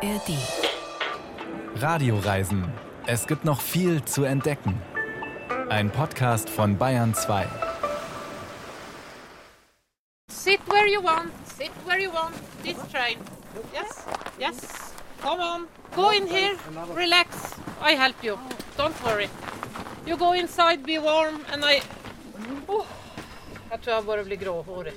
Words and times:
ARD. 0.00 0.30
Radioreisen. 1.82 2.72
Es 3.06 3.26
gibt 3.26 3.44
noch 3.44 3.60
viel 3.60 4.04
zu 4.04 4.22
entdecken. 4.22 4.80
Ein 5.70 5.90
Podcast 5.90 6.48
von 6.48 6.78
Bayern 6.78 7.14
2. 7.14 7.44
Sit 10.30 10.60
where 10.68 10.86
you 10.86 11.02
want, 11.02 11.32
sit 11.48 11.72
where 11.84 11.98
you 11.98 12.12
want. 12.12 12.36
This 12.62 12.76
train. 12.92 13.18
Yes, 13.74 14.04
yes. 14.38 14.94
Come 15.20 15.40
on. 15.40 15.66
Go 15.96 16.10
in 16.10 16.28
here. 16.28 16.56
Relax. 16.94 17.56
I 17.82 17.96
help 17.96 18.22
you. 18.22 18.38
Don't 18.76 18.94
worry. 19.04 19.28
You 20.06 20.16
go 20.16 20.32
inside, 20.32 20.84
be 20.86 20.98
warm, 21.00 21.44
and 21.52 21.64
I... 21.64 21.82
Oh, 22.68 22.86
jag 23.70 23.82
tror 23.82 23.96
jag 23.96 24.04
börjar 24.04 24.24
bli 24.24 24.36
gråhårig. 24.36 24.94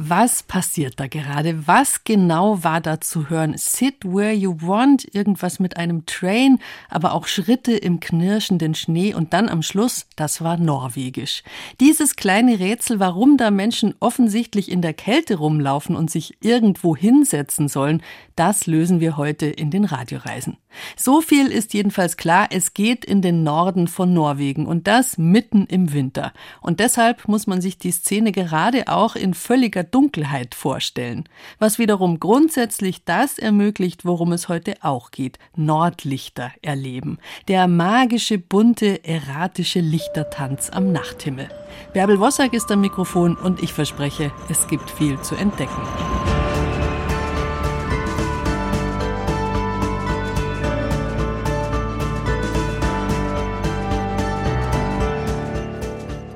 Was 0.00 0.44
passiert 0.44 1.00
da 1.00 1.08
gerade? 1.08 1.66
Was 1.66 2.04
genau 2.04 2.62
war 2.62 2.80
da 2.80 3.00
zu 3.00 3.30
hören? 3.30 3.54
Sit 3.56 4.04
where 4.04 4.32
you 4.32 4.54
want, 4.60 5.12
irgendwas 5.12 5.58
mit 5.58 5.76
einem 5.76 6.06
Train, 6.06 6.60
aber 6.88 7.14
auch 7.14 7.26
Schritte 7.26 7.72
im 7.72 7.98
knirschenden 7.98 8.76
Schnee 8.76 9.12
und 9.12 9.32
dann 9.32 9.48
am 9.48 9.60
Schluss, 9.60 10.06
das 10.14 10.40
war 10.40 10.56
norwegisch. 10.56 11.42
Dieses 11.80 12.14
kleine 12.14 12.60
Rätsel, 12.60 13.00
warum 13.00 13.38
da 13.38 13.50
Menschen 13.50 13.96
offensichtlich 13.98 14.70
in 14.70 14.82
der 14.82 14.94
Kälte 14.94 15.34
rumlaufen 15.34 15.96
und 15.96 16.12
sich 16.12 16.36
irgendwo 16.40 16.94
hinsetzen 16.94 17.66
sollen, 17.66 18.00
das 18.36 18.68
lösen 18.68 19.00
wir 19.00 19.16
heute 19.16 19.46
in 19.46 19.72
den 19.72 19.84
Radioreisen. 19.84 20.58
So 20.96 21.20
viel 21.20 21.48
ist 21.48 21.74
jedenfalls 21.74 22.16
klar, 22.16 22.46
es 22.50 22.72
geht 22.72 23.04
in 23.04 23.20
den 23.20 23.42
Norden 23.42 23.88
von 23.88 24.12
Norwegen 24.12 24.66
und 24.66 24.86
das 24.86 25.18
mitten 25.18 25.66
im 25.66 25.92
Winter. 25.92 26.32
Und 26.60 26.78
deshalb 26.78 27.26
muss 27.26 27.48
man 27.48 27.60
sich 27.60 27.78
die 27.78 27.90
Szene 27.90 28.30
gerade 28.30 28.86
auch 28.86 29.16
in 29.16 29.34
völliger 29.34 29.87
Dunkelheit 29.90 30.54
vorstellen, 30.54 31.24
was 31.58 31.78
wiederum 31.78 32.20
grundsätzlich 32.20 33.04
das 33.04 33.38
ermöglicht, 33.38 34.04
worum 34.04 34.32
es 34.32 34.48
heute 34.48 34.74
auch 34.82 35.10
geht, 35.10 35.38
Nordlichter 35.56 36.52
erleben, 36.62 37.18
der 37.48 37.68
magische, 37.68 38.38
bunte, 38.38 39.04
erratische 39.04 39.80
Lichtertanz 39.80 40.70
am 40.70 40.92
Nachthimmel. 40.92 41.48
Bärbel 41.92 42.20
Wossack 42.20 42.52
ist 42.52 42.70
am 42.70 42.80
Mikrofon 42.80 43.36
und 43.36 43.62
ich 43.62 43.72
verspreche, 43.72 44.32
es 44.48 44.66
gibt 44.68 44.90
viel 44.90 45.20
zu 45.20 45.34
entdecken. 45.34 46.37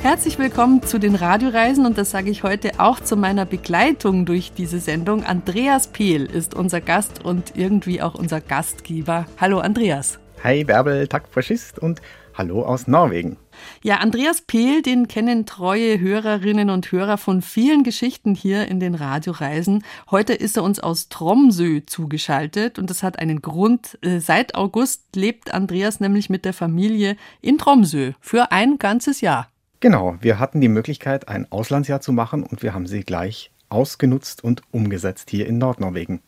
Herzlich 0.03 0.36
willkommen 0.36 0.83
zu 0.83 0.98
den 0.98 1.14
Radioreisen 1.14 1.86
und 1.86 1.97
das 1.97 2.11
sage 2.11 2.28
ich 2.28 2.42
heute 2.42 2.72
auch 2.81 2.98
zu 2.98 3.17
meiner 3.17 3.47
Begleitung 3.47 4.27
durch 4.27 4.53
diese 4.53 4.81
Sendung. 4.81 5.22
Andreas 5.22 5.86
Pehl 5.86 6.27
ist 6.27 6.55
unser 6.56 6.81
Gast 6.81 7.25
und 7.25 7.53
irgendwie 7.55 8.03
auch 8.03 8.17
unser 8.17 8.41
Gastgeber. 8.41 9.27
Hallo 9.41 9.61
Andreas. 9.61 10.19
Hi 10.42 10.64
Bärbel, 10.64 11.06
Tag 11.06 11.28
Faschist 11.28 11.78
und 11.78 12.03
hallo 12.34 12.64
aus 12.64 12.89
Norwegen. 12.89 13.36
Ja, 13.84 13.98
Andreas 13.98 14.41
Pehl, 14.41 14.83
den 14.83 15.06
kennen 15.06 15.47
treue 15.47 16.00
Hörerinnen 16.00 16.70
und 16.70 16.91
Hörer 16.91 17.17
von 17.17 17.41
vielen 17.41 17.84
Geschichten 17.84 18.34
hier 18.34 18.67
in 18.67 18.80
den 18.80 18.97
Radioreisen. 18.97 19.84
Heute 20.11 20.33
ist 20.33 20.56
er 20.56 20.64
uns 20.64 20.80
aus 20.80 21.11
Tromsø 21.11 21.83
zugeschaltet 21.86 22.80
und 22.80 22.91
das 22.91 23.05
hat 23.05 23.20
einen 23.20 23.41
Grund. 23.41 23.98
Äh, 24.03 24.19
seit 24.19 24.56
August 24.56 25.14
lebt 25.14 25.55
Andreas 25.55 26.00
nämlich 26.00 26.28
mit 26.28 26.45
der 26.45 26.55
Familie 26.55 27.17
in 27.41 27.56
Tromsø 27.56 28.14
für 28.20 28.50
ein 28.50 28.78
ganzes 28.78 29.20
Jahr. 29.20 29.52
Genau, 29.83 30.14
wir 30.20 30.38
hatten 30.38 30.61
die 30.61 30.69
Möglichkeit, 30.69 31.27
ein 31.27 31.50
Auslandsjahr 31.50 32.00
zu 32.00 32.12
machen 32.12 32.44
und 32.44 32.62
wir 32.62 32.72
haben 32.72 32.86
sie 32.86 33.00
gleich 33.00 33.50
ausgenutzt 33.69 34.44
und 34.44 34.62
umgesetzt 34.70 35.28
hier 35.28 35.48
in 35.48 35.58
Nordnorwegen. 35.58 36.20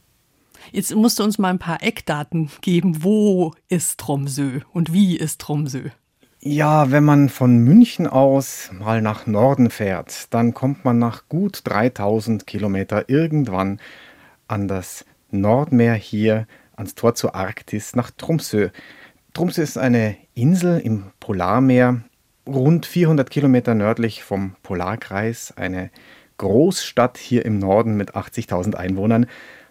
Jetzt 0.72 0.92
musst 0.92 1.20
du 1.20 1.22
uns 1.22 1.38
mal 1.38 1.50
ein 1.50 1.60
paar 1.60 1.80
Eckdaten 1.80 2.50
geben. 2.62 3.04
Wo 3.04 3.54
ist 3.68 4.00
Tromsø 4.00 4.62
und 4.72 4.92
wie 4.92 5.16
ist 5.16 5.40
Tromsø? 5.40 5.90
Ja, 6.40 6.90
wenn 6.90 7.04
man 7.04 7.28
von 7.28 7.58
München 7.58 8.08
aus 8.08 8.70
mal 8.72 9.00
nach 9.00 9.28
Norden 9.28 9.70
fährt, 9.70 10.34
dann 10.34 10.52
kommt 10.52 10.84
man 10.84 10.98
nach 10.98 11.28
gut 11.28 11.60
3000 11.62 12.48
Kilometer 12.48 13.08
irgendwann 13.08 13.78
an 14.48 14.66
das 14.66 15.04
Nordmeer 15.30 15.94
hier, 15.94 16.48
ans 16.74 16.96
Tor 16.96 17.14
zur 17.14 17.36
Arktis, 17.36 17.94
nach 17.94 18.10
Tromsø. 18.10 18.70
Tromsø 19.32 19.62
ist 19.62 19.78
eine 19.78 20.16
Insel 20.34 20.80
im 20.80 21.04
Polarmeer 21.20 22.02
rund 22.46 22.86
400 22.86 23.30
Kilometer 23.30 23.74
nördlich 23.74 24.22
vom 24.22 24.56
Polarkreis, 24.62 25.54
eine 25.56 25.90
Großstadt 26.38 27.18
hier 27.18 27.44
im 27.44 27.58
Norden 27.58 27.96
mit 27.96 28.14
80.000 28.14 28.74
Einwohnern. 28.74 29.26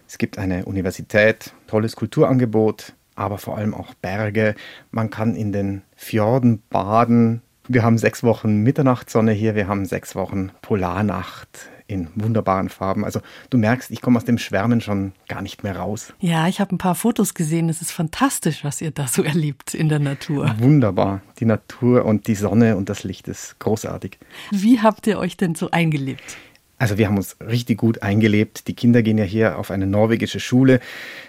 Es 0.06 0.18
gibt 0.18 0.38
eine 0.38 0.64
Universität, 0.64 1.52
tolles 1.66 1.96
Kulturangebot, 1.96 2.94
aber 3.14 3.38
vor 3.38 3.56
allem 3.56 3.74
auch 3.74 3.94
Berge. 3.94 4.54
Man 4.90 5.10
kann 5.10 5.34
in 5.34 5.52
den 5.52 5.82
Fjorden 5.94 6.62
baden. 6.70 7.42
Wir 7.68 7.82
haben 7.82 7.98
sechs 7.98 8.22
Wochen 8.22 8.62
Mitternachtssonne 8.62 9.32
hier, 9.32 9.54
wir 9.54 9.68
haben 9.68 9.86
sechs 9.86 10.14
Wochen 10.14 10.50
Polarnacht 10.60 11.70
in 11.86 12.08
wunderbaren 12.14 12.68
Farben. 12.68 13.04
Also 13.04 13.20
du 13.50 13.58
merkst, 13.58 13.90
ich 13.90 14.00
komme 14.00 14.16
aus 14.16 14.24
dem 14.24 14.38
Schwärmen 14.38 14.80
schon 14.80 15.12
gar 15.28 15.42
nicht 15.42 15.62
mehr 15.62 15.76
raus. 15.76 16.12
Ja, 16.20 16.48
ich 16.48 16.60
habe 16.60 16.74
ein 16.74 16.78
paar 16.78 16.94
Fotos 16.94 17.34
gesehen. 17.34 17.68
Es 17.68 17.82
ist 17.82 17.90
fantastisch, 17.90 18.64
was 18.64 18.80
ihr 18.80 18.90
da 18.90 19.06
so 19.06 19.22
erlebt 19.22 19.74
in 19.74 19.88
der 19.88 19.98
Natur. 19.98 20.54
Wunderbar. 20.58 21.20
Die 21.40 21.44
Natur 21.44 22.04
und 22.04 22.26
die 22.26 22.34
Sonne 22.34 22.76
und 22.76 22.88
das 22.88 23.04
Licht 23.04 23.28
ist 23.28 23.58
großartig. 23.58 24.18
Wie 24.50 24.80
habt 24.80 25.06
ihr 25.06 25.18
euch 25.18 25.36
denn 25.36 25.54
so 25.54 25.70
eingelebt? 25.70 26.36
Also 26.78 26.98
wir 26.98 27.06
haben 27.06 27.16
uns 27.16 27.36
richtig 27.40 27.78
gut 27.78 28.02
eingelebt. 28.02 28.66
Die 28.66 28.74
Kinder 28.74 29.02
gehen 29.02 29.16
ja 29.16 29.24
hier 29.24 29.58
auf 29.58 29.70
eine 29.70 29.86
norwegische 29.86 30.40
Schule. 30.40 30.80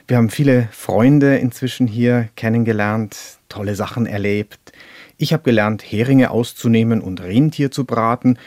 Wir 0.07 0.17
haben 0.17 0.29
viele 0.29 0.67
Freunde 0.71 1.37
inzwischen 1.37 1.87
hier 1.87 2.29
kennengelernt, 2.35 3.37
tolle 3.47 3.75
Sachen 3.75 4.05
erlebt. 4.05 4.73
Ich 5.17 5.33
habe 5.33 5.43
gelernt, 5.43 5.83
Heringe 5.83 6.31
auszunehmen 6.31 6.99
und 6.99 7.21
Rentier 7.21 7.71
zu 7.71 7.85
braten. 7.85 8.37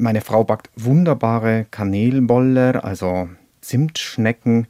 Meine 0.00 0.20
Frau 0.20 0.44
backt 0.44 0.70
wunderbare 0.76 1.66
Kanelboller, 1.72 2.84
also 2.84 3.28
Zimtschnecken. 3.60 4.68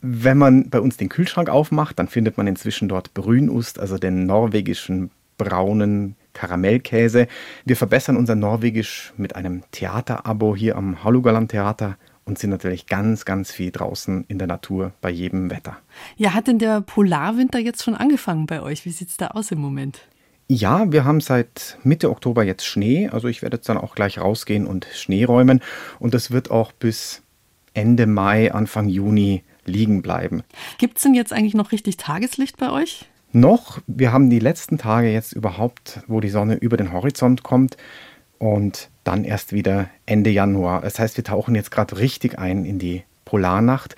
Wenn 0.00 0.38
man 0.38 0.70
bei 0.70 0.80
uns 0.80 0.96
den 0.96 1.08
Kühlschrank 1.08 1.48
aufmacht, 1.48 2.00
dann 2.00 2.08
findet 2.08 2.36
man 2.36 2.48
inzwischen 2.48 2.88
dort 2.88 3.14
Brünust, 3.14 3.78
also 3.78 3.96
den 3.96 4.26
norwegischen 4.26 5.12
braunen 5.38 6.16
Karamellkäse. 6.32 7.28
Wir 7.64 7.76
verbessern 7.76 8.16
unser 8.16 8.34
Norwegisch 8.34 9.12
mit 9.16 9.36
einem 9.36 9.62
Theaterabo 9.70 10.56
hier 10.56 10.74
am 10.74 11.04
Hallugaland 11.04 11.52
Theater 11.52 11.96
und 12.24 12.40
sind 12.40 12.50
natürlich 12.50 12.86
ganz, 12.86 13.24
ganz 13.24 13.52
viel 13.52 13.70
draußen 13.70 14.24
in 14.26 14.38
der 14.38 14.48
Natur 14.48 14.92
bei 15.00 15.10
jedem 15.10 15.48
Wetter. 15.52 15.76
Ja, 16.16 16.34
hat 16.34 16.48
denn 16.48 16.58
der 16.58 16.80
Polarwinter 16.80 17.60
jetzt 17.60 17.84
schon 17.84 17.94
angefangen 17.94 18.46
bei 18.46 18.60
euch? 18.62 18.84
Wie 18.84 18.90
sieht 18.90 19.10
es 19.10 19.16
da 19.16 19.28
aus 19.28 19.52
im 19.52 19.60
Moment? 19.60 20.00
Ja, 20.52 20.90
wir 20.90 21.04
haben 21.04 21.20
seit 21.20 21.78
Mitte 21.84 22.10
Oktober 22.10 22.42
jetzt 22.42 22.66
Schnee. 22.66 23.08
Also 23.08 23.28
ich 23.28 23.40
werde 23.40 23.58
jetzt 23.58 23.68
dann 23.68 23.78
auch 23.78 23.94
gleich 23.94 24.18
rausgehen 24.18 24.66
und 24.66 24.84
Schnee 24.92 25.22
räumen. 25.22 25.60
Und 26.00 26.12
das 26.12 26.32
wird 26.32 26.50
auch 26.50 26.72
bis 26.72 27.22
Ende 27.72 28.08
Mai, 28.08 28.52
Anfang 28.52 28.88
Juni 28.88 29.44
liegen 29.64 30.02
bleiben. 30.02 30.42
Gibt 30.78 30.96
es 30.96 31.04
denn 31.04 31.14
jetzt 31.14 31.32
eigentlich 31.32 31.54
noch 31.54 31.70
richtig 31.70 31.98
Tageslicht 31.98 32.56
bei 32.56 32.72
euch? 32.72 33.08
Noch. 33.30 33.78
Wir 33.86 34.12
haben 34.12 34.28
die 34.28 34.40
letzten 34.40 34.76
Tage 34.76 35.12
jetzt 35.12 35.34
überhaupt, 35.34 36.00
wo 36.08 36.18
die 36.18 36.30
Sonne 36.30 36.56
über 36.56 36.76
den 36.76 36.92
Horizont 36.92 37.44
kommt. 37.44 37.76
Und 38.38 38.90
dann 39.04 39.22
erst 39.22 39.52
wieder 39.52 39.88
Ende 40.04 40.30
Januar. 40.30 40.80
Das 40.80 40.98
heißt, 40.98 41.16
wir 41.16 41.22
tauchen 41.22 41.54
jetzt 41.54 41.70
gerade 41.70 41.98
richtig 41.98 42.40
ein 42.40 42.64
in 42.64 42.80
die 42.80 43.04
Polarnacht. 43.24 43.94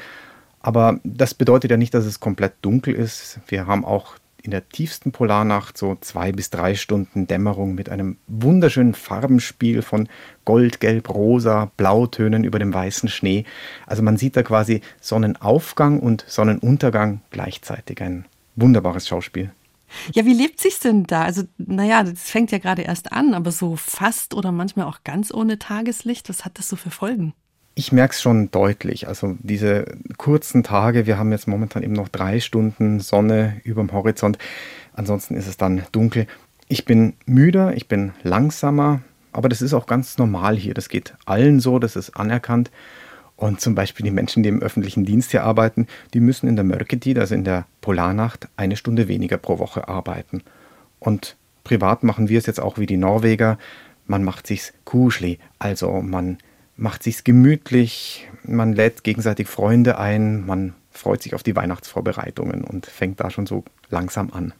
Aber 0.61 1.01
das 1.03 1.33
bedeutet 1.33 1.71
ja 1.71 1.79
nicht, 1.79 1.95
dass 1.95 2.05
es 2.05 2.21
komplett 2.21 2.53
dunkel 2.61 2.93
ist. 2.95 3.41
Wir 3.49 3.67
haben 3.67 3.87
auch 3.87 4.19
in 4.43 4.51
der 4.51 4.69
tiefsten 4.69 5.13
Polarnacht 5.13 5.79
so 5.79 5.97
zwei 6.01 6.33
bis 6.33 6.51
drei 6.51 6.75
Stunden 6.75 7.27
Dämmerung 7.27 7.75
mit 7.75 7.89
einem 7.89 8.19
wunderschönen 8.27 8.95
Farbenspiel 8.95 9.83
von 9.83 10.09
Gold, 10.45 10.81
Gelb, 10.81 11.09
Rosa, 11.11 11.71
Blautönen 11.77 12.45
über 12.45 12.59
dem 12.59 12.75
weißen 12.75 13.09
Schnee. 13.09 13.45
Also 13.87 14.03
man 14.03 14.17
sieht 14.17 14.37
da 14.37 14.43
quasi 14.43 14.81
Sonnenaufgang 15.01 16.01
und 16.01 16.25
Sonnenuntergang 16.27 17.23
gleichzeitig. 17.31 18.03
Ein 18.03 18.27
wunderbares 18.57 19.09
Schauspiel. 19.09 19.53
Ja, 20.13 20.25
wie 20.25 20.35
lebt 20.35 20.61
sich's 20.61 20.81
denn 20.81 21.05
da? 21.05 21.23
Also, 21.23 21.43
naja, 21.59 22.03
das 22.03 22.31
fängt 22.31 22.51
ja 22.51 22.59
gerade 22.59 22.83
erst 22.83 23.13
an, 23.13 23.35
aber 23.35 23.53
so 23.53 23.77
fast 23.77 24.35
oder 24.35 24.51
manchmal 24.51 24.87
auch 24.87 25.05
ganz 25.05 25.33
ohne 25.33 25.59
Tageslicht, 25.59 26.29
was 26.29 26.45
hat 26.45 26.59
das 26.59 26.69
so 26.69 26.77
für 26.77 26.91
Folgen? 26.91 27.35
Ich 27.75 27.91
merke 27.91 28.13
es 28.13 28.21
schon 28.21 28.51
deutlich. 28.51 29.09
Also 29.09 29.37
diese 29.41 29.87
kurzen 30.19 30.63
Tage, 30.63 31.07
wir 31.07 31.19
haben 31.19 31.33
jetzt 31.33 31.49
momentan 31.49 31.83
eben 31.83 31.95
noch 31.95 32.09
drei 32.09 32.41
Stunden 32.41 33.01
Sonne 33.01 33.61
über 33.65 33.83
dem 33.83 33.93
Horizont. 33.93 34.37
Ansonsten 34.93 35.37
ist 35.37 35.47
es 35.47 35.57
dann 35.57 35.83
dunkel. 35.93 36.27
Ich 36.69 36.85
bin 36.85 37.15
müder, 37.25 37.75
ich 37.75 37.89
bin 37.89 38.13
langsamer, 38.23 39.01
aber 39.33 39.49
das 39.49 39.63
ist 39.63 39.73
auch 39.73 39.87
ganz 39.87 40.19
normal 40.19 40.57
hier. 40.57 40.75
Das 40.75 40.91
geht 40.91 41.15
allen 41.25 41.61
so, 41.61 41.79
das 41.79 41.97
ist 41.97 42.11
anerkannt. 42.11 42.71
Und 43.37 43.61
zum 43.61 43.75
Beispiel 43.75 44.05
die 44.05 44.11
Menschen, 44.11 44.43
die 44.43 44.51
im 44.51 44.63
öffentlichen 44.63 45.05
Dienst 45.05 45.31
hier 45.31 45.43
arbeiten, 45.43 45.87
die 46.15 46.21
müssen 46.21 46.49
in 46.49 46.57
der 46.57 46.65
Mörketid, 46.65 47.19
also 47.19 47.35
in 47.35 47.45
der 47.45 47.67
Polarnacht, 47.81 48.49
eine 48.57 48.77
Stunde 48.77 49.09
weniger 49.09 49.39
pro 49.39 49.59
Woche 49.59 49.89
arbeiten. 49.89 50.43
Und 51.01 51.37
privat 51.65 52.03
machen 52.03 52.29
wir 52.29 52.39
es 52.39 52.47
jetzt 52.47 52.61
auch 52.61 52.79
wie 52.79 52.87
die 52.87 52.99
Norweger. 52.99 53.59
Man 54.07 54.23
macht 54.23 54.47
sich's 54.47 54.75
kuschli, 54.85 55.39
also 55.59 56.03
man 56.03 56.39
macht 56.77 57.03
sich's 57.03 57.25
gemütlich, 57.25 58.29
man 58.43 58.73
lädt 58.73 59.05
gegenseitig 59.05 59.49
Freunde 59.49 59.99
ein, 59.99 60.47
man 60.47 60.75
freut 60.91 61.23
sich 61.23 61.35
auf 61.35 61.43
die 61.43 61.57
Weihnachtsvorbereitungen 61.57 62.65
und 62.65 62.87
fängt 62.87 63.21
da 63.21 63.31
schon 63.31 63.47
so 63.47 63.65
langsam 63.89 64.31
an. 64.33 64.53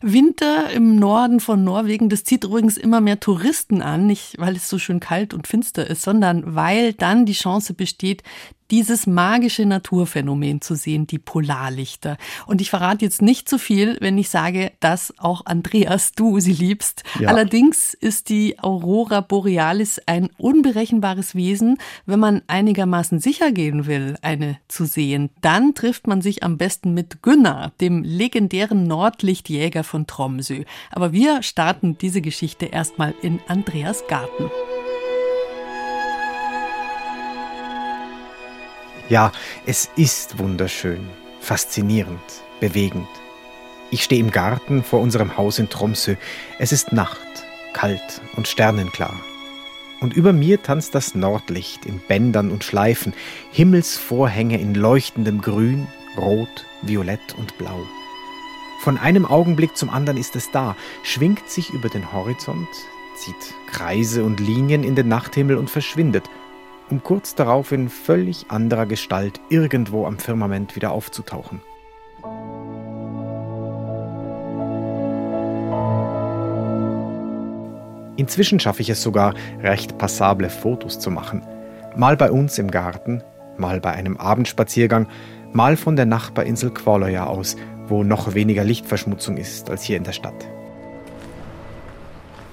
Winter 0.00 0.70
im 0.70 0.96
Norden 0.96 1.40
von 1.40 1.62
Norwegen, 1.62 2.08
das 2.08 2.24
zieht 2.24 2.44
übrigens 2.44 2.76
immer 2.76 3.00
mehr 3.00 3.20
Touristen 3.20 3.82
an, 3.82 4.06
nicht 4.06 4.36
weil 4.38 4.56
es 4.56 4.68
so 4.68 4.78
schön 4.78 5.00
kalt 5.00 5.34
und 5.34 5.46
finster 5.46 5.86
ist, 5.86 6.02
sondern 6.02 6.54
weil 6.54 6.94
dann 6.94 7.26
die 7.26 7.34
Chance 7.34 7.74
besteht, 7.74 8.22
dieses 8.70 9.06
magische 9.06 9.66
Naturphänomen 9.66 10.60
zu 10.60 10.74
sehen, 10.74 11.06
die 11.06 11.18
Polarlichter. 11.18 12.16
Und 12.46 12.60
ich 12.60 12.70
verrate 12.70 13.04
jetzt 13.04 13.22
nicht 13.22 13.48
zu 13.48 13.58
viel, 13.58 13.96
wenn 14.00 14.16
ich 14.18 14.30
sage, 14.30 14.72
dass 14.80 15.12
auch 15.18 15.46
Andreas, 15.46 16.12
du 16.12 16.40
sie 16.40 16.52
liebst. 16.52 17.02
Ja. 17.18 17.28
Allerdings 17.28 17.94
ist 17.94 18.28
die 18.28 18.58
Aurora 18.58 19.20
Borealis 19.20 20.00
ein 20.06 20.30
unberechenbares 20.38 21.34
Wesen. 21.34 21.78
Wenn 22.06 22.20
man 22.20 22.42
einigermaßen 22.46 23.18
sicher 23.18 23.52
gehen 23.52 23.86
will, 23.86 24.16
eine 24.22 24.58
zu 24.68 24.84
sehen, 24.84 25.30
dann 25.40 25.74
trifft 25.74 26.06
man 26.06 26.22
sich 26.22 26.42
am 26.42 26.56
besten 26.56 26.94
mit 26.94 27.22
Gunnar, 27.22 27.72
dem 27.80 28.02
legendären 28.02 28.84
Nordlichtjäger 28.84 29.84
von 29.90 30.06
Tromsø. 30.06 30.62
Aber 30.90 31.12
wir 31.12 31.42
starten 31.42 31.98
diese 31.98 32.22
Geschichte 32.22 32.66
erstmal 32.66 33.14
in 33.20 33.40
Andreas 33.48 34.06
Garten. 34.06 34.50
Ja, 39.08 39.32
es 39.66 39.90
ist 39.96 40.38
wunderschön, 40.38 41.08
faszinierend, 41.40 42.20
bewegend. 42.60 43.08
Ich 43.90 44.04
stehe 44.04 44.20
im 44.20 44.30
Garten 44.30 44.84
vor 44.84 45.00
unserem 45.00 45.36
Haus 45.36 45.58
in 45.58 45.68
Tromsø. 45.68 46.14
Es 46.60 46.70
ist 46.70 46.92
Nacht, 46.92 47.26
kalt 47.72 48.20
und 48.36 48.46
sternenklar. 48.46 49.14
Und 50.00 50.14
über 50.14 50.32
mir 50.32 50.62
tanzt 50.62 50.94
das 50.94 51.16
Nordlicht 51.16 51.84
in 51.86 52.00
Bändern 52.06 52.52
und 52.52 52.62
Schleifen, 52.62 53.12
Himmelsvorhänge 53.50 54.60
in 54.60 54.74
leuchtendem 54.74 55.40
Grün, 55.42 55.88
Rot, 56.16 56.66
Violett 56.82 57.34
und 57.36 57.58
Blau. 57.58 57.82
Von 58.80 58.96
einem 58.96 59.26
Augenblick 59.26 59.76
zum 59.76 59.90
anderen 59.90 60.16
ist 60.16 60.36
es 60.36 60.50
da, 60.52 60.74
schwingt 61.02 61.50
sich 61.50 61.74
über 61.74 61.90
den 61.90 62.14
Horizont, 62.14 62.66
zieht 63.14 63.54
Kreise 63.66 64.24
und 64.24 64.40
Linien 64.40 64.84
in 64.84 64.94
den 64.94 65.06
Nachthimmel 65.06 65.58
und 65.58 65.68
verschwindet, 65.68 66.24
um 66.88 67.02
kurz 67.02 67.34
darauf 67.34 67.72
in 67.72 67.90
völlig 67.90 68.46
anderer 68.50 68.86
Gestalt 68.86 69.38
irgendwo 69.50 70.06
am 70.06 70.18
Firmament 70.18 70.76
wieder 70.76 70.92
aufzutauchen. 70.92 71.60
Inzwischen 78.16 78.60
schaffe 78.60 78.80
ich 78.80 78.88
es 78.88 79.02
sogar, 79.02 79.34
recht 79.60 79.98
passable 79.98 80.48
Fotos 80.48 80.98
zu 80.98 81.10
machen. 81.10 81.42
Mal 81.96 82.16
bei 82.16 82.30
uns 82.30 82.56
im 82.56 82.70
Garten, 82.70 83.22
mal 83.58 83.78
bei 83.78 83.90
einem 83.92 84.16
Abendspaziergang, 84.16 85.06
mal 85.52 85.76
von 85.76 85.96
der 85.96 86.06
Nachbarinsel 86.06 86.70
Kvaløya 86.70 87.26
aus, 87.26 87.56
wo 87.90 88.02
noch 88.02 88.34
weniger 88.34 88.64
Lichtverschmutzung 88.64 89.36
ist 89.36 89.68
als 89.68 89.82
hier 89.82 89.96
in 89.96 90.04
der 90.04 90.12
Stadt. 90.12 90.46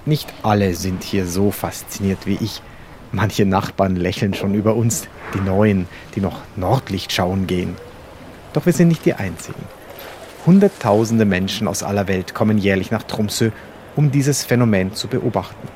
Nicht 0.04 0.32
alle 0.42 0.74
sind 0.74 1.02
hier 1.02 1.26
so 1.26 1.50
fasziniert 1.50 2.26
wie 2.26 2.38
ich, 2.40 2.62
Manche 3.10 3.46
Nachbarn 3.46 3.96
lächeln 3.96 4.34
schon 4.34 4.54
über 4.54 4.76
uns, 4.76 5.08
die 5.34 5.40
Neuen, 5.40 5.86
die 6.14 6.20
noch 6.20 6.40
Nordlicht 6.56 7.10
schauen 7.10 7.46
gehen. 7.46 7.74
Doch 8.52 8.66
wir 8.66 8.72
sind 8.72 8.88
nicht 8.88 9.06
die 9.06 9.14
Einzigen. 9.14 9.62
Hunderttausende 10.44 11.24
Menschen 11.24 11.68
aus 11.68 11.82
aller 11.82 12.06
Welt 12.06 12.34
kommen 12.34 12.58
jährlich 12.58 12.90
nach 12.90 13.02
Tromsø, 13.02 13.50
um 13.96 14.10
dieses 14.10 14.44
Phänomen 14.44 14.94
zu 14.94 15.08
beobachten. 15.08 15.68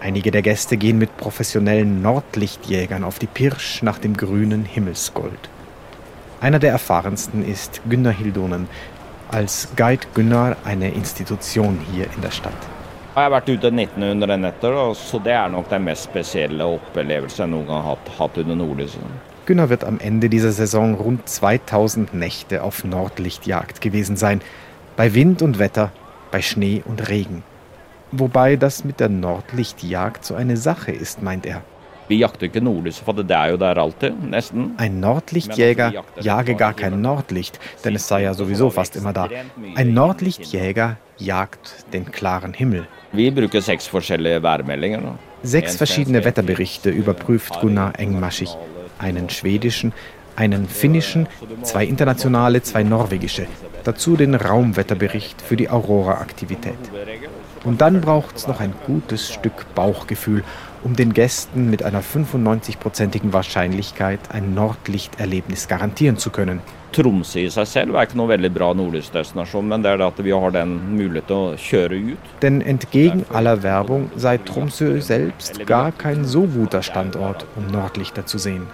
Einige 0.00 0.30
der 0.30 0.42
Gäste 0.42 0.76
gehen 0.76 0.98
mit 0.98 1.16
professionellen 1.16 2.00
Nordlichtjägern 2.00 3.04
auf 3.04 3.18
die 3.18 3.26
Pirsch 3.26 3.82
nach 3.82 3.98
dem 3.98 4.16
grünen 4.16 4.64
Himmelsgold. 4.64 5.50
Einer 6.42 6.58
der 6.58 6.72
erfahrensten 6.72 7.44
ist 7.46 7.80
Gunnar 7.88 8.12
Hildonen, 8.12 8.66
als 9.30 9.68
Guide 9.76 10.08
Gunnar 10.12 10.56
eine 10.64 10.90
Institution 10.90 11.78
hier 11.92 12.06
in 12.16 12.20
der 12.20 12.32
Stadt. 12.32 12.66
Jeg 13.14 13.22
har 13.22 13.30
vært 13.30 13.48
ute 13.52 13.70
1900 13.70 14.40
netter, 14.40 14.74
så 14.98 15.20
det 15.22 15.36
er 15.36 15.52
nok 15.52 15.68
den 15.70 15.84
mest 15.86 16.08
spesielle 16.08 16.66
opplevelsen 16.66 17.44
jeg 17.44 17.52
noen 17.52 17.68
gang 17.68 17.84
har 17.86 18.10
hatt 18.18 18.40
under 18.42 18.58
Nordlyset. 18.58 19.06
Günner 19.46 19.68
wird 19.70 19.84
am 19.84 20.00
Ende 20.00 20.28
dieser 20.28 20.50
Saison 20.50 20.96
rund 20.96 21.28
2000 21.28 22.12
Nächte 22.12 22.64
auf 22.64 22.82
Nordlichtjagd 22.82 23.80
gewesen 23.80 24.16
sein. 24.16 24.40
Bei 24.96 25.14
Wind 25.14 25.42
und 25.42 25.60
Wetter, 25.60 25.92
bei 26.32 26.42
Schnee 26.42 26.82
und 26.84 27.08
Regen. 27.08 27.44
Wobei 28.10 28.56
das 28.56 28.82
mit 28.82 28.98
der 28.98 29.10
Nordlichtjagd 29.10 30.24
so 30.24 30.34
eine 30.34 30.56
Sache 30.56 30.90
ist, 30.90 31.22
meint 31.22 31.46
er. 31.46 31.62
Ein 34.76 35.00
Nordlichtjäger 35.00 36.04
jage 36.20 36.54
gar 36.54 36.74
kein 36.74 37.00
Nordlicht, 37.00 37.60
denn 37.84 37.94
es 37.94 38.08
sei 38.08 38.22
ja 38.22 38.34
sowieso 38.34 38.70
fast 38.70 38.96
immer 38.96 39.12
da. 39.12 39.28
Ein 39.74 39.94
Nordlichtjäger 39.94 40.96
jagt 41.18 41.86
den 41.92 42.10
klaren 42.10 42.52
Himmel. 42.52 42.86
Sechs 45.42 45.76
verschiedene 45.76 46.24
Wetterberichte 46.24 46.90
überprüft 46.90 47.60
Gunnar 47.60 47.98
engmaschig. 47.98 48.56
Einen 48.98 49.28
schwedischen, 49.28 49.92
einen 50.36 50.68
finnischen, 50.68 51.28
zwei 51.62 51.84
internationale, 51.84 52.62
zwei 52.62 52.82
norwegische. 52.82 53.46
Dazu 53.84 54.16
den 54.16 54.34
Raumwetterbericht 54.34 55.42
für 55.42 55.56
die 55.56 55.68
Aurora-Aktivität. 55.68 56.78
Und 57.64 57.80
dann 57.80 58.00
braucht 58.00 58.36
es 58.36 58.46
noch 58.46 58.60
ein 58.60 58.74
gutes 58.86 59.32
Stück 59.32 59.74
Bauchgefühl, 59.74 60.44
um 60.84 60.96
den 60.96 61.12
Gästen 61.12 61.70
mit 61.70 61.82
einer 61.82 62.02
95-prozentigen 62.02 63.32
Wahrscheinlichkeit 63.32 64.20
ein 64.30 64.54
Nordlichterlebnis 64.54 65.68
garantieren 65.68 66.16
zu 66.16 66.30
können. 66.30 66.60
Tromsø 66.92 67.40
i 67.40 67.48
seg 67.48 67.66
selv 67.70 67.96
er 67.96 68.04
ikke 68.04 68.18
noe 68.20 68.28
veldig 68.28 68.50
bra 68.52 68.72
nordlysdestinasjon, 68.76 69.68
men 69.68 69.84
det 69.84 69.94
er 69.94 70.02
at 70.04 70.18
vi 70.20 70.34
har 70.36 70.52
den 70.52 70.74
mulighet 70.92 71.30
å 71.32 71.40
kjøre 71.56 72.00
ut. 72.12 72.32
Denn 72.42 72.60
entgegen 72.60 73.24
aller 73.32 73.62
Werbung 73.62 74.10
sei 74.16 74.36
Tromsø 74.36 74.98
selbst 75.00 75.62
gar 75.66 75.92
kein 75.92 76.26
so 76.28 76.44
guter 76.44 76.82
Standort, 76.82 77.46
um 77.56 77.70
Nordlichter 77.72 78.26
zu 78.26 78.38
sehen. 78.38 78.66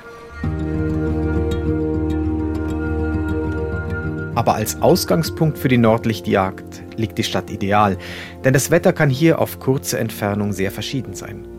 Aber 4.35 4.55
als 4.55 4.81
Ausgangspunkt 4.83 5.59
für 5.59 5.69
die 5.69 5.79
Nordlichtjagd 5.79 6.83
liegt 6.97 7.19
die 7.19 7.25
Stadt 7.25 7.51
ideal, 7.51 7.97
denn 8.45 8.53
das 8.53 8.71
Wetter 8.71 8.93
kann 8.93 9.11
hier 9.11 9.39
auf 9.39 9.59
kurze 9.59 9.99
Entfernung 9.99 10.53
sehr 10.53 10.71
verschieden 10.71 11.15
sein. 11.15 11.58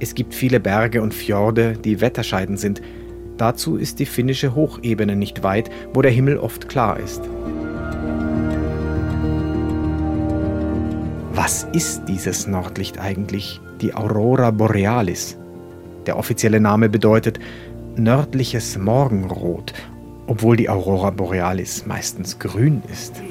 Es 0.00 0.14
gibt 0.14 0.34
viele 0.34 0.60
Berge 0.60 1.02
und 1.02 1.12
Fjorde, 1.12 1.72
die 1.72 2.00
wetterscheiden 2.00 2.56
sind, 2.56 2.80
Dazu 3.38 3.76
ist 3.76 4.00
die 4.00 4.06
finnische 4.06 4.56
Hochebene 4.56 5.14
nicht 5.14 5.44
weit, 5.44 5.70
wo 5.94 6.02
der 6.02 6.10
Himmel 6.10 6.38
oft 6.38 6.68
klar 6.68 6.98
ist. 6.98 7.22
Was 11.32 11.62
ist 11.72 12.02
dieses 12.08 12.48
Nordlicht 12.48 12.98
eigentlich? 12.98 13.60
Die 13.80 13.94
Aurora 13.94 14.50
Borealis. 14.50 15.38
Der 16.06 16.18
offizielle 16.18 16.58
Name 16.58 16.88
bedeutet 16.88 17.38
nördliches 17.94 18.76
Morgenrot, 18.76 19.72
obwohl 20.26 20.56
die 20.56 20.68
Aurora 20.68 21.10
Borealis 21.10 21.86
meistens 21.86 22.40
grün 22.40 22.82
ist. 22.92 23.22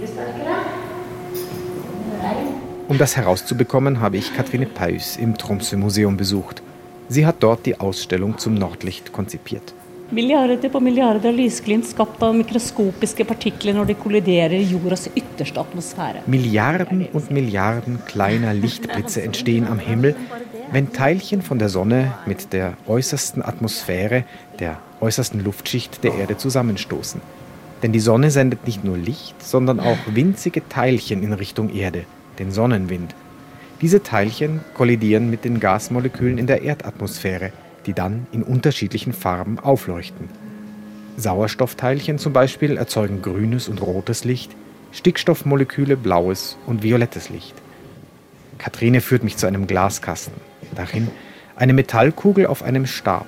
Um 2.88 2.98
das 2.98 3.18
herauszubekommen, 3.18 4.00
habe 4.00 4.16
ich 4.16 4.34
Katrine 4.34 4.66
Paus 4.66 5.18
im 5.18 5.38
Tromsø 5.38 5.76
Museum 5.76 6.16
besucht. 6.16 6.62
Sie 7.10 7.26
hat 7.26 7.36
dort 7.42 7.66
die 7.66 7.80
Ausstellung 7.80 8.38
zum 8.38 8.54
Nordlicht 8.54 9.12
konzipiert. 9.12 9.74
Milliarder 10.10 10.70
på 10.70 10.80
milliarder 10.80 11.34
lysglimt 11.34 11.86
skapt 11.86 12.22
av 12.24 12.32
mikroskopiske 12.32 13.26
partikler 13.28 13.76
når 13.76 13.90
de 13.90 13.96
kolliderer 14.00 14.56
i 14.56 14.70
jordas 14.70 15.10
ytterste 15.10 15.60
atmosfäre. 15.60 16.22
Milliarden 16.28 17.10
und 17.12 17.30
Milliarden 17.30 18.00
kleiner 18.06 18.54
Lichtblitze 18.54 19.22
entstehen 19.22 19.68
am 19.68 19.80
Himmel, 19.80 20.16
wenn 20.72 20.94
Teilchen 20.94 21.42
von 21.42 21.60
der 21.60 21.68
Sonne 21.68 22.14
mit 22.26 22.54
der 22.54 22.78
äußersten 22.88 23.44
Atmosphäre, 23.44 24.24
der 24.60 24.78
äußersten 25.02 25.44
Luftschicht 25.44 26.06
der 26.06 26.16
Erde 26.16 26.38
zusammenstoßen. 26.38 27.20
Denn 27.84 27.92
die 27.92 28.00
Sonne 28.00 28.32
sendet 28.32 28.66
nicht 28.66 28.86
nur 28.86 28.98
Licht, 28.98 29.44
sondern 29.44 29.82
auch 29.82 29.98
winzige 30.08 30.68
Teilchen 30.70 31.22
in 31.22 31.34
Richtung 31.34 31.70
Erde, 31.70 32.06
den 32.40 32.52
Sonnenwind. 32.52 33.16
Diese 33.82 34.04
Teilchen 34.04 34.62
kollidieren 34.74 35.30
mit 35.30 35.46
den 35.46 35.60
Gasmolekülen 35.60 36.38
in 36.38 36.48
der 36.48 36.62
Erdatmosphäre 36.64 37.52
die 37.88 37.94
dann 37.94 38.28
in 38.32 38.44
unterschiedlichen 38.44 39.14
Farben 39.14 39.58
aufleuchten. 39.58 40.30
Sauerstoffteilchen 41.16 42.20
zum 42.20 42.34
Beispiel 42.34 42.78
erzeugen 42.78 43.22
grünes 43.22 43.70
und 43.70 43.82
rotes 43.82 44.24
Licht, 44.24 44.52
Stickstoffmoleküle 44.92 45.98
blaues 45.98 46.58
und 46.68 46.84
violettes 46.84 47.30
Licht. 47.30 47.56
Katrine 48.58 49.02
führt 49.02 49.24
mich 49.24 49.38
zu 49.38 49.48
einem 49.48 49.66
Glaskasten. 49.68 50.34
Darin 50.76 51.08
eine 51.56 51.74
Metallkugel 51.74 52.46
auf 52.46 52.62
einem 52.62 52.86
Stab, 52.86 53.26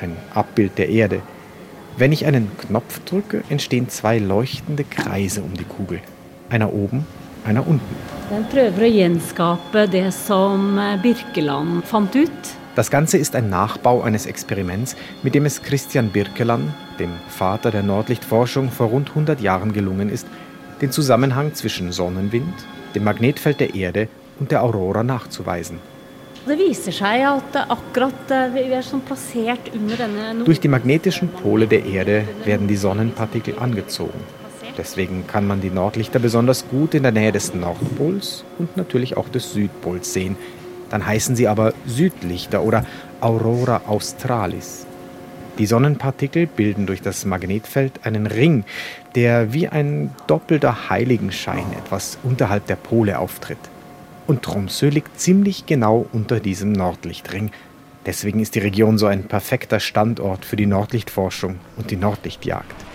ein 0.00 0.16
Abbild 0.34 0.78
der 0.78 0.88
Erde. 0.88 1.22
Wenn 1.96 2.12
ich 2.12 2.26
einen 2.26 2.50
Knopf 2.58 3.00
drücke, 3.04 3.42
entstehen 3.48 3.88
zwei 3.88 4.18
leuchtende 4.18 4.84
Kreise 4.84 5.42
um 5.42 5.54
die 5.54 5.64
Kugel. 5.64 6.00
Einer 6.48 6.72
oben, 6.72 7.06
einer 7.44 7.66
unten. 7.66 8.21
Den 8.32 8.46
prøver 8.48 8.86
å 8.86 8.88
gjenskape 8.88 9.82
det 9.92 10.06
som 10.16 10.78
Birkeland 11.02 11.82
fant 11.84 12.14
ut 12.16 12.52
Das 12.72 12.88
Ganze 12.88 13.18
ist 13.18 13.36
ein 13.36 13.50
Nachbau 13.50 14.00
eines 14.00 14.24
Experiments, 14.24 14.96
mit 15.22 15.34
dem 15.34 15.44
es 15.44 15.60
Christian 15.60 16.08
Birkeland, 16.08 16.70
dem 16.98 17.12
Vater 17.28 17.70
der 17.70 17.82
Nordlichtforschung, 17.82 18.70
vor 18.70 18.86
rund 18.86 19.10
100 19.10 19.42
Jahren 19.42 19.74
gelungen 19.74 20.08
ist, 20.08 20.26
den 20.80 20.90
Zusammenhang 20.90 21.52
zwischen 21.52 21.92
Sonnenwind, 21.92 22.54
dem 22.94 23.04
Magnetfeld 23.04 23.60
der 23.60 23.74
Erde 23.74 24.08
und 24.40 24.50
der 24.50 24.62
Aurora 24.62 25.02
nachzuweisen. 25.02 25.78
Durch 30.46 30.60
die 30.60 30.68
magnetischen 30.68 31.28
Pole 31.28 31.66
der 31.66 31.84
Erde 31.84 32.24
werden 32.46 32.66
die 32.66 32.76
Sonnenpartikel 32.76 33.58
angezogen. 33.58 34.41
Deswegen 34.78 35.26
kann 35.26 35.46
man 35.46 35.60
die 35.60 35.70
Nordlichter 35.70 36.18
besonders 36.18 36.68
gut 36.68 36.94
in 36.94 37.02
der 37.02 37.12
Nähe 37.12 37.32
des 37.32 37.54
Nordpols 37.54 38.44
und 38.58 38.76
natürlich 38.76 39.16
auch 39.16 39.28
des 39.28 39.52
Südpols 39.52 40.12
sehen. 40.12 40.36
Dann 40.90 41.06
heißen 41.06 41.36
sie 41.36 41.48
aber 41.48 41.74
Südlichter 41.86 42.62
oder 42.62 42.84
Aurora 43.20 43.82
Australis. 43.86 44.86
Die 45.58 45.66
Sonnenpartikel 45.66 46.46
bilden 46.46 46.86
durch 46.86 47.02
das 47.02 47.26
Magnetfeld 47.26 48.06
einen 48.06 48.26
Ring, 48.26 48.64
der 49.14 49.52
wie 49.52 49.68
ein 49.68 50.10
doppelter 50.26 50.88
Heiligenschein 50.88 51.64
etwas 51.78 52.18
unterhalb 52.22 52.66
der 52.66 52.76
Pole 52.76 53.18
auftritt. 53.18 53.58
Und 54.26 54.42
Tromsø 54.42 54.88
liegt 54.88 55.20
ziemlich 55.20 55.66
genau 55.66 56.06
unter 56.12 56.40
diesem 56.40 56.72
Nordlichtring. 56.72 57.50
Deswegen 58.06 58.40
ist 58.40 58.54
die 58.54 58.60
Region 58.60 58.96
so 58.96 59.06
ein 59.06 59.24
perfekter 59.24 59.78
Standort 59.78 60.44
für 60.46 60.56
die 60.56 60.66
Nordlichtforschung 60.66 61.56
und 61.76 61.90
die 61.90 61.96
Nordlichtjagd. 61.96 62.91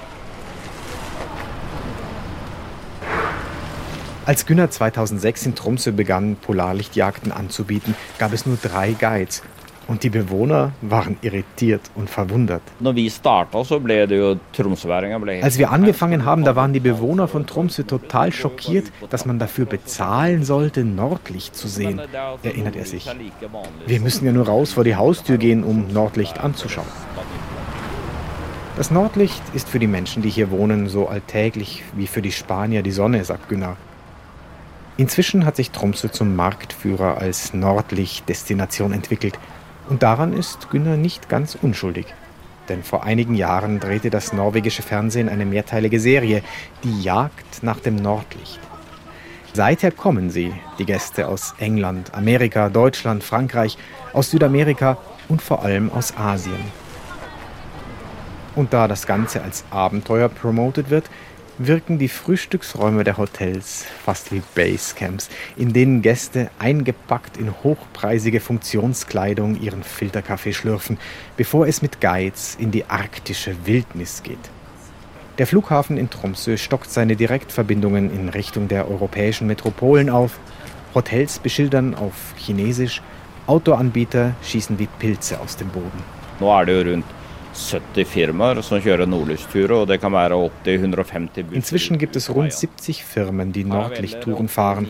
Als 4.28 4.46
Günner 4.46 4.70
2006 4.70 5.46
in 5.46 5.56
Tromsø 5.56 5.94
begann, 5.94 6.36
Polarlichtjagden 6.36 7.32
anzubieten, 7.32 7.96
gab 8.20 8.34
es 8.34 8.46
nur 8.46 8.58
drei 8.62 8.92
Guides 8.92 9.42
und 9.88 10.04
die 10.04 10.10
Bewohner 10.10 10.74
waren 10.82 11.16
irritiert 11.22 11.80
und 11.96 12.10
verwundert. 12.10 12.62
Als 15.42 15.58
wir 15.58 15.72
angefangen 15.72 16.26
haben, 16.26 16.44
da 16.44 16.58
waren 16.58 16.74
die 16.74 16.82
Bewohner 16.82 17.30
von 17.30 17.48
Tromsø 17.48 17.84
total 17.84 18.34
schockiert, 18.34 18.92
dass 19.10 19.26
man 19.26 19.40
dafür 19.40 19.66
bezahlen 19.66 20.44
sollte, 20.44 20.84
Nordlicht 20.84 21.56
zu 21.56 21.70
sehen, 21.70 22.02
erinnert 22.44 22.76
er 22.76 22.86
sich. 22.86 23.10
Wir 23.86 24.02
müssen 24.02 24.26
ja 24.26 24.34
nur 24.34 24.48
raus 24.48 24.74
vor 24.74 24.84
die 24.84 24.98
Haustür 24.98 25.38
gehen, 25.38 25.64
um 25.64 25.88
Nordlicht 25.94 26.38
anzuschauen. 26.42 26.90
Das 28.76 28.92
Nordlicht 28.92 29.42
ist 29.54 29.70
für 29.70 29.80
die 29.80 29.88
Menschen, 29.88 30.22
die 30.22 30.30
hier 30.30 30.52
wohnen, 30.52 30.90
so 30.90 31.08
alltäglich 31.08 31.86
wie 31.96 32.08
für 32.08 32.22
die 32.22 32.34
Spanier 32.34 32.84
die 32.84 32.92
Sonne, 32.92 33.24
sagt 33.24 33.48
Günnar. 33.48 33.78
Inzwischen 34.98 35.46
hat 35.46 35.56
sich 35.56 35.72
Tromsø 35.72 36.12
zum 36.12 36.36
Marktführer 36.36 37.18
als 37.18 37.54
Nordlichtdestination 37.54 38.94
entwickelt– 38.94 39.38
und 39.90 40.04
daran 40.04 40.34
ist 40.34 40.70
Günner 40.70 40.98
nicht 40.98 41.30
ganz 41.30 41.58
unschuldig. 41.62 42.06
Denn 42.70 42.84
vor 42.84 43.04
einigen 43.04 43.36
Jahren 43.36 43.80
drehte 43.80 44.10
das 44.10 44.34
norwegische 44.34 44.82
Fernsehen 44.82 45.30
eine 45.30 45.46
mehrteilige 45.46 46.00
Serie, 46.00 46.44
Die 46.84 47.02
Jagd 47.02 47.64
nach 47.64 47.80
dem 47.80 47.96
Nordlicht. 47.96 48.60
Seither 49.54 49.92
kommen 49.92 50.30
sie, 50.30 50.54
die 50.78 50.86
Gäste 50.86 51.28
aus 51.28 51.56
England, 51.58 52.14
Amerika, 52.14 52.70
Deutschland, 52.70 53.24
Frankreich, 53.24 53.78
aus 54.14 54.30
Südamerika 54.30 54.98
und 55.30 55.42
vor 55.42 55.64
allem 55.64 55.90
aus 55.92 56.16
Asien. 56.18 56.60
Und 58.56 58.74
da 58.74 58.88
das 58.88 59.08
Ganze 59.08 59.42
als 59.42 59.64
Abenteuer 59.72 60.30
promotet 60.30 60.90
wird, 60.90 61.10
wirken 61.58 61.98
die 61.98 62.08
Frühstücksräume 62.08 63.04
der 63.04 63.18
Hotels 63.18 63.86
fast 64.04 64.32
wie 64.32 64.42
Basecamps, 64.56 65.30
in 65.56 65.74
denen 65.74 66.02
Gäste 66.02 66.50
eingepackt 66.60 67.38
in 67.38 67.54
hochpreisige 67.64 68.40
Funktionskleidung 68.40 69.60
ihren 69.60 69.84
Filterkaffee 69.84 70.54
schlürfen, 70.54 70.98
bevor 71.36 71.68
es 71.68 71.82
mit 71.82 72.02
Guides 72.02 72.56
in 72.60 72.72
die 72.72 72.86
arktische 72.86 73.56
Wildnis 73.66 74.24
geht. 74.24 74.38
Der 75.38 75.48
Flughafen 75.48 75.98
in 75.98 76.10
Tromsø 76.10 76.58
stockt 76.58 76.92
seine 76.92 77.16
Direktverbindungen 77.16 78.12
in 78.12 78.30
Richtung 78.30 78.68
der 78.68 78.90
europäischen 78.90 79.48
Metropolen 79.48 80.10
auf, 80.10 80.40
Hotels 80.96 81.40
beschildern 81.40 81.94
auf 81.94 82.14
Chinesisch, 82.38 83.02
Autoanbieter 83.46 84.36
schießen 84.44 84.80
wie 84.80 84.88
Pilze 85.00 85.40
aus 85.40 85.56
dem 85.56 85.70
Boden. 85.70 86.04
70 87.58 88.06
Firmen 88.06 88.62
som 88.64 88.80
kjører 88.82 89.10
nordlysturer, 89.10 89.74
og 89.82 89.88
det 89.90 89.98
kan 90.02 90.14
være 90.14 90.38
opptil 90.38 90.78
150 90.78 91.44
busser. 91.48 91.58
Inzwischen 91.58 91.98
gibt 91.98 92.16
es 92.16 92.30
rund 92.30 92.54
70 92.54 93.02
Firmen, 93.04 93.52
die 93.52 93.64
Nordlichttouren 93.64 94.48
fahren. 94.48 94.88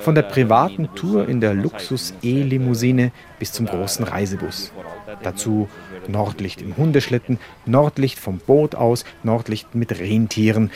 Von 0.00 0.14
der 0.14 0.22
privaten 0.22 0.88
Tour 0.94 1.28
in 1.28 1.40
der 1.40 1.54
Luxus-E-Limousine 1.54 3.12
bis 3.38 3.52
zum 3.52 3.66
großen 3.66 4.04
Reisebus. 4.04 4.72
Dazu 5.22 5.68
Nordlicht 6.06 6.60
im 6.60 6.76
Hundeschlitten, 6.76 7.38
Nordlicht 7.66 8.18
vom 8.18 8.38
Boot 8.38 8.74
aus, 8.74 9.04
Nordlicht 9.22 9.74
mit 9.74 9.98
Rentieren. 9.98 10.70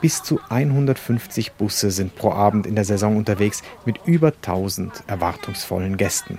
Bis 0.00 0.22
zu 0.22 0.40
150 0.48 1.52
Busse 1.52 1.90
sind 1.90 2.14
pro 2.16 2.32
Abend 2.32 2.66
in 2.66 2.74
der 2.74 2.84
Saison 2.84 3.16
unterwegs 3.16 3.62
mit 3.84 4.00
über 4.06 4.28
1000 4.28 5.04
erwartungsvollen 5.06 5.96
Gästen. 5.96 6.38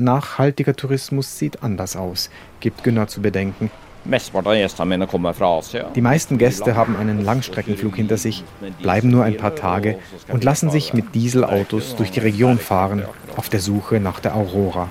Nachhaltiger 0.00 0.76
Tourismus 0.76 1.38
sieht 1.38 1.64
anders 1.64 1.96
aus, 1.96 2.30
gibt 2.60 2.84
Günnar 2.84 3.08
zu 3.08 3.20
bedenken. 3.20 3.68
Die 4.04 6.00
meisten 6.00 6.38
Gäste 6.38 6.76
haben 6.76 6.96
einen 6.96 7.24
Langstreckenflug 7.24 7.96
hinter 7.96 8.16
sich, 8.16 8.44
bleiben 8.80 9.10
nur 9.10 9.24
ein 9.24 9.36
paar 9.36 9.56
Tage 9.56 9.98
und 10.28 10.44
lassen 10.44 10.70
sich 10.70 10.94
mit 10.94 11.16
Dieselautos 11.16 11.96
durch 11.96 12.12
die 12.12 12.20
Region 12.20 12.58
fahren, 12.58 13.02
auf 13.36 13.48
der 13.48 13.58
Suche 13.58 13.98
nach 13.98 14.20
der 14.20 14.36
Aurora. 14.36 14.88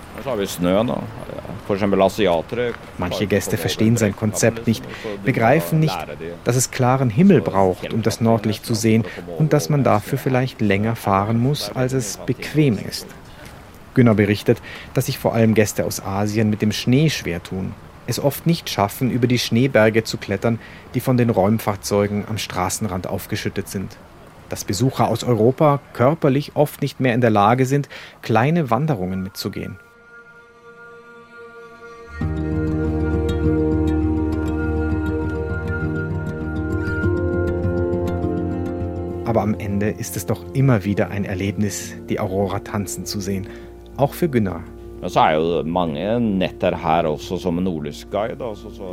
Manche 2.98 3.28
Gäste 3.28 3.58
verstehen 3.58 3.96
sein 3.96 4.14
Konzept 4.14 4.68
nicht, 4.68 4.84
begreifen 5.24 5.80
nicht, 5.80 5.98
dass 6.44 6.58
es 6.58 6.72
klaren 6.72 7.10
Himmel 7.10 7.40
braucht, 7.40 7.94
um 7.94 8.02
das 8.02 8.20
Nordlicht 8.20 8.66
zu 8.66 8.74
sehen 8.74 9.06
und 9.38 9.54
dass 9.54 9.70
man 9.70 9.86
dafür 9.86 10.18
vielleicht 10.18 10.60
länger 10.60 10.98
fahren 10.98 11.40
muss, 11.40 11.72
als 11.74 11.94
es 11.94 12.18
bequem 12.26 12.78
ist. 12.78 13.08
Günner 13.98 14.14
berichtet, 14.14 14.62
dass 14.94 15.08
sich 15.08 15.18
vor 15.18 15.34
allem 15.34 15.56
Gäste 15.56 15.84
aus 15.84 16.02
Asien 16.02 16.50
mit 16.50 16.62
dem 16.62 16.72
Schnee 16.72 17.10
schwer 17.10 17.42
tun, 17.44 17.74
es 18.06 18.20
oft 18.20 18.46
nicht 18.48 18.70
schaffen, 18.70 19.12
über 19.12 19.28
die 19.28 19.40
Schneeberge 19.40 20.04
zu 20.04 20.18
klettern, 20.18 20.60
die 20.94 21.02
von 21.02 21.18
den 21.18 21.30
Räumfahrzeugen 21.30 22.24
am 22.30 22.38
Straßenrand 22.38 23.08
aufgeschüttet 23.08 23.68
sind. 23.68 23.98
Dass 24.50 24.64
Besucher 24.64 25.10
aus 25.10 25.26
Europa 25.26 25.82
körperlich 25.94 26.52
oft 26.56 26.82
nicht 26.82 27.02
mehr 27.02 27.14
in 27.14 27.22
der 27.22 27.32
Lage 27.32 27.66
sind, 27.66 27.90
kleine 28.22 28.70
Wanderungen 28.70 29.24
mitzugehen. 29.24 29.78
Aber 39.26 39.42
am 39.42 39.56
Ende 39.60 39.90
ist 39.90 40.16
es 40.16 40.26
doch 40.26 40.54
immer 40.54 40.86
wieder 40.86 41.10
ein 41.10 41.26
Erlebnis, 41.26 41.94
die 42.08 42.22
Aurora 42.22 42.60
tanzen 42.60 43.06
zu 43.06 43.20
sehen 43.20 43.48
auch 43.98 44.14
für 44.14 44.30
Günnar. 44.30 44.64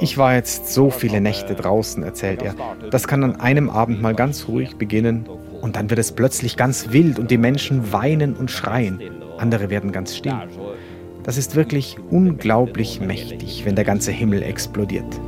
Ich 0.01 0.19
war 0.19 0.35
jetzt 0.35 0.75
so 0.75 0.91
viele 0.91 1.21
Nächte 1.21 1.55
draußen, 1.55 2.03
erzählt 2.03 2.43
er. 2.43 2.55
Das 2.91 3.09
kann 3.09 3.25
an 3.25 3.41
einem 3.41 3.71
Abend 3.71 4.03
mal 4.03 4.15
ganz 4.15 4.47
ruhig 4.49 4.77
beginnen 4.77 5.27
und 5.63 5.77
dann 5.77 5.89
wird 5.89 5.99
es 5.99 6.13
plötzlich 6.13 6.57
ganz 6.57 6.93
wild 6.93 7.19
und 7.19 7.31
die 7.31 7.39
Menschen 7.39 7.93
weinen 7.93 8.35
und 8.35 8.51
schreien. 8.51 9.01
Andere 9.39 9.71
werden 9.71 9.93
ganz 9.93 10.15
still. 10.15 10.37
Das 11.23 11.39
ist 11.39 11.57
wirklich 11.57 11.97
unglaublich 12.11 13.01
mächtig, 13.01 13.65
wenn 13.65 13.75
der 13.75 13.85
ganze 13.85 14.13
Himmel 14.13 14.43
explodiert. 14.43 15.21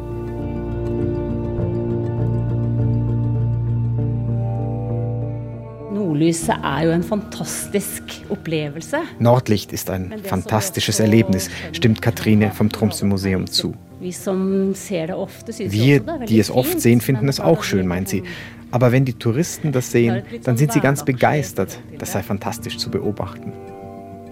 Nordlyset 6.17 6.57
er 6.63 6.85
jo 6.85 6.91
en 6.93 7.03
fantastisk 7.03 8.03
opplevelse. 8.31 9.01
Nordlicht 9.19 9.73
ist 9.73 9.91
ein 9.91 10.15
fantastisches 10.25 10.99
Erlebnis, 10.99 11.51
stimmt 11.73 12.01
Katrine 12.01 12.53
vom 12.53 12.71
Tromsø 12.71 13.05
Museum 13.05 13.47
zu. 13.47 13.75
Wir, 14.01 16.01
die 16.01 16.39
es 16.39 16.51
oft 16.51 16.81
sehen, 16.81 17.03
finden 17.03 17.29
es 17.29 17.39
auch 17.39 17.63
schön, 17.63 17.87
meint 17.87 18.09
sie. 18.09 18.23
Aber 18.71 18.93
wenn 18.93 19.05
die 19.05 19.13
Touristen 19.13 19.73
das 19.73 19.91
sehen, 19.91 20.23
dann 20.45 20.57
sind 20.57 20.73
sie 20.73 20.81
ganz 20.81 21.05
begeistert. 21.05 21.79
Das 21.99 22.13
sei 22.13 22.23
fantastisch 22.23 22.79
zu 22.79 22.91
beobachten. 22.91 23.53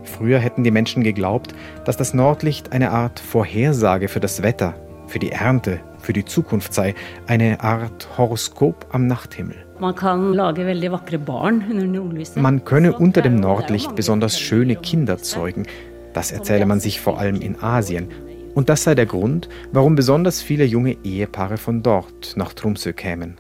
Früher 0.05 0.39
hätten 0.39 0.65
die 0.65 0.71
Menschen 0.71 1.03
geglaubt, 1.03 1.55
dass 1.85 1.99
das 1.99 2.15
Nordlicht 2.15 2.73
eine 2.73 2.93
Art 2.93 3.21
Vorhersage 3.21 4.09
für 4.09 4.21
das 4.21 4.43
Wetter, 4.43 4.75
für 5.07 5.19
die 5.19 5.33
Ernte, 5.33 5.81
für 6.01 6.15
die 6.15 6.25
Zukunft 6.25 6.73
sei, 6.73 6.95
eine 7.27 7.61
Art 7.61 8.09
Horoskop 8.17 8.87
am 8.91 9.07
Nachthimmel. 9.07 9.64
Man 12.37 12.65
könne 12.65 12.97
unter 12.97 13.23
dem 13.23 13.37
Nordlicht 13.37 13.97
besonders 13.97 14.39
schöne 14.39 14.77
Kinder 14.77 15.19
zeugen. 15.19 15.67
Das 16.13 16.31
erzähle 16.31 16.65
man 16.65 16.79
sich 16.79 17.01
vor 17.01 17.19
allem 17.19 17.41
in 17.41 17.61
Asien. 17.61 18.09
Und 18.55 18.69
das 18.69 18.85
sei 18.85 18.95
der 18.95 19.07
Grund, 19.07 19.49
warum 19.73 19.97
besonders 19.97 20.41
viele 20.41 20.65
junge 20.65 20.97
Ehepaare 21.03 21.57
von 21.57 21.83
dort 21.83 22.35
nach 22.37 22.53
Tromsø 22.53 22.93
kämen. 22.93 23.37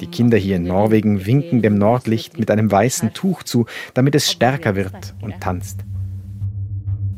Die 0.00 0.06
Kinder 0.08 0.36
hier 0.36 0.56
in 0.56 0.64
Norwegen 0.64 1.24
winken 1.26 1.62
dem 1.62 1.78
Nordlicht 1.78 2.38
mit 2.40 2.50
einem 2.50 2.70
weißen 2.70 3.12
Tuch 3.12 3.44
zu, 3.44 3.66
damit 3.94 4.16
es 4.16 4.30
stärker 4.30 4.74
wird 4.74 5.14
und 5.22 5.40
tanzt. 5.40 5.84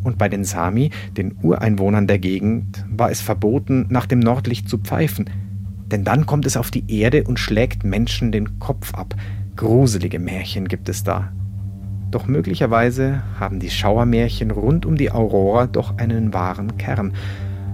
Und 0.04 0.18
bei 0.18 0.28
den 0.28 0.44
Sami, 0.44 0.90
den 1.16 1.38
Ureinwohnern 1.42 2.06
der 2.06 2.18
Gegend, 2.18 2.84
war 2.90 3.10
es 3.10 3.20
verboten, 3.20 3.86
nach 3.88 4.06
dem 4.06 4.20
Nordlicht 4.20 4.68
zu 4.68 4.78
pfeifen, 4.78 5.30
denn 5.90 6.04
dann 6.04 6.26
kommt 6.26 6.46
es 6.46 6.56
auf 6.56 6.70
die 6.70 6.84
Erde 6.88 7.24
und 7.24 7.38
schlägt 7.38 7.84
Menschen 7.84 8.32
den 8.32 8.58
Kopf 8.58 8.94
ab. 8.94 9.14
Gruselige 9.56 10.18
Märchen 10.18 10.68
gibt 10.68 10.88
es 10.88 11.02
da. 11.02 11.32
Doch 12.10 12.26
möglicherweise 12.26 13.22
haben 13.38 13.60
die 13.60 13.70
Schauermärchen 13.70 14.50
rund 14.50 14.86
um 14.86 14.96
die 14.96 15.10
Aurora 15.10 15.66
doch 15.66 15.98
einen 15.98 16.32
wahren 16.32 16.78
Kern. 16.78 17.12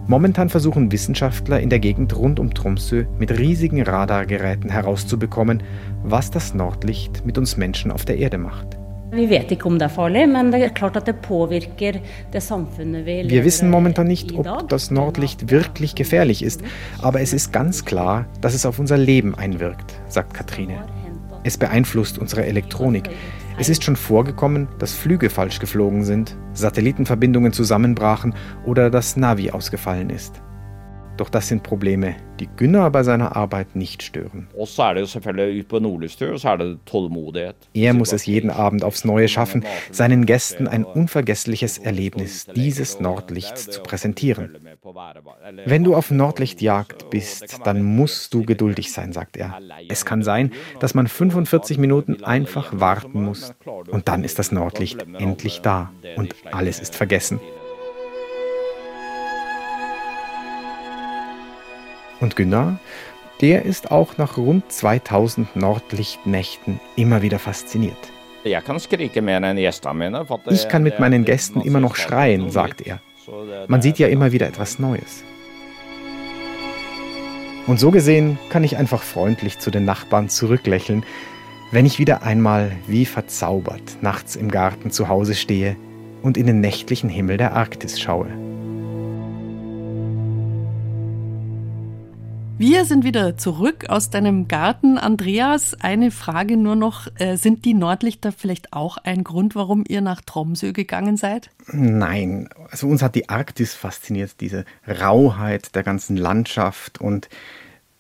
Momentan 0.07 0.49
versuchen 0.49 0.93
Wissenschaftler 0.93 1.61
in 1.61 1.71
der 1.71 1.79
Gegend 1.79 2.17
rund 2.17 2.39
um 2.41 2.53
Tromsø 2.53 3.05
mit 3.19 3.31
riesigen 3.39 3.83
Radargeräten 3.83 4.71
herauszubekommen, 4.71 5.63
was 6.03 6.31
das 6.31 6.53
Nordlicht 6.53 7.25
mit 7.25 7.39
uns 7.39 7.57
Menschen 7.57 7.91
auf 7.91 8.05
der 8.05 8.19
Erde 8.19 8.39
macht. 8.39 8.77
Wir 13.31 13.45
wissen 13.45 13.71
momentan 13.71 14.07
nicht, 14.07 14.33
ob 14.33 14.69
das 14.69 14.91
Nordlicht 14.91 15.51
wirklich 15.51 15.95
gefährlich 15.95 16.43
ist, 16.43 16.63
aber 17.01 17.21
es 17.21 17.33
ist 17.33 17.53
ganz 17.53 17.85
klar, 17.85 18.27
dass 18.41 18.55
es 18.55 18.67
auf 18.67 18.79
unser 18.79 18.99
Leben 18.99 19.35
einwirkt, 19.35 19.95
sagt 20.09 20.35
Katrine. 20.35 20.85
Es 21.45 21.59
beeinflusst 21.59 22.19
unsere 22.19 22.47
Elektronik. 22.47 23.11
Es 23.59 23.69
ist 23.69 23.85
schon 23.85 23.97
vorgekommen, 23.97 24.67
dass 24.79 24.95
Flüge 24.95 25.31
falsch 25.31 25.61
geflogen 25.61 26.03
sind, 26.05 26.37
Satellitenverbindungen 26.55 27.53
zusammenbrachen 27.53 28.35
oder 28.65 28.91
das 28.91 29.17
Navi 29.17 29.51
ausgefallen 29.51 30.11
ist. 30.11 30.44
Doch 31.17 31.29
das 31.29 31.47
sind 31.49 31.63
Probleme, 31.63 32.17
die 32.41 32.49
Gunnar 32.57 32.91
bei 32.91 33.05
seiner 33.05 33.37
Arbeit 33.37 33.77
nicht 33.77 34.03
stören. 34.03 34.49
Er 37.75 37.95
muss 37.95 38.13
es 38.13 38.27
jeden 38.27 38.51
Abend 38.51 38.85
aufs 38.85 39.05
Neue 39.05 39.29
schaffen, 39.29 39.65
seinen 39.93 40.27
Gästen 40.27 40.67
ein 40.67 40.85
unvergessliches 40.85 41.79
Erlebnis 41.79 42.47
dieses 42.47 42.99
Nordlichts 42.99 43.71
zu 43.71 43.81
präsentieren. 43.83 44.59
Wenn 45.65 45.85
du 45.85 45.95
auf 45.95 46.11
Nordlichtjagd 46.11 47.11
bist, 47.11 47.61
dann 47.65 47.83
musst 47.83 48.35
du 48.35 48.45
geduldig 48.45 48.93
sein, 48.93 49.13
sagt 49.13 49.37
er. 49.37 49.59
Es 49.89 50.05
kann 50.05 50.23
sein, 50.23 50.53
dass 50.81 50.95
man 50.95 51.07
45 51.07 51.79
Minuten 51.79 52.25
einfach 52.25 52.81
warten 52.81 53.23
muss 53.23 53.55
und 53.89 54.09
dann 54.09 54.25
ist 54.25 54.41
das 54.41 54.51
Nordlicht 54.51 55.05
endlich 55.19 55.61
da 55.61 55.93
und 56.17 56.35
alles 56.51 56.81
ist 56.81 56.97
vergessen. 56.97 57.39
Und 62.25 62.37
Gunnar, 62.37 62.79
der 63.43 63.67
ist 63.67 63.91
auch 63.91 64.17
nach 64.17 64.39
rund 64.39 64.73
2000 64.73 65.57
Nordlichtnächten 65.57 66.81
immer 66.97 67.21
wieder 67.21 67.39
fasziniert. 67.39 67.99
Ich 70.55 70.69
kann 70.69 70.83
mit 70.83 70.99
meinen 71.01 71.27
Gästen 71.27 71.61
immer 71.61 71.81
noch 71.81 71.97
schreien, 71.97 72.51
sagt 72.51 72.81
er. 72.81 73.01
Man 73.69 73.83
sieht 73.83 73.99
ja 73.99 74.09
immer 74.09 74.33
wieder 74.33 74.47
etwas 74.47 74.79
Neues. 74.79 75.23
Und 77.67 77.79
so 77.79 77.91
gesehen 77.91 78.39
kann 78.49 78.65
ich 78.65 78.79
einfach 78.79 79.03
freundlich 79.03 79.59
zu 79.59 79.71
den 79.71 79.85
Nachbarn 79.85 80.31
zurücklächeln, 80.31 81.05
wenn 81.73 81.85
ich 81.85 81.99
wieder 81.99 82.23
einmal 82.23 82.73
wie 82.87 83.05
verzaubert 83.05 83.99
nachts 84.01 84.35
im 84.35 84.51
Garten 84.51 84.91
zu 84.91 85.09
Hause 85.09 85.35
stehe 85.35 85.77
und 86.23 86.39
in 86.39 86.47
den 86.47 86.61
nächtlichen 86.63 87.11
Himmel 87.11 87.37
der 87.37 87.53
Arktis 87.53 88.01
schaue. 88.01 88.29
Wir 92.57 92.85
sind 92.85 93.03
wieder 93.03 93.37
zurück 93.37 93.87
aus 93.89 94.11
deinem 94.11 94.47
Garten. 94.47 94.97
Andreas, 94.97 95.75
eine 95.81 96.13
Frage 96.13 96.57
nur 96.57 96.77
noch. 96.77 97.09
Äh, 97.19 97.37
sind 97.37 97.65
die 97.65 97.75
Nordlichter 97.75 98.31
vielleicht 98.31 98.73
auch 98.73 98.97
ein 98.97 99.25
Grund, 99.25 99.57
warum 99.57 99.83
ihr 99.89 100.01
nach 100.01 100.21
Tromsø 100.21 100.73
gegangen 100.73 101.17
seid? 101.17 101.51
Nein, 101.67 102.49
also 102.71 102.87
uns 102.87 103.03
hat 103.03 103.17
die 103.17 103.29
Arktis 103.29 103.75
fasziniert, 103.75 104.41
diese 104.41 104.65
Rauheit 104.87 105.75
der 105.75 105.83
ganzen 105.83 106.17
Landschaft 106.17 107.01
und 107.01 107.29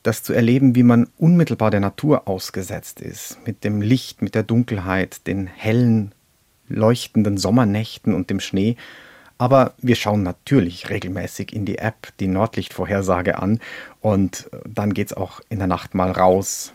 das 0.04 0.22
zu 0.22 0.32
erleben, 0.32 0.76
wie 0.76 0.84
man 0.84 1.08
unmittelbar 1.16 1.72
der 1.72 1.80
Natur 1.80 2.28
ausgesetzt 2.28 3.00
ist, 3.00 3.38
mit 3.44 3.64
dem 3.64 3.82
Licht, 3.82 4.22
mit 4.22 4.36
der 4.36 4.44
Dunkelheit, 4.44 5.26
den 5.26 5.48
hellen, 5.48 6.12
leuchtenden 6.68 7.38
Sommernächten 7.38 8.14
und 8.14 8.30
dem 8.30 8.38
Schnee. 8.38 8.76
Aber 9.38 9.74
wir 9.78 9.96
schauen 9.96 10.22
natürlich 10.22 10.90
regelmäßig 10.90 11.52
in 11.52 11.64
die 11.64 11.78
App 11.78 12.12
die 12.20 12.28
Nordlichtvorhersage 12.28 13.38
an 13.38 13.60
und 14.00 14.48
dann 14.66 14.94
geht 14.94 15.08
es 15.08 15.12
auch 15.14 15.40
in 15.48 15.58
der 15.58 15.68
Nacht 15.68 15.94
mal 15.94 16.10
raus. 16.10 16.72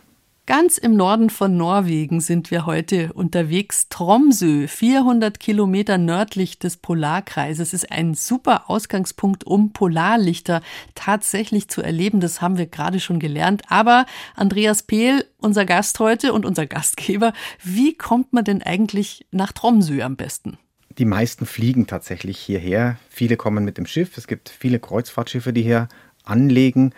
Ganz 0.50 0.80
im 0.80 0.96
Norden 0.96 1.30
von 1.30 1.58
Norwegen 1.58 2.22
sind 2.22 2.50
wir 2.50 2.66
heute 2.66 3.14
unterwegs. 3.14 3.88
Tromsø, 3.90 4.68
400 4.68 5.40
Kilometer 5.40 6.00
nördlich 6.00 6.58
des 6.58 6.78
Polarkreises, 6.78 7.72
ist 7.72 7.92
ein 7.92 8.16
super 8.16 8.68
Ausgangspunkt, 8.68 9.44
um 9.44 9.74
Polarlichter 9.74 10.62
tatsächlich 10.96 11.68
zu 11.68 11.84
erleben. 11.84 12.20
Das 12.20 12.42
haben 12.42 12.58
wir 12.58 12.66
gerade 12.66 13.00
schon 13.00 13.20
gelernt. 13.20 13.62
Aber 13.70 14.08
Andreas 14.36 14.82
Pehl, 14.82 15.24
unser 15.38 15.66
Gast 15.66 16.00
heute 16.00 16.34
und 16.34 16.48
unser 16.48 16.66
Gastgeber, 16.66 17.34
wie 17.64 17.94
kommt 17.94 18.34
man 18.34 18.44
denn 18.44 18.64
eigentlich 18.64 19.28
nach 19.30 19.52
Tromsø 19.52 20.02
am 20.02 20.16
besten? 20.16 20.58
Die 21.00 21.06
meisten 21.06 21.46
fliegen 21.46 21.88
tatsächlich 21.88 22.38
hierher. 22.38 22.98
Viele 23.10 23.38
kommen 23.38 23.64
mit 23.64 23.78
dem 23.78 23.86
Schiff. 23.86 24.18
Es 24.18 24.28
gibt 24.28 24.50
viele 24.50 24.80
Kreuzfahrtschiffe, 24.80 25.54
die 25.54 25.62
hier 25.62 25.88
anlegen. 26.26 26.94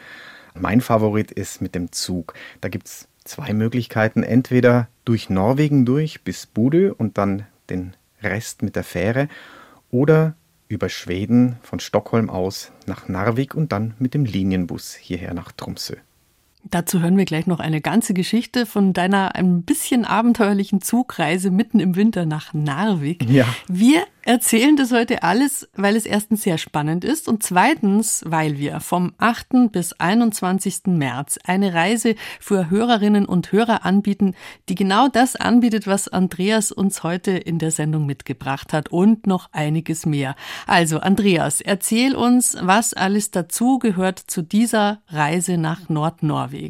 Mein 0.59 0.81
Favorit 0.81 1.31
ist 1.31 1.61
mit 1.61 1.75
dem 1.75 1.91
Zug. 1.91 2.33
Da 2.61 2.69
gibt 2.69 2.87
es 2.87 3.07
zwei 3.25 3.53
Möglichkeiten. 3.53 4.23
Entweder 4.23 4.87
durch 5.05 5.29
Norwegen 5.29 5.85
durch 5.85 6.23
bis 6.23 6.47
Bude 6.47 6.95
und 6.95 7.19
dann 7.19 7.45
den 7.69 7.95
Rest 8.23 8.63
mit 8.63 8.75
der 8.75 8.83
Fähre 8.83 9.27
oder 9.91 10.35
über 10.67 10.89
Schweden 10.89 11.57
von 11.61 11.79
Stockholm 11.79 12.31
aus 12.31 12.71
nach 12.87 13.07
Narvik 13.07 13.53
und 13.53 13.71
dann 13.71 13.93
mit 13.99 14.15
dem 14.15 14.25
Linienbus 14.25 14.95
hierher 14.95 15.35
nach 15.35 15.51
Tromsø. 15.51 15.97
Dazu 16.71 17.01
hören 17.01 17.17
wir 17.17 17.25
gleich 17.25 17.47
noch 17.47 17.59
eine 17.59 17.81
ganze 17.81 18.13
Geschichte 18.13 18.65
von 18.65 18.93
deiner 18.93 19.35
ein 19.35 19.63
bisschen 19.63 20.05
abenteuerlichen 20.05 20.81
Zugreise 20.81 21.51
mitten 21.51 21.81
im 21.81 21.97
Winter 21.97 22.25
nach 22.25 22.53
Narvik. 22.53 23.29
Ja. 23.29 23.45
Wir 23.67 24.03
erzählen 24.23 24.77
das 24.77 24.93
heute 24.93 25.23
alles, 25.23 25.67
weil 25.75 25.97
es 25.97 26.05
erstens 26.05 26.43
sehr 26.43 26.57
spannend 26.57 27.03
ist 27.03 27.27
und 27.27 27.43
zweitens, 27.43 28.23
weil 28.25 28.57
wir 28.57 28.79
vom 28.79 29.13
8. 29.17 29.71
bis 29.71 29.91
21. 29.93 30.83
März 30.85 31.39
eine 31.43 31.73
Reise 31.73 32.15
für 32.39 32.69
Hörerinnen 32.69 33.25
und 33.25 33.51
Hörer 33.51 33.83
anbieten, 33.83 34.35
die 34.69 34.75
genau 34.75 35.09
das 35.09 35.35
anbietet, 35.35 35.87
was 35.87 36.07
Andreas 36.07 36.71
uns 36.71 37.03
heute 37.03 37.31
in 37.31 37.59
der 37.59 37.71
Sendung 37.71 38.05
mitgebracht 38.05 38.71
hat 38.71 38.89
und 38.89 39.27
noch 39.27 39.49
einiges 39.51 40.05
mehr. 40.05 40.35
Also 40.67 40.99
Andreas, 40.99 41.59
erzähl 41.59 42.15
uns, 42.15 42.55
was 42.61 42.93
alles 42.93 43.31
dazu 43.31 43.77
gehört 43.77 44.19
zu 44.19 44.41
dieser 44.41 45.01
Reise 45.09 45.57
nach 45.57 45.89
Nordnorwegen. 45.89 46.60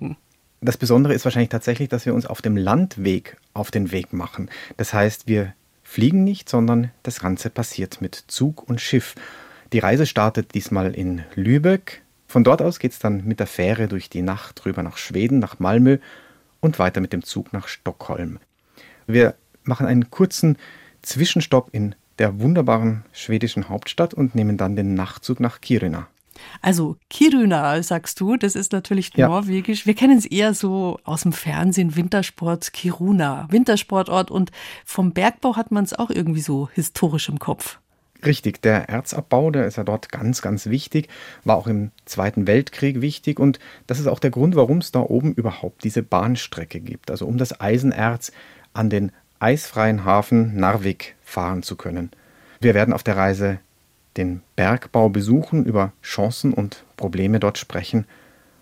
Das 0.62 0.78
Besondere 0.78 1.14
ist 1.14 1.26
wahrscheinlich 1.26 1.50
tatsächlich, 1.50 1.90
dass 1.90 2.06
wir 2.06 2.14
uns 2.14 2.26
auf 2.28 2.42
dem 2.42 2.56
Landweg 2.56 3.38
auf 3.54 3.72
den 3.72 3.92
Weg 3.92 4.14
machen. 4.14 4.50
Das 4.78 4.94
heißt, 4.94 5.28
wir 5.28 5.54
fliegen 5.84 6.24
nicht, 6.24 6.50
sondern 6.50 6.92
das 7.04 7.20
Ganze 7.20 7.50
passiert 7.50 8.00
mit 8.00 8.16
Zug 8.28 8.70
und 8.70 8.80
Schiff. 8.80 9.16
Die 9.74 9.80
Reise 9.80 10.06
startet 10.06 10.54
diesmal 10.54 10.94
in 10.94 11.24
Lübeck. 11.36 12.04
Von 12.28 12.44
dort 12.44 12.62
aus 12.62 12.80
geht 12.80 12.92
es 12.92 13.00
dann 13.00 13.26
mit 13.26 13.40
der 13.40 13.48
Fähre 13.48 13.88
durch 13.88 14.10
die 14.10 14.22
Nacht 14.22 14.66
rüber 14.66 14.84
nach 14.84 14.98
Schweden, 14.98 15.40
nach 15.40 15.60
Malmö 15.60 15.98
und 16.60 16.80
weiter 16.80 17.02
mit 17.02 17.12
dem 17.12 17.24
Zug 17.24 17.52
nach 17.52 17.68
Stockholm. 17.68 18.40
Wir 19.08 19.36
machen 19.64 19.88
einen 19.88 20.12
kurzen 20.12 20.58
Zwischenstopp 21.02 21.70
in 21.72 21.96
der 22.20 22.40
wunderbaren 22.40 23.04
schwedischen 23.12 23.68
Hauptstadt 23.68 24.14
und 24.14 24.36
nehmen 24.36 24.58
dann 24.58 24.76
den 24.76 24.94
Nachtzug 24.94 25.40
nach 25.40 25.60
Kiruna. 25.60 26.08
Also 26.62 26.98
Kiruna, 27.10 27.82
sagst 27.84 28.20
du, 28.20 28.38
das 28.38 28.56
ist 28.56 28.72
natürlich 28.72 29.12
ja. 29.16 29.28
norwegisch. 29.28 29.86
Wir 29.86 29.94
kennen 29.94 30.18
es 30.18 30.26
eher 30.26 30.54
so 30.54 31.00
aus 31.04 31.24
dem 31.24 31.34
Fernsehen, 31.34 31.96
Wintersport, 31.96 32.74
Kiruna, 32.74 33.48
Wintersportort. 33.50 34.32
Und 34.32 34.52
vom 34.86 35.12
Bergbau 35.12 35.56
hat 35.56 35.72
man 35.72 35.84
es 35.84 35.94
auch 35.94 36.10
irgendwie 36.10 36.42
so 36.42 36.70
historisch 36.74 37.30
im 37.30 37.40
Kopf. 37.40 37.80
Richtig, 38.24 38.62
der 38.62 38.88
Erzabbau, 38.88 39.50
der 39.50 39.66
ist 39.66 39.78
ja 39.78 39.84
dort 39.84 40.12
ganz, 40.12 40.44
ganz 40.44 40.68
wichtig, 40.68 41.10
war 41.44 41.58
auch 41.58 41.66
im 41.66 41.90
Zweiten 42.06 42.46
Weltkrieg 42.46 43.02
wichtig 43.02 43.40
und 43.40 43.58
das 43.88 44.00
ist 44.00 44.06
auch 44.06 44.20
der 44.20 44.30
Grund, 44.30 44.56
warum 44.56 44.78
es 44.78 44.92
da 44.92 45.00
oben 45.00 45.34
überhaupt 45.34 45.84
diese 45.84 46.04
Bahnstrecke 46.04 46.82
gibt, 46.82 47.10
also 47.10 47.26
um 47.26 47.40
das 47.40 47.60
Eisenerz 47.60 48.32
an 48.74 48.92
den 48.92 49.12
eisfreien 49.40 50.06
Hafen 50.06 50.56
Narvik 50.56 51.16
fahren 51.24 51.64
zu 51.64 51.76
können. 51.76 52.12
Wir 52.60 52.76
werden 52.76 52.94
auf 52.94 53.02
der 53.02 53.18
Reise 53.18 53.60
den 54.18 54.42
Bergbau 54.56 55.10
besuchen, 55.10 55.66
über 55.66 55.94
Chancen 56.02 56.54
und 56.54 56.84
Probleme 56.98 57.40
dort 57.40 57.58
sprechen 57.58 58.06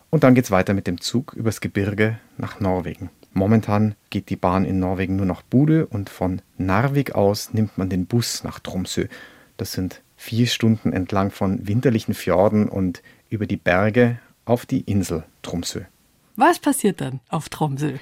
und 0.09 0.23
dann 0.23 0.35
geht 0.35 0.45
es 0.45 0.51
weiter 0.51 0.73
mit 0.73 0.87
dem 0.87 1.01
Zug 1.01 1.33
übers 1.33 1.61
Gebirge 1.61 2.19
nach 2.37 2.59
Norwegen. 2.59 3.09
Momentan 3.33 3.95
geht 4.09 4.29
die 4.29 4.35
Bahn 4.35 4.65
in 4.65 4.79
Norwegen 4.79 5.15
nur 5.15 5.25
nach 5.25 5.43
Bude 5.43 5.85
und 5.85 6.09
von 6.09 6.41
Narvik 6.57 7.13
aus 7.13 7.53
nimmt 7.53 7.77
man 7.77 7.89
den 7.89 8.05
Bus 8.05 8.43
nach 8.43 8.59
Tromsø. 8.59 9.05
Das 9.57 9.71
sind 9.71 10.01
vier 10.17 10.47
Stunden 10.47 10.93
entlang 10.93 11.31
von 11.31 11.67
winterlichen 11.67 12.13
Fjorden 12.13 12.67
und 12.67 13.03
über 13.29 13.45
die 13.45 13.57
Berge 13.57 14.19
auf 14.45 14.65
die 14.65 14.81
Insel 14.81 15.23
Tromsø. 15.43 15.81
Was 16.35 16.59
passiert 16.59 17.01
dann 17.01 17.19
auf 17.29 17.49
Tromsø? 17.49 17.93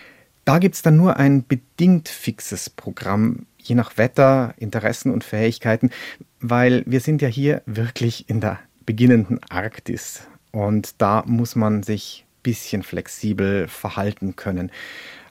Da 0.46 0.60
gibt 0.60 0.76
es 0.76 0.82
dann 0.82 0.96
nur 0.96 1.18
ein 1.18 1.46
bedingt 1.46 2.08
fixes 2.08 2.70
Programm, 2.70 3.48
je 3.68 3.76
nach 3.76 3.98
Wetter, 3.98 4.54
Interessen 4.58 5.12
und 5.12 5.24
Fähigkeiten, 5.24 5.90
weil 6.40 6.84
wir 6.86 7.00
sind 7.00 7.22
ja 7.22 7.28
hier 7.28 7.62
wirklich 7.66 8.30
in 8.30 8.42
der 8.42 8.60
beginnenden 8.86 9.40
Arktis 9.50 10.22
und 10.52 11.02
da 11.02 11.24
muss 11.26 11.56
man 11.56 11.84
sich 11.84 12.26
ein 12.26 12.44
bisschen 12.44 12.84
flexibel 12.84 13.68
verhalten 13.68 14.36
können. 14.36 14.72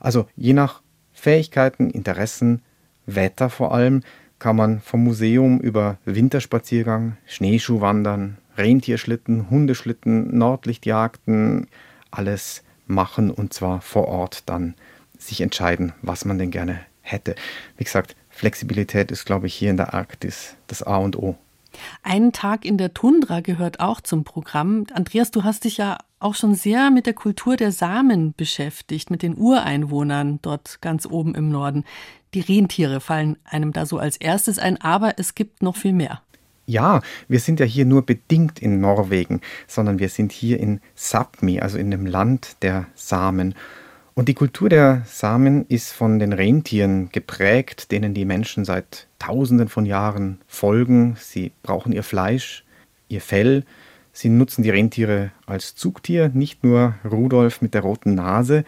Also 0.01 0.27
je 0.37 0.53
nach 0.53 0.83
Fähigkeiten, 1.12 1.90
Interessen, 1.90 2.62
Wetter 3.07 3.51
vor 3.51 3.72
allem, 3.72 4.03
kann 4.38 4.57
man 4.57 4.81
vom 4.81 5.03
Museum 5.03 5.61
über 5.61 5.96
Winterspaziergang, 6.05 7.16
Schneeschuhwandern, 7.25 8.37
Rentierschlitten, 8.59 9.49
Hundeschlitten, 9.49 10.37
Nordlichtjagden, 10.37 11.68
alles 12.11 12.62
machen 12.87 13.31
und 13.31 13.55
zwar 13.55 13.81
vor 13.81 14.09
Ort 14.09 14.42
dann 14.46 14.75
sich 15.18 15.40
entscheiden, 15.40 15.92
was 16.03 16.25
man 16.25 16.38
denn 16.38 16.51
gerne 16.51 16.81
hätte. 17.01 17.35
Wie 17.77 17.85
gesagt, 17.85 18.16
Flexibilität 18.37 19.11
ist, 19.11 19.25
glaube 19.25 19.46
ich, 19.46 19.55
hier 19.55 19.70
in 19.70 19.79
der 19.79 19.94
Arktis 19.94 20.57
das 20.66 20.83
A 20.83 20.99
und 20.99 21.16
O. 21.16 21.37
Ein 22.03 22.33
Tag 22.33 22.64
in 22.64 22.79
der 22.79 22.94
Tundra 22.94 23.40
gehört 23.40 23.81
auch 23.81 24.01
zum 24.01 24.25
Programm. 24.25 24.87
Andreas, 24.92 25.31
du 25.31 25.44
hast 25.44 25.64
dich 25.64 25.79
ja 25.79 25.99
auch 26.18 26.35
schon 26.35 26.55
sehr 26.55 26.90
mit 26.90 27.07
der 27.07 27.14
Kultur 27.14 27.57
der 27.57 27.72
Samen 27.72 28.35
beschäftigt, 28.37 29.11
mit 29.11 29.22
den 29.22 29.37
Ureinwohnern 29.37 30.38
dort 30.42 30.81
ganz 30.81 31.07
oben 31.07 31.35
im 31.35 31.51
Norden. 31.51 31.85
Die 32.35 32.40
Rentiere 32.40 33.01
fallen 33.01 33.37
einem 33.44 33.72
da 33.72 33.87
so 33.87 33.99
als 33.99 34.16
erstes 34.16 34.59
ein, 34.59 34.81
aber 34.81 35.18
es 35.18 35.35
gibt 35.35 35.62
noch 35.62 35.77
viel 35.77 35.92
mehr. 35.92 36.20
Ja, 36.66 37.01
wir 37.29 37.40
sind 37.40 37.61
ja 37.61 37.66
hier 37.66 37.87
nur 37.87 38.05
bedingt 38.05 38.59
in 38.59 38.81
Norwegen, 38.81 39.40
sondern 39.66 39.99
wir 39.99 40.09
sind 40.09 40.33
hier 40.33 40.59
in 40.59 40.81
Sápmi, 40.96 41.61
also 41.61 41.79
in 41.79 41.90
dem 41.90 42.07
Land 42.07 42.57
der 42.62 42.87
Samen. 42.94 43.55
Und 44.18 44.31
die 44.31 44.35
Kultur 44.35 44.70
der 44.70 45.02
Samen 45.05 45.66
ist 45.68 45.92
von 45.92 46.18
den 46.18 46.33
Rentieren 46.33 47.11
geprägt, 47.11 47.92
denen 47.92 48.14
die 48.14 48.24
Menschen 48.24 48.64
seit 48.64 49.09
Tausenden 49.18 49.68
von 49.68 49.85
Jahren 49.85 50.40
folgen. 50.48 51.16
Sie 51.20 51.52
brauchen 51.62 51.92
ihr 51.92 52.02
Fleisch, 52.02 52.64
ihr 53.09 53.20
Fell. 53.20 53.66
Sie 54.14 54.31
nutzen 54.31 54.62
die 54.62 54.70
Rentiere 54.70 55.33
als 55.44 55.74
Zugtier, 55.74 56.31
nicht 56.31 56.64
nur 56.64 56.94
Rudolf 57.05 57.61
mit 57.61 57.74
der 57.74 57.83
roten 57.83 58.14
Nase. 58.14 58.64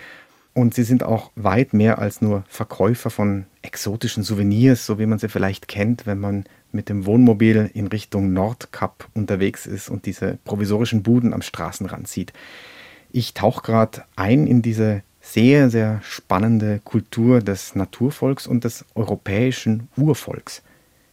Und 0.52 0.74
sie 0.74 0.82
sind 0.82 1.02
auch 1.02 1.30
weit 1.34 1.72
mehr 1.72 1.98
als 1.98 2.20
nur 2.20 2.44
Verkäufer 2.46 3.08
von 3.08 3.46
exotischen 3.62 4.24
Souvenirs, 4.24 4.84
so 4.84 4.98
wie 4.98 5.06
man 5.06 5.18
sie 5.18 5.30
vielleicht 5.30 5.66
kennt, 5.66 6.04
wenn 6.04 6.20
man 6.20 6.44
mit 6.72 6.90
dem 6.90 7.06
Wohnmobil 7.06 7.70
in 7.72 7.87
Richtung 7.87 8.34
Nordkap 8.34 9.08
unterwegs 9.14 9.64
ist 9.64 9.88
und 9.88 10.04
diese 10.04 10.37
provisorischen 10.44 11.02
Buden 11.02 11.32
am 11.32 11.40
Straßenrand 11.40 12.06
sieht. 12.06 12.34
Ich 13.11 13.32
tauche 13.32 13.62
gerade 13.62 14.04
ein 14.14 14.46
in 14.46 14.61
diese 14.61 15.02
sehr, 15.33 15.69
sehr 15.69 16.01
spannende 16.03 16.81
Kultur 16.85 17.41
des 17.41 17.75
Naturvolks 17.75 18.47
und 18.47 18.64
des 18.64 18.85
europäischen 18.95 19.88
Urvolks. 19.97 20.62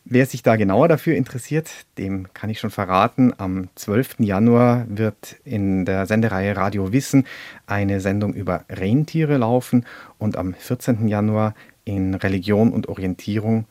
Wer 0.05 0.25
sich 0.25 0.41
da 0.43 0.55
genauer 0.55 0.87
dafür 0.87 1.15
interessiert, 1.15 1.69
dem 1.97 2.31
kann 2.33 2.49
ich 2.49 2.59
schon 2.59 2.69
verraten, 2.69 3.33
am 3.37 3.69
12. 3.75 4.17
Januar 4.19 4.85
wird 4.87 5.35
in 5.43 5.83
der 5.83 6.05
Sendereihe 6.05 6.55
Radio 6.55 6.93
Wissen 6.93 7.25
eine 7.65 7.99
Sendung 7.99 8.33
über 8.33 8.63
Rentiere 8.69 9.37
laufen 9.37 9.85
und 10.17 10.37
am 10.37 10.53
14. 10.53 11.07
Januar 11.07 11.55
in 11.83 12.13
Religion 12.13 12.71
und 12.71 12.87
Orientierung 12.87 13.65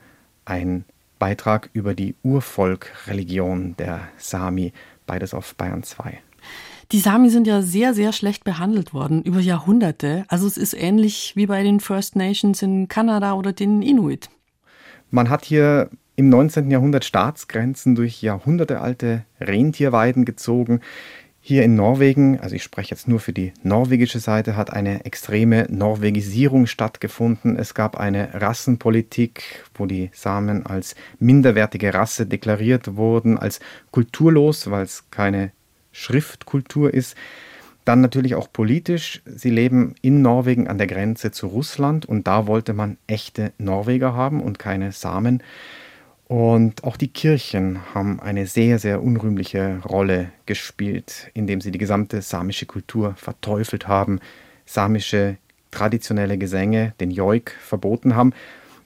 ein 0.44 0.84
Beitrag 1.18 1.70
über 1.72 1.94
die 1.94 2.16
Urvolkreligion 2.22 3.76
der 3.78 4.00
Sami, 4.18 4.72
beides 5.06 5.32
auf 5.32 5.54
Bayern 5.54 5.84
2. 5.84 6.18
Die 6.92 7.00
Sami 7.00 7.30
sind 7.30 7.46
ja 7.46 7.62
sehr, 7.62 7.94
sehr 7.94 8.12
schlecht 8.12 8.44
behandelt 8.44 8.92
worden 8.92 9.22
über 9.22 9.40
Jahrhunderte. 9.40 10.24
Also 10.28 10.46
es 10.46 10.56
ist 10.56 10.74
ähnlich 10.74 11.32
wie 11.34 11.46
bei 11.46 11.62
den 11.62 11.80
First 11.80 12.16
Nations 12.16 12.60
in 12.62 12.88
Kanada 12.88 13.34
oder 13.34 13.52
den 13.52 13.82
Inuit. 13.82 14.28
Man 15.10 15.30
hat 15.30 15.44
hier 15.44 15.90
im 16.16 16.28
19. 16.28 16.70
Jahrhundert 16.70 17.04
Staatsgrenzen 17.04 17.94
durch 17.94 18.22
jahrhundertealte 18.22 19.24
Rentierweiden 19.40 20.24
gezogen. 20.24 20.80
Hier 21.40 21.62
in 21.62 21.74
Norwegen, 21.74 22.40
also 22.40 22.54
ich 22.54 22.62
spreche 22.62 22.92
jetzt 22.92 23.06
nur 23.06 23.20
für 23.20 23.34
die 23.34 23.52
norwegische 23.62 24.18
Seite, 24.18 24.56
hat 24.56 24.72
eine 24.72 25.04
extreme 25.04 25.66
Norwegisierung 25.68 26.66
stattgefunden. 26.66 27.56
Es 27.56 27.74
gab 27.74 27.96
eine 27.96 28.40
Rassenpolitik, 28.40 29.64
wo 29.74 29.84
die 29.84 30.10
Samen 30.14 30.64
als 30.64 30.94
minderwertige 31.18 31.92
Rasse 31.92 32.26
deklariert 32.26 32.96
wurden, 32.96 33.36
als 33.36 33.60
kulturlos, 33.90 34.70
weil 34.70 34.84
es 34.84 35.10
keine 35.10 35.52
Schriftkultur 35.94 36.92
ist. 36.92 37.16
Dann 37.86 38.00
natürlich 38.00 38.34
auch 38.34 38.52
politisch. 38.52 39.22
Sie 39.24 39.50
leben 39.50 39.94
in 40.02 40.20
Norwegen 40.20 40.68
an 40.68 40.78
der 40.78 40.86
Grenze 40.86 41.30
zu 41.30 41.46
Russland 41.46 42.04
und 42.04 42.26
da 42.26 42.46
wollte 42.46 42.74
man 42.74 42.98
echte 43.06 43.52
Norweger 43.58 44.14
haben 44.14 44.42
und 44.42 44.58
keine 44.58 44.92
Samen. 44.92 45.42
Und 46.26 46.84
auch 46.84 46.96
die 46.96 47.08
Kirchen 47.08 47.94
haben 47.94 48.18
eine 48.20 48.46
sehr, 48.46 48.78
sehr 48.78 49.02
unrühmliche 49.02 49.80
Rolle 49.84 50.30
gespielt, 50.46 51.30
indem 51.34 51.60
sie 51.60 51.70
die 51.70 51.78
gesamte 51.78 52.22
samische 52.22 52.66
Kultur 52.66 53.14
verteufelt 53.16 53.88
haben, 53.88 54.20
samische 54.64 55.36
traditionelle 55.70 56.38
Gesänge, 56.38 56.94
den 57.00 57.10
Joik, 57.10 57.50
verboten 57.60 58.14
haben. 58.14 58.32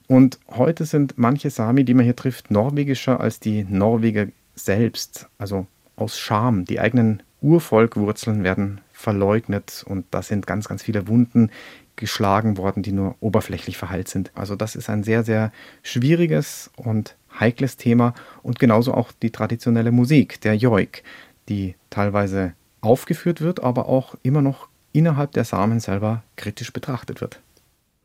Und 0.07 0.39
heute 0.49 0.85
sind 0.85 1.17
manche 1.17 1.49
Sami, 1.49 1.85
die 1.85 1.93
man 1.93 2.03
hier 2.03 2.15
trifft, 2.15 2.51
norwegischer 2.51 3.19
als 3.19 3.39
die 3.39 3.63
Norweger 3.63 4.27
selbst. 4.55 5.29
Also 5.37 5.67
aus 5.99 6.17
Scham. 6.17 6.65
Die 6.65 6.79
eigenen 6.79 7.23
Urvolkwurzeln 7.41 8.43
werden 8.43 8.81
verleugnet 8.91 9.83
und 9.87 10.05
da 10.11 10.21
sind 10.21 10.45
ganz, 10.47 10.67
ganz 10.67 10.83
viele 10.83 11.07
Wunden 11.07 11.51
geschlagen 11.95 12.57
worden, 12.57 12.81
die 12.81 12.91
nur 12.91 13.15
oberflächlich 13.19 13.77
verheilt 13.77 14.07
sind. 14.07 14.31
Also 14.33 14.55
das 14.55 14.75
ist 14.75 14.89
ein 14.89 15.03
sehr, 15.03 15.23
sehr 15.23 15.51
schwieriges 15.83 16.71
und 16.75 17.15
heikles 17.39 17.77
Thema 17.77 18.13
und 18.41 18.59
genauso 18.59 18.93
auch 18.93 19.11
die 19.11 19.31
traditionelle 19.31 19.91
Musik, 19.91 20.41
der 20.41 20.55
Joik, 20.55 21.03
die 21.49 21.75
teilweise 21.89 22.53
aufgeführt 22.81 23.41
wird, 23.41 23.61
aber 23.61 23.87
auch 23.87 24.15
immer 24.23 24.41
noch 24.41 24.69
innerhalb 24.93 25.33
der 25.33 25.43
Samen 25.43 25.79
selber 25.79 26.23
kritisch 26.35 26.73
betrachtet 26.73 27.21
wird. 27.21 27.41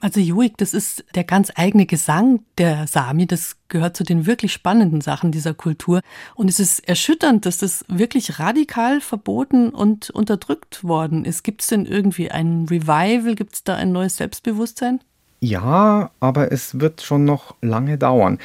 Also 0.05 0.21
Joik, 0.21 0.59
das 0.59 0.75
ist 0.75 1.03
der 1.15 1.25
ganz 1.25 1.51
eigene 1.55 1.87
Gesang 1.87 2.41
der 2.59 2.87
Sami, 2.87 3.27
das 3.27 3.57
gehört 3.69 3.97
zu 3.97 4.05
den 4.05 4.27
wirklich 4.27 4.53
spannenden 4.53 5.01
Sachen 5.01 5.33
dieser 5.33 5.55
Kultur. 5.55 6.03
Und 6.35 6.51
es 6.51 6.61
ist 6.61 6.87
erschütternd, 6.87 7.47
dass 7.47 7.57
das 7.57 7.87
wirklich 7.89 8.39
radikal 8.39 9.01
verboten 9.01 9.71
und 9.71 10.11
unterdrückt 10.11 10.85
worden 10.85 11.25
ist. 11.25 11.43
Gibt 11.43 11.63
es 11.63 11.69
denn 11.69 11.87
irgendwie 11.87 12.31
ein 12.31 12.67
Revival? 12.69 13.35
Gibt 13.35 13.55
es 13.55 13.65
da 13.65 13.77
ein 13.77 13.93
neues 13.93 14.19
Selbstbewusstsein? 14.19 15.01
Ja, 15.41 16.11
aber 16.21 16.53
es 16.53 16.79
wird 16.81 17.01
schon 17.01 17.25
noch 17.25 17.55
lange 17.63 17.97
dauern. 17.97 18.39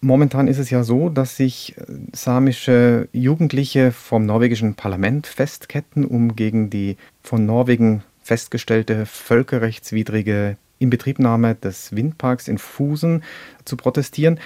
Momentan 0.00 0.48
ist 0.48 0.58
es 0.58 0.70
ja 0.70 0.84
so, 0.84 1.10
dass 1.10 1.36
sich 1.36 1.76
äh, 1.76 1.82
samische 2.14 3.10
Jugendliche 3.12 3.92
vom 3.92 4.24
norwegischen 4.24 4.74
Parlament 4.74 5.26
festketten, 5.26 6.06
um 6.06 6.34
gegen 6.34 6.70
die 6.70 6.96
von 7.22 7.44
Norwegen 7.44 8.04
festgestellte 8.22 9.04
völkerrechtswidrige 9.04 10.56
Inbetriebnahme 10.84 11.54
des 11.56 11.94
Windparks 11.96 12.48
in 12.48 12.58
Fusen 12.58 13.24
zu 13.64 13.76
protestieren. 13.76 14.38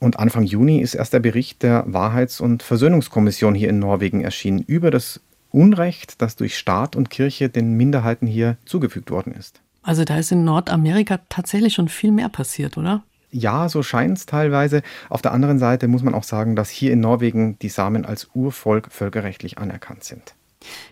Und 0.00 0.18
Anfang 0.18 0.42
Juni 0.42 0.80
ist 0.80 0.94
erst 0.94 1.12
der 1.12 1.20
Bericht 1.20 1.62
der 1.62 1.84
Wahrheits- 1.86 2.40
und 2.40 2.62
Versöhnungskommission 2.62 3.54
hier 3.54 3.68
in 3.68 3.78
Norwegen 3.78 4.22
erschienen 4.22 4.62
über 4.66 4.90
das 4.90 5.20
Unrecht, 5.50 6.20
das 6.20 6.36
durch 6.36 6.58
Staat 6.58 6.96
und 6.96 7.10
Kirche 7.10 7.48
den 7.48 7.74
Minderheiten 7.74 8.26
hier 8.26 8.56
zugefügt 8.66 9.10
worden 9.10 9.32
ist. 9.32 9.60
Also 9.82 10.04
da 10.04 10.18
ist 10.18 10.32
in 10.32 10.44
Nordamerika 10.44 11.20
tatsächlich 11.28 11.74
schon 11.74 11.88
viel 11.88 12.10
mehr 12.10 12.28
passiert, 12.28 12.76
oder? 12.76 13.04
Ja, 13.30 13.68
so 13.68 13.82
scheint 13.82 14.18
es 14.18 14.26
teilweise. 14.26 14.82
Auf 15.10 15.20
der 15.20 15.32
anderen 15.32 15.58
Seite 15.58 15.88
muss 15.88 16.02
man 16.02 16.14
auch 16.14 16.22
sagen, 16.22 16.56
dass 16.56 16.70
hier 16.70 16.92
in 16.92 17.00
Norwegen 17.00 17.58
die 17.60 17.68
Samen 17.68 18.04
als 18.04 18.30
Urvolk 18.34 18.90
völkerrechtlich 18.90 19.58
anerkannt 19.58 20.04
sind. 20.04 20.34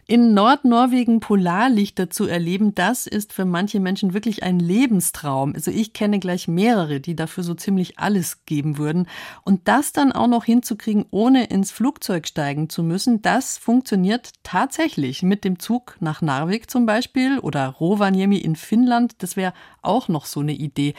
In 0.06 0.34
Nordnorwegen 0.34 1.20
Polarlichter 1.20 2.10
zu 2.10 2.26
erleben, 2.26 2.74
das 2.74 3.06
ist 3.06 3.32
für 3.32 3.44
manche 3.44 3.80
Menschen 3.80 4.14
wirklich 4.14 4.42
ein 4.42 4.58
Lebenstraum. 4.58 5.52
Also 5.54 5.70
ich 5.70 5.92
kenne 5.92 6.18
gleich 6.18 6.48
mehrere, 6.48 7.00
die 7.00 7.16
dafür 7.16 7.44
so 7.44 7.54
ziemlich 7.54 7.98
alles 7.98 8.44
geben 8.44 8.78
würden. 8.78 9.06
Und 9.42 9.68
das 9.68 9.92
dann 9.92 10.12
auch 10.12 10.26
noch 10.26 10.44
hinzukriegen, 10.44 11.06
ohne 11.10 11.44
ins 11.44 11.70
Flugzeug 11.70 12.26
steigen 12.26 12.68
zu 12.68 12.82
müssen, 12.82 13.22
das 13.22 13.58
funktioniert 13.58 14.30
tatsächlich. 14.42 15.22
Mit 15.22 15.44
dem 15.44 15.58
Zug 15.58 15.96
nach 16.00 16.22
Narvik 16.22 16.70
zum 16.70 16.86
Beispiel 16.86 17.38
oder 17.38 17.66
Rovaniemi 17.66 18.38
in 18.38 18.56
Finnland, 18.56 19.22
das 19.22 19.36
wäre 19.36 19.54
auch 19.82 20.08
noch 20.08 20.26
so 20.26 20.40
eine 20.40 20.52
Idee. 20.52 20.94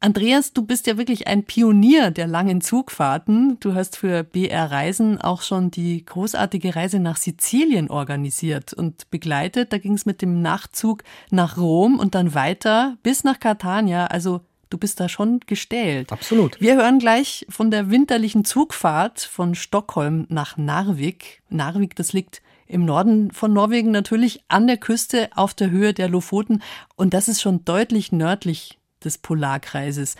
Andreas, 0.00 0.52
du 0.52 0.62
bist 0.62 0.86
ja 0.86 0.98
wirklich 0.98 1.28
ein 1.28 1.44
Pionier 1.44 2.10
der 2.10 2.26
langen 2.26 2.60
Zugfahrten. 2.60 3.58
Du 3.60 3.74
hast 3.74 3.96
für 3.96 4.22
BR 4.22 4.70
Reisen 4.70 5.18
auch 5.18 5.40
schon 5.40 5.70
die 5.70 6.04
großartige 6.04 6.76
Reise 6.76 6.98
nach 6.98 7.16
Sizilien 7.16 7.88
organisiert 7.88 8.74
und 8.74 9.10
begleitet. 9.10 9.72
Da 9.72 9.78
ging 9.78 9.94
es 9.94 10.04
mit 10.04 10.20
dem 10.20 10.42
Nachtzug 10.42 11.04
nach 11.30 11.56
Rom 11.56 11.98
und 11.98 12.14
dann 12.14 12.34
weiter 12.34 12.98
bis 13.02 13.24
nach 13.24 13.40
Catania. 13.40 14.06
Also 14.06 14.42
du 14.68 14.78
bist 14.78 15.00
da 15.00 15.08
schon 15.08 15.40
gestählt. 15.46 16.12
Absolut. 16.12 16.60
Wir 16.60 16.76
hören 16.76 16.98
gleich 16.98 17.46
von 17.48 17.70
der 17.70 17.90
winterlichen 17.90 18.44
Zugfahrt 18.44 19.20
von 19.20 19.54
Stockholm 19.54 20.26
nach 20.28 20.56
Narvik. 20.56 21.42
Narvik, 21.48 21.96
das 21.96 22.12
liegt 22.12 22.42
Im 22.66 22.84
Norden 22.84 23.30
von 23.30 23.52
Norwegen 23.52 23.90
natürlich 23.90 24.42
an 24.48 24.66
der 24.66 24.76
Küste 24.76 25.30
auf 25.34 25.54
der 25.54 25.70
Höhe 25.70 25.94
der 25.94 26.08
Lofoten 26.08 26.62
und 26.96 27.14
das 27.14 27.28
ist 27.28 27.40
schon 27.40 27.64
deutlich 27.64 28.10
nördlich 28.10 28.78
des 29.04 29.18
Polarkreises. 29.18 30.16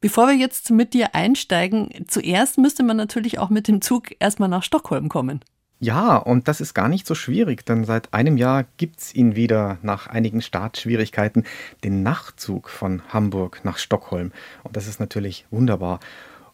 Bevor 0.00 0.28
wir 0.28 0.34
jetzt 0.34 0.70
mit 0.70 0.94
dir 0.94 1.14
einsteigen, 1.14 2.06
zuerst 2.06 2.58
müsste 2.58 2.82
man 2.82 2.96
natürlich 2.96 3.38
auch 3.38 3.50
mit 3.50 3.68
dem 3.68 3.80
Zug 3.80 4.14
erstmal 4.20 4.48
nach 4.48 4.62
Stockholm 4.62 5.08
kommen. 5.08 5.40
Ja, 5.80 6.16
und 6.16 6.48
das 6.48 6.60
ist 6.60 6.74
gar 6.74 6.88
nicht 6.88 7.06
so 7.06 7.14
schwierig, 7.14 7.64
denn 7.64 7.84
seit 7.84 8.12
einem 8.12 8.36
Jahr 8.36 8.64
gibt 8.78 8.98
es 9.00 9.14
ihn 9.14 9.36
wieder 9.36 9.78
nach 9.82 10.08
einigen 10.08 10.42
Startschwierigkeiten, 10.42 11.44
den 11.84 12.02
Nachtzug 12.02 12.68
von 12.68 13.02
Hamburg 13.08 13.60
nach 13.62 13.78
Stockholm. 13.78 14.32
Und 14.64 14.76
das 14.76 14.88
ist 14.88 14.98
natürlich 14.98 15.46
wunderbar. 15.50 16.00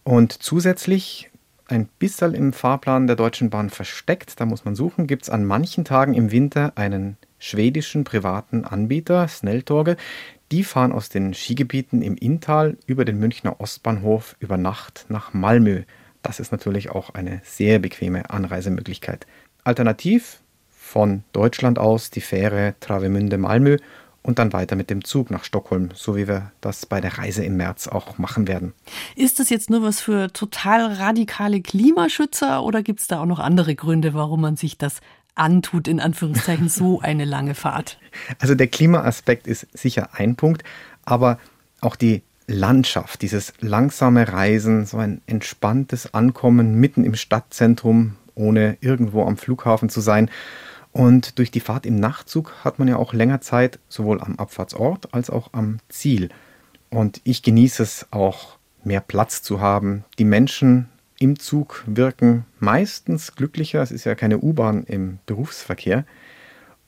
Und 0.03 0.33
zusätzlich 0.33 1.31
ein 1.66 1.88
bisschen 1.99 2.35
im 2.35 2.53
Fahrplan 2.53 3.07
der 3.07 3.16
Deutschen 3.16 3.49
Bahn 3.49 3.70
versteckt, 3.70 4.38
da 4.38 4.44
muss 4.44 4.66
man 4.66 4.75
suchen, 4.75 5.07
gibt 5.07 5.23
es 5.23 5.31
an 5.31 5.47
manchen 5.47 5.87
Tagen 5.87 6.12
im 6.12 6.31
Winter 6.31 6.73
einen 6.77 7.16
schwedischen 7.38 8.05
privaten 8.05 8.66
Anbieter, 8.66 9.27
Snelltorge, 9.29 9.97
die 10.53 10.65
fahren 10.65 10.93
aus 10.93 11.09
den 11.09 11.35
Skigebieten 11.35 12.03
im 12.03 12.17
Inntal 12.17 12.77
über 12.87 13.05
den 13.05 13.19
Münchner 13.19 13.61
Ostbahnhof 13.61 14.37
über 14.39 14.57
Nacht 14.57 15.07
nach 15.09 15.33
Malmö. 15.33 15.83
Das 16.23 16.41
ist 16.41 16.53
natürlich 16.53 16.91
auch 16.91 17.11
eine 17.11 17.41
sehr 17.45 17.79
bequeme 17.79 18.31
Anreisemöglichkeit. 18.31 19.27
Alternativ 19.65 20.41
von 20.71 21.25
Deutschland 21.33 21.79
aus 21.79 22.11
die 22.11 22.21
Fähre 22.21 22.75
Travemünde-Malmö 22.81 23.79
und 24.23 24.39
dann 24.39 24.53
weiter 24.53 24.75
mit 24.75 24.91
dem 24.91 25.05
Zug 25.05 25.31
nach 25.31 25.45
Stockholm, 25.45 25.91
so 25.95 26.17
wie 26.17 26.27
wir 26.27 26.51
das 26.61 26.87
bei 26.87 27.01
der 27.01 27.19
Reise 27.19 27.45
im 27.45 27.57
März 27.57 27.89
auch 27.89 28.17
machen 28.19 28.49
werden. 28.49 28.73
Ist 29.17 29.39
das 29.39 29.51
jetzt 29.51 29.71
nur 29.71 29.83
was 29.83 30.01
für 30.01 30.33
total 30.33 30.95
radikale 30.95 31.61
Klimaschützer 31.61 32.63
oder 32.63 32.83
gibt 32.83 33.01
es 33.01 33.07
da 33.07 33.21
auch 33.21 33.27
noch 33.27 33.39
andere 33.39 33.75
Gründe, 33.75 34.15
warum 34.15 34.41
man 34.41 34.57
sich 34.57 34.79
das 34.79 35.01
antut, 35.35 35.88
in 35.88 36.01
Anführungszeichen, 36.01 36.68
so 36.68 37.01
eine 37.01 37.25
lange 37.25 37.55
Fahrt? 37.55 37.99
Also 38.38 38.55
der 38.55 38.68
Klimaaspekt 38.68 39.47
ist 39.47 39.66
sicher 39.77 40.11
ein 40.12 40.37
Punkt, 40.37 40.64
aber 41.05 41.38
auch 41.81 41.97
die 41.97 42.23
Landschaft, 42.47 43.23
dieses 43.23 43.55
langsame 43.61 44.33
Reisen, 44.33 44.85
so 44.87 44.99
ein 44.99 45.23
entspanntes 45.27 46.12
Ankommen 46.12 46.75
mitten 46.75 47.05
im 47.05 47.14
Stadtzentrum, 47.14 48.16
ohne 48.35 48.77
irgendwo 48.81 49.25
am 49.25 49.37
Flughafen 49.37 49.88
zu 49.88 50.01
sein. 50.01 50.31
Und 50.92 51.38
durch 51.38 51.51
die 51.51 51.61
Fahrt 51.61 51.87
im 51.87 51.97
Nachtzug 51.97 52.53
hat 52.62 52.79
man 52.79 52.87
ja 52.87 52.97
auch 52.97 53.14
länger 53.14 53.40
Zeit, 53.40 53.79
sowohl 53.88 54.20
am 54.20 54.37
Abfahrtsort 54.37 55.12
als 55.12 55.31
auch 55.31 55.49
am 55.53 55.79
Ziel. 55.88 56.29
Und 56.90 57.20
ich 57.25 57.42
genieße 57.42 57.83
es 57.83 58.07
auch, 58.11 58.59
mehr 58.85 59.01
Platz 59.01 59.42
zu 59.42 59.61
haben, 59.61 60.05
die 60.18 60.25
Menschen 60.25 60.88
im 61.25 61.39
Zug 61.39 61.83
wirken 61.87 62.45
meistens 62.61 63.35
glücklicher. 63.35 63.81
Es 63.81 63.91
ist 63.91 64.05
ja 64.05 64.15
keine 64.15 64.41
U-Bahn 64.41 64.85
im 64.85 65.21
Berufsverkehr. 65.25 66.05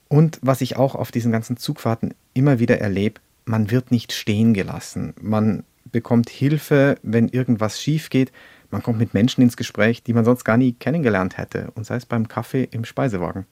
Und 0.08 0.38
was 0.42 0.60
ich 0.60 0.76
auch 0.76 0.94
auf 0.94 1.10
diesen 1.10 1.32
ganzen 1.32 1.56
Zugfahrten 1.56 2.12
immer 2.34 2.58
wieder 2.58 2.78
erlebe, 2.78 3.18
man 3.46 3.70
wird 3.70 3.90
nicht 3.90 4.12
stehen 4.12 4.52
gelassen. 4.52 5.14
Man 5.22 5.64
bekommt 5.90 6.28
Hilfe, 6.28 6.98
wenn 7.02 7.28
irgendwas 7.28 7.80
schief 7.80 8.10
geht. 8.10 8.30
Man 8.70 8.82
kommt 8.82 8.98
mit 8.98 9.14
Menschen 9.14 9.40
ins 9.40 9.56
Gespräch, 9.56 10.02
die 10.02 10.12
man 10.12 10.26
sonst 10.26 10.44
gar 10.44 10.58
nie 10.58 10.74
kennengelernt 10.74 11.38
hätte. 11.38 11.70
Und 11.74 11.86
sei 11.86 11.96
es 11.96 12.04
beim 12.04 12.28
Kaffee 12.28 12.68
im 12.70 12.84
Speisewagen. 12.84 13.46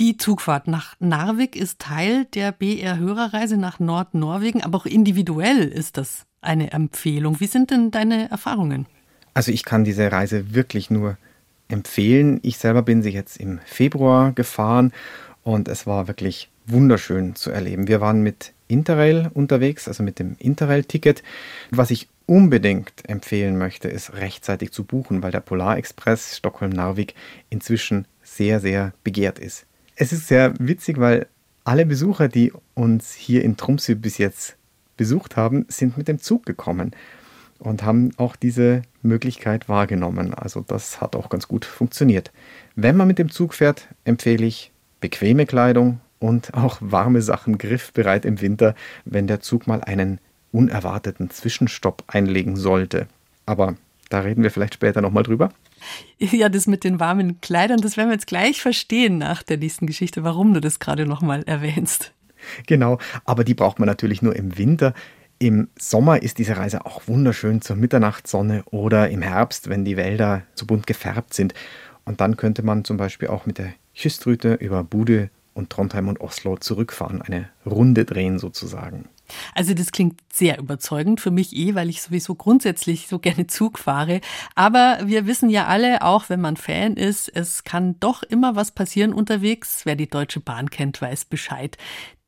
Die 0.00 0.16
Zugfahrt 0.16 0.66
nach 0.66 0.96
Narvik 0.98 1.54
ist 1.54 1.78
Teil 1.78 2.24
der 2.34 2.50
BR-Hörerreise 2.50 3.58
nach 3.58 3.78
Nordnorwegen, 3.78 4.60
aber 4.60 4.78
auch 4.78 4.86
individuell 4.86 5.68
ist 5.68 5.98
das 5.98 6.26
eine 6.40 6.72
Empfehlung. 6.72 7.38
Wie 7.38 7.46
sind 7.46 7.70
denn 7.70 7.92
deine 7.92 8.28
Erfahrungen? 8.28 8.86
Also 9.34 9.50
ich 9.52 9.64
kann 9.64 9.84
diese 9.84 10.10
Reise 10.10 10.54
wirklich 10.54 10.90
nur 10.90 11.18
empfehlen. 11.68 12.38
Ich 12.42 12.58
selber 12.58 12.82
bin 12.82 13.02
sie 13.02 13.10
jetzt 13.10 13.36
im 13.36 13.58
Februar 13.64 14.32
gefahren 14.32 14.92
und 15.42 15.68
es 15.68 15.86
war 15.86 16.08
wirklich 16.08 16.50
wunderschön 16.66 17.34
zu 17.34 17.50
erleben. 17.50 17.88
Wir 17.88 18.00
waren 18.00 18.22
mit 18.22 18.52
Interrail 18.68 19.30
unterwegs, 19.34 19.88
also 19.88 20.02
mit 20.02 20.18
dem 20.18 20.36
Interrail-Ticket. 20.38 21.22
Was 21.70 21.90
ich 21.90 22.08
unbedingt 22.26 22.92
empfehlen 23.06 23.58
möchte, 23.58 23.88
ist 23.88 24.14
rechtzeitig 24.14 24.72
zu 24.72 24.84
buchen, 24.84 25.22
weil 25.22 25.32
der 25.32 25.40
Polarexpress 25.40 26.38
Stockholm-Narvik 26.38 27.14
inzwischen 27.50 28.06
sehr, 28.22 28.60
sehr 28.60 28.94
begehrt 29.02 29.38
ist. 29.38 29.66
Es 29.96 30.12
ist 30.12 30.28
sehr 30.28 30.54
witzig, 30.58 30.98
weil 30.98 31.26
alle 31.64 31.86
Besucher, 31.86 32.28
die 32.28 32.52
uns 32.74 33.12
hier 33.12 33.44
in 33.44 33.56
Tromsø 33.56 33.94
bis 33.94 34.18
jetzt 34.18 34.56
besucht 34.96 35.36
haben, 35.36 35.66
sind 35.68 35.98
mit 35.98 36.08
dem 36.08 36.20
Zug 36.20 36.46
gekommen 36.46 36.92
und 37.64 37.82
haben 37.82 38.10
auch 38.18 38.36
diese 38.36 38.82
Möglichkeit 39.02 39.68
wahrgenommen. 39.68 40.34
Also 40.34 40.60
das 40.60 41.00
hat 41.00 41.16
auch 41.16 41.30
ganz 41.30 41.48
gut 41.48 41.64
funktioniert. 41.64 42.30
Wenn 42.76 42.96
man 42.96 43.08
mit 43.08 43.18
dem 43.18 43.30
Zug 43.30 43.54
fährt, 43.54 43.88
empfehle 44.04 44.44
ich 44.44 44.70
bequeme 45.00 45.46
Kleidung 45.46 46.00
und 46.18 46.54
auch 46.54 46.78
warme 46.80 47.22
Sachen 47.22 47.58
griffbereit 47.58 48.24
im 48.24 48.40
Winter, 48.40 48.74
wenn 49.04 49.26
der 49.26 49.40
Zug 49.40 49.66
mal 49.66 49.82
einen 49.82 50.20
unerwarteten 50.52 51.30
Zwischenstopp 51.30 52.04
einlegen 52.06 52.56
sollte. 52.56 53.08
Aber 53.46 53.76
da 54.10 54.20
reden 54.20 54.42
wir 54.42 54.50
vielleicht 54.50 54.74
später 54.74 55.00
nochmal 55.00 55.22
drüber. 55.22 55.50
Ja, 56.18 56.48
das 56.48 56.66
mit 56.66 56.84
den 56.84 57.00
warmen 57.00 57.40
Kleidern, 57.40 57.80
das 57.80 57.96
werden 57.96 58.08
wir 58.08 58.14
jetzt 58.14 58.26
gleich 58.26 58.60
verstehen 58.60 59.18
nach 59.18 59.42
der 59.42 59.56
nächsten 59.56 59.86
Geschichte, 59.86 60.22
warum 60.22 60.54
du 60.54 60.60
das 60.60 60.78
gerade 60.78 61.06
nochmal 61.06 61.42
erwähnst. 61.44 62.12
Genau, 62.66 62.98
aber 63.24 63.44
die 63.44 63.54
braucht 63.54 63.78
man 63.78 63.86
natürlich 63.86 64.22
nur 64.22 64.36
im 64.36 64.56
Winter. 64.58 64.94
Im 65.38 65.68
Sommer 65.78 66.22
ist 66.22 66.38
diese 66.38 66.56
Reise 66.56 66.86
auch 66.86 67.06
wunderschön 67.06 67.60
zur 67.60 67.76
Mitternachtssonne 67.76 68.62
oder 68.66 69.10
im 69.10 69.22
Herbst, 69.22 69.68
wenn 69.68 69.84
die 69.84 69.96
Wälder 69.96 70.42
so 70.54 70.66
bunt 70.66 70.86
gefärbt 70.86 71.34
sind. 71.34 71.54
Und 72.04 72.20
dann 72.20 72.36
könnte 72.36 72.62
man 72.62 72.84
zum 72.84 72.96
Beispiel 72.96 73.28
auch 73.28 73.46
mit 73.46 73.58
der 73.58 73.74
Kystrute 73.94 74.54
über 74.54 74.84
Bude 74.84 75.30
und 75.54 75.70
Trondheim 75.70 76.08
und 76.08 76.20
Oslo 76.20 76.56
zurückfahren, 76.56 77.22
eine 77.22 77.48
Runde 77.64 78.04
drehen 78.04 78.38
sozusagen. 78.38 79.08
Also 79.54 79.72
das 79.72 79.92
klingt 79.92 80.20
sehr 80.32 80.58
überzeugend 80.58 81.20
für 81.20 81.30
mich 81.30 81.56
eh, 81.56 81.74
weil 81.74 81.88
ich 81.88 82.02
sowieso 82.02 82.34
grundsätzlich 82.34 83.08
so 83.08 83.18
gerne 83.18 83.46
Zug 83.46 83.78
fahre. 83.78 84.20
Aber 84.54 84.98
wir 85.04 85.26
wissen 85.26 85.48
ja 85.48 85.66
alle, 85.66 86.02
auch 86.02 86.28
wenn 86.28 86.40
man 86.40 86.56
Fan 86.56 86.96
ist, 86.96 87.34
es 87.34 87.64
kann 87.64 87.98
doch 88.00 88.22
immer 88.22 88.56
was 88.56 88.72
passieren 88.72 89.14
unterwegs. 89.14 89.82
Wer 89.84 89.96
die 89.96 90.10
Deutsche 90.10 90.40
Bahn 90.40 90.68
kennt, 90.68 91.00
weiß 91.00 91.24
Bescheid. 91.26 91.78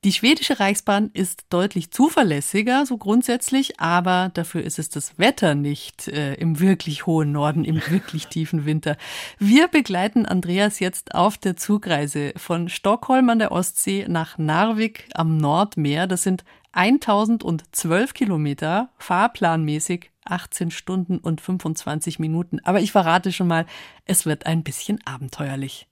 Die 0.04 0.12
schwedische 0.12 0.60
Reichsbahn 0.60 1.10
ist 1.14 1.46
deutlich 1.50 1.90
zuverlässiger, 1.90 2.86
so 2.86 2.96
grundsätzlich, 2.96 3.80
aber 3.80 4.30
dafür 4.34 4.62
ist 4.62 4.78
es 4.78 4.88
das 4.88 5.18
Wetter 5.18 5.54
nicht 5.54 6.06
äh, 6.06 6.34
im 6.34 6.60
wirklich 6.60 7.06
hohen 7.06 7.32
Norden, 7.32 7.64
im 7.64 7.80
wirklich 7.90 8.28
tiefen 8.28 8.66
Winter. 8.66 8.96
Wir 9.38 9.68
begleiten 9.68 10.26
Andreas 10.26 10.78
jetzt 10.78 11.14
auf 11.14 11.38
der 11.38 11.56
Zugreise 11.56 12.32
von 12.36 12.68
Stockholm 12.68 13.30
an 13.30 13.40
der 13.40 13.50
Ostsee 13.50 14.06
nach 14.08 14.38
Narvik 14.38 15.08
am 15.14 15.38
Nordmeer. 15.38 16.06
Das 16.06 16.22
sind 16.22 16.44
1012 16.72 18.14
Kilometer, 18.14 18.90
fahrplanmäßig 18.98 20.10
18 20.24 20.70
Stunden 20.70 21.18
und 21.18 21.40
25 21.40 22.18
Minuten. 22.18 22.60
Aber 22.64 22.80
ich 22.80 22.92
verrate 22.92 23.32
schon 23.32 23.48
mal, 23.48 23.66
es 24.04 24.26
wird 24.26 24.46
ein 24.46 24.62
bisschen 24.62 25.00
abenteuerlich. 25.04 25.88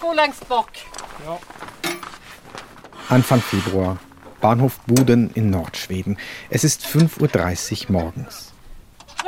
Go 0.00 0.12
längst 0.12 0.46
Bock. 0.48 0.70
Ja. 1.24 1.38
Anfang 3.08 3.40
Februar. 3.40 3.98
Bahnhof 4.40 4.78
Boden 4.80 5.30
in 5.34 5.50
Nordschweden. 5.50 6.18
Es 6.50 6.64
ist 6.64 6.84
5.30 6.86 7.86
Uhr 7.86 7.92
morgens. 7.92 8.52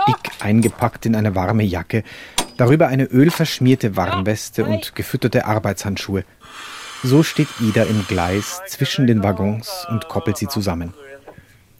Dick 0.08 0.30
eingepackt 0.40 1.06
in 1.06 1.14
eine 1.14 1.34
warme 1.34 1.62
Jacke, 1.62 2.02
darüber 2.56 2.88
eine 2.88 3.04
ölverschmierte 3.04 3.96
Warnweste 3.96 4.64
und 4.64 4.94
gefütterte 4.94 5.46
Arbeitshandschuhe. 5.46 6.24
So 7.02 7.22
steht 7.22 7.48
Ida 7.60 7.82
im 7.84 8.06
Gleis 8.06 8.62
zwischen 8.66 9.06
den 9.06 9.22
Waggons 9.22 9.86
und 9.90 10.08
koppelt 10.08 10.36
sie 10.36 10.48
zusammen. 10.48 10.92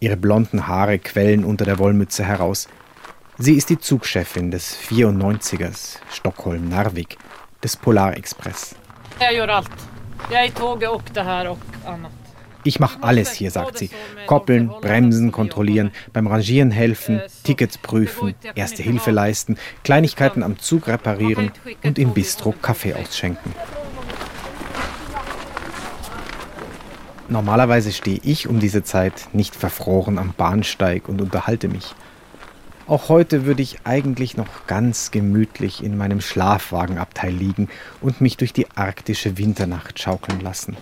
Ihre 0.00 0.16
blonden 0.16 0.66
Haare 0.66 0.98
quellen 0.98 1.44
unter 1.44 1.64
der 1.64 1.78
Wollmütze 1.78 2.24
heraus. 2.24 2.68
Sie 3.38 3.54
ist 3.54 3.70
die 3.70 3.78
Zugchefin 3.78 4.50
des 4.50 4.78
94ers 4.78 5.98
Stockholm-Narvik, 6.12 7.18
des 7.62 7.76
Polarexpress. 7.76 8.74
Jag 9.18 9.34
gör 9.34 9.48
allt. 9.48 9.95
Ich 12.64 12.80
mache 12.80 13.00
alles 13.02 13.32
hier, 13.32 13.52
sagt 13.52 13.78
sie. 13.78 13.90
Koppeln, 14.26 14.68
bremsen, 14.80 15.30
kontrollieren, 15.30 15.92
beim 16.12 16.26
Rangieren 16.26 16.72
helfen, 16.72 17.22
Tickets 17.44 17.78
prüfen, 17.78 18.34
erste 18.56 18.82
Hilfe 18.82 19.12
leisten, 19.12 19.56
Kleinigkeiten 19.84 20.42
am 20.42 20.58
Zug 20.58 20.88
reparieren 20.88 21.52
und 21.84 21.98
im 21.98 22.12
Bistro 22.12 22.52
Kaffee 22.60 22.94
ausschenken. 22.94 23.54
Normalerweise 27.28 27.92
stehe 27.92 28.20
ich 28.22 28.48
um 28.48 28.58
diese 28.58 28.82
Zeit 28.82 29.28
nicht 29.32 29.54
verfroren 29.54 30.18
am 30.18 30.32
Bahnsteig 30.36 31.08
und 31.08 31.20
unterhalte 31.20 31.68
mich. 31.68 31.94
Auch 32.88 33.08
heute 33.08 33.46
würde 33.46 33.62
ich 33.62 33.80
eigentlich 33.82 34.36
noch 34.36 34.68
ganz 34.68 35.10
gemütlich 35.10 35.82
in 35.82 35.96
meinem 35.96 36.20
Schlafwagenabteil 36.20 37.32
liegen 37.32 37.68
und 38.00 38.20
mich 38.20 38.36
durch 38.36 38.52
die 38.52 38.70
arktische 38.76 39.38
Winternacht 39.38 39.98
schaukeln 39.98 40.40
lassen. 40.40 40.76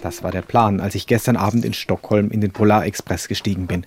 Das 0.00 0.22
war 0.22 0.30
der 0.30 0.42
Plan, 0.42 0.78
als 0.78 0.94
ich 0.94 1.08
gestern 1.08 1.36
Abend 1.36 1.64
in 1.64 1.72
Stockholm 1.72 2.30
in 2.30 2.40
den 2.40 2.52
Polarexpress 2.52 3.26
gestiegen 3.26 3.66
bin. 3.66 3.84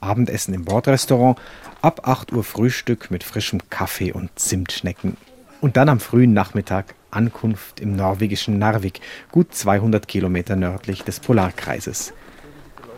Abendessen 0.00 0.54
im 0.54 0.64
Bordrestaurant, 0.64 1.38
ab 1.82 2.06
8 2.06 2.32
Uhr 2.32 2.44
Frühstück 2.44 3.10
mit 3.10 3.24
frischem 3.24 3.68
Kaffee 3.68 4.12
und 4.12 4.30
Zimtschnecken. 4.38 5.16
Und 5.60 5.76
dann 5.76 5.88
am 5.88 5.98
frühen 5.98 6.34
Nachmittag 6.34 6.94
Ankunft 7.10 7.80
im 7.80 7.96
norwegischen 7.96 8.60
Narvik, 8.60 9.00
gut 9.32 9.52
200 9.52 10.06
Kilometer 10.06 10.54
nördlich 10.54 11.02
des 11.02 11.18
Polarkreises. 11.18 12.12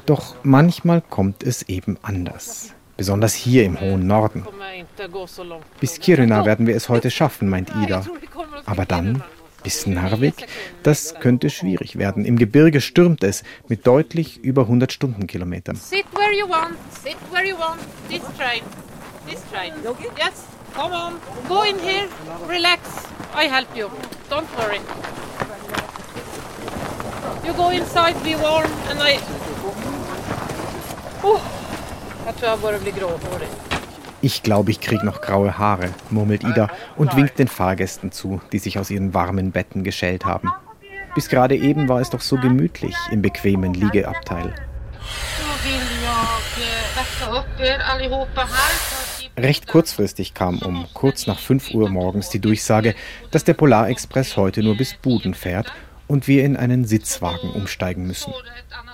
Doch 0.04 0.34
manchmal 0.42 1.00
kommt 1.00 1.42
es 1.42 1.62
eben 1.62 1.96
anders. 2.02 2.74
Besonders 2.98 3.32
hier 3.32 3.64
im 3.64 3.80
hohen 3.80 4.08
Norden. 4.08 4.44
Bis 5.78 6.00
Kiruna 6.00 6.44
werden 6.44 6.66
wir 6.66 6.74
es 6.74 6.88
heute 6.88 7.12
schaffen, 7.12 7.48
meint 7.48 7.70
Ida. 7.76 8.04
Aber 8.66 8.84
dann 8.86 9.22
bis 9.62 9.86
Narvik, 9.86 10.46
das 10.82 11.14
könnte 11.14 11.48
schwierig 11.48 11.96
werden. 11.96 12.24
Im 12.24 12.36
Gebirge 12.38 12.80
stürmt 12.80 13.22
es 13.22 13.44
mit 13.68 13.86
deutlich 13.86 14.38
über 14.38 14.62
100 14.62 14.92
Stundenkilometern. 14.92 15.76
Sit 15.76 16.06
where 16.12 16.32
you 16.32 16.48
want, 16.48 16.76
sit 17.04 17.16
where 17.30 17.46
you 17.46 17.56
want. 17.56 17.78
This 18.08 18.22
train, 18.36 18.62
this 19.28 19.42
train. 19.52 19.72
Yes, 20.16 20.44
come 20.74 20.92
on. 20.92 21.14
Go 21.48 21.62
in 21.62 21.78
here, 21.78 22.08
relax. 22.48 22.80
I 23.32 23.44
help 23.44 23.68
you. 23.76 23.88
Don't 24.28 24.48
worry. 24.56 24.80
You 27.46 27.52
go 27.54 27.70
inside, 27.70 28.20
be 28.24 28.34
warm 28.34 28.70
and 28.90 28.98
I... 29.00 29.20
Oh, 31.22 31.57
Ich 34.20 34.42
glaube, 34.42 34.70
ich 34.70 34.80
kriege 34.80 35.06
noch 35.06 35.20
graue 35.22 35.56
Haare, 35.56 35.94
murmelt 36.10 36.44
Ida 36.44 36.68
und 36.96 37.16
winkt 37.16 37.38
den 37.38 37.48
Fahrgästen 37.48 38.12
zu, 38.12 38.40
die 38.52 38.58
sich 38.58 38.78
aus 38.78 38.90
ihren 38.90 39.14
warmen 39.14 39.52
Betten 39.52 39.82
geschält 39.82 40.24
haben. 40.26 40.50
Bis 41.14 41.28
gerade 41.28 41.56
eben 41.56 41.88
war 41.88 42.00
es 42.00 42.10
doch 42.10 42.20
so 42.20 42.36
gemütlich 42.36 42.94
im 43.10 43.22
bequemen 43.22 43.72
Liegeabteil. 43.72 44.54
Recht 49.38 49.66
kurzfristig 49.66 50.34
kam 50.34 50.58
um 50.58 50.86
kurz 50.92 51.26
nach 51.26 51.38
5 51.38 51.70
Uhr 51.70 51.88
morgens 51.88 52.28
die 52.28 52.40
Durchsage, 52.40 52.94
dass 53.30 53.44
der 53.44 53.54
Polarexpress 53.54 54.36
heute 54.36 54.62
nur 54.62 54.76
bis 54.76 54.94
Buden 54.94 55.32
fährt 55.32 55.72
und 56.08 56.26
wir 56.26 56.44
in 56.44 56.56
einen 56.56 56.84
Sitzwagen 56.84 57.52
umsteigen 57.52 58.06
müssen. 58.06 58.34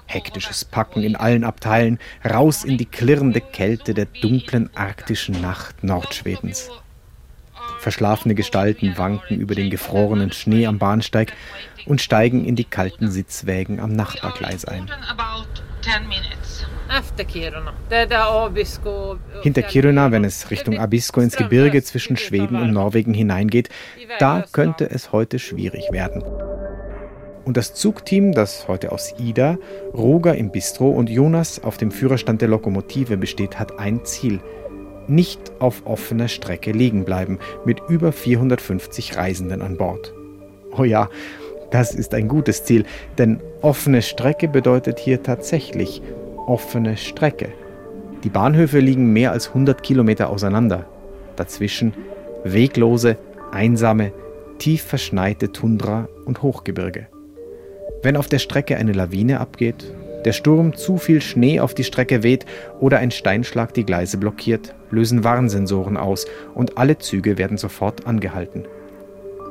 Hektisches 0.06 0.64
Packen 0.64 1.02
in 1.02 1.16
allen 1.16 1.44
Abteilen, 1.44 1.98
raus 2.24 2.64
in 2.64 2.76
die 2.76 2.86
klirrende 2.86 3.40
Kälte 3.40 3.94
der 3.94 4.06
dunklen 4.06 4.70
arktischen 4.74 5.40
Nacht 5.40 5.82
Nordschwedens. 5.82 6.70
Verschlafene 7.80 8.34
Gestalten 8.34 8.96
wanken 8.96 9.38
über 9.38 9.54
den 9.54 9.70
gefrorenen 9.70 10.32
Schnee 10.32 10.66
am 10.66 10.78
Bahnsteig 10.78 11.32
und 11.86 12.00
steigen 12.00 12.44
in 12.44 12.56
die 12.56 12.64
kalten 12.64 13.10
Sitzwägen 13.10 13.80
am 13.80 13.92
Nachbargleis 13.92 14.64
ein. 14.64 14.90
Hinter 19.42 19.62
Kiruna, 19.62 20.10
wenn 20.12 20.24
es 20.24 20.50
Richtung 20.50 20.78
Abisko 20.78 21.20
ins 21.20 21.36
Gebirge 21.36 21.82
zwischen 21.82 22.16
Schweden 22.16 22.56
und 22.56 22.72
Norwegen 22.72 23.12
hineingeht, 23.14 23.68
da 24.18 24.44
könnte 24.52 24.88
es 24.90 25.12
heute 25.12 25.38
schwierig 25.38 25.90
werden. 25.90 26.22
Und 27.44 27.56
das 27.56 27.74
Zugteam, 27.74 28.32
das 28.32 28.68
heute 28.68 28.90
aus 28.92 29.14
Ida, 29.18 29.58
Roger 29.92 30.34
im 30.34 30.50
Bistro 30.50 30.88
und 30.88 31.10
Jonas 31.10 31.62
auf 31.62 31.76
dem 31.76 31.90
Führerstand 31.90 32.40
der 32.40 32.48
Lokomotive 32.48 33.16
besteht, 33.16 33.58
hat 33.58 33.78
ein 33.78 34.04
Ziel. 34.04 34.40
Nicht 35.06 35.52
auf 35.58 35.82
offener 35.84 36.28
Strecke 36.28 36.72
liegen 36.72 37.04
bleiben, 37.04 37.38
mit 37.66 37.80
über 37.88 38.12
450 38.12 39.16
Reisenden 39.16 39.60
an 39.60 39.76
Bord. 39.76 40.14
Oh 40.76 40.84
ja, 40.84 41.10
das 41.70 41.94
ist 41.94 42.14
ein 42.14 42.28
gutes 42.28 42.64
Ziel, 42.64 42.84
denn 43.18 43.40
offene 43.60 44.00
Strecke 44.00 44.48
bedeutet 44.48 44.98
hier 44.98 45.22
tatsächlich 45.22 46.00
offene 46.46 46.96
Strecke. 46.96 47.52
Die 48.22 48.30
Bahnhöfe 48.30 48.78
liegen 48.78 49.12
mehr 49.12 49.32
als 49.32 49.48
100 49.48 49.82
Kilometer 49.82 50.30
auseinander. 50.30 50.86
Dazwischen 51.36 51.92
weglose, 52.44 53.18
einsame, 53.52 54.12
tief 54.58 54.82
verschneite 54.82 55.52
Tundra 55.52 56.08
und 56.24 56.42
Hochgebirge. 56.42 57.08
Wenn 58.04 58.18
auf 58.18 58.28
der 58.28 58.38
Strecke 58.38 58.76
eine 58.76 58.92
Lawine 58.92 59.40
abgeht, 59.40 59.90
der 60.26 60.34
Sturm 60.34 60.76
zu 60.76 60.98
viel 60.98 61.22
Schnee 61.22 61.58
auf 61.60 61.72
die 61.72 61.84
Strecke 61.84 62.22
weht 62.22 62.44
oder 62.78 62.98
ein 62.98 63.10
Steinschlag 63.10 63.72
die 63.72 63.86
Gleise 63.86 64.18
blockiert, 64.18 64.74
lösen 64.90 65.24
Warnsensoren 65.24 65.96
aus 65.96 66.26
und 66.54 66.76
alle 66.76 66.98
Züge 66.98 67.38
werden 67.38 67.56
sofort 67.56 68.06
angehalten. 68.06 68.66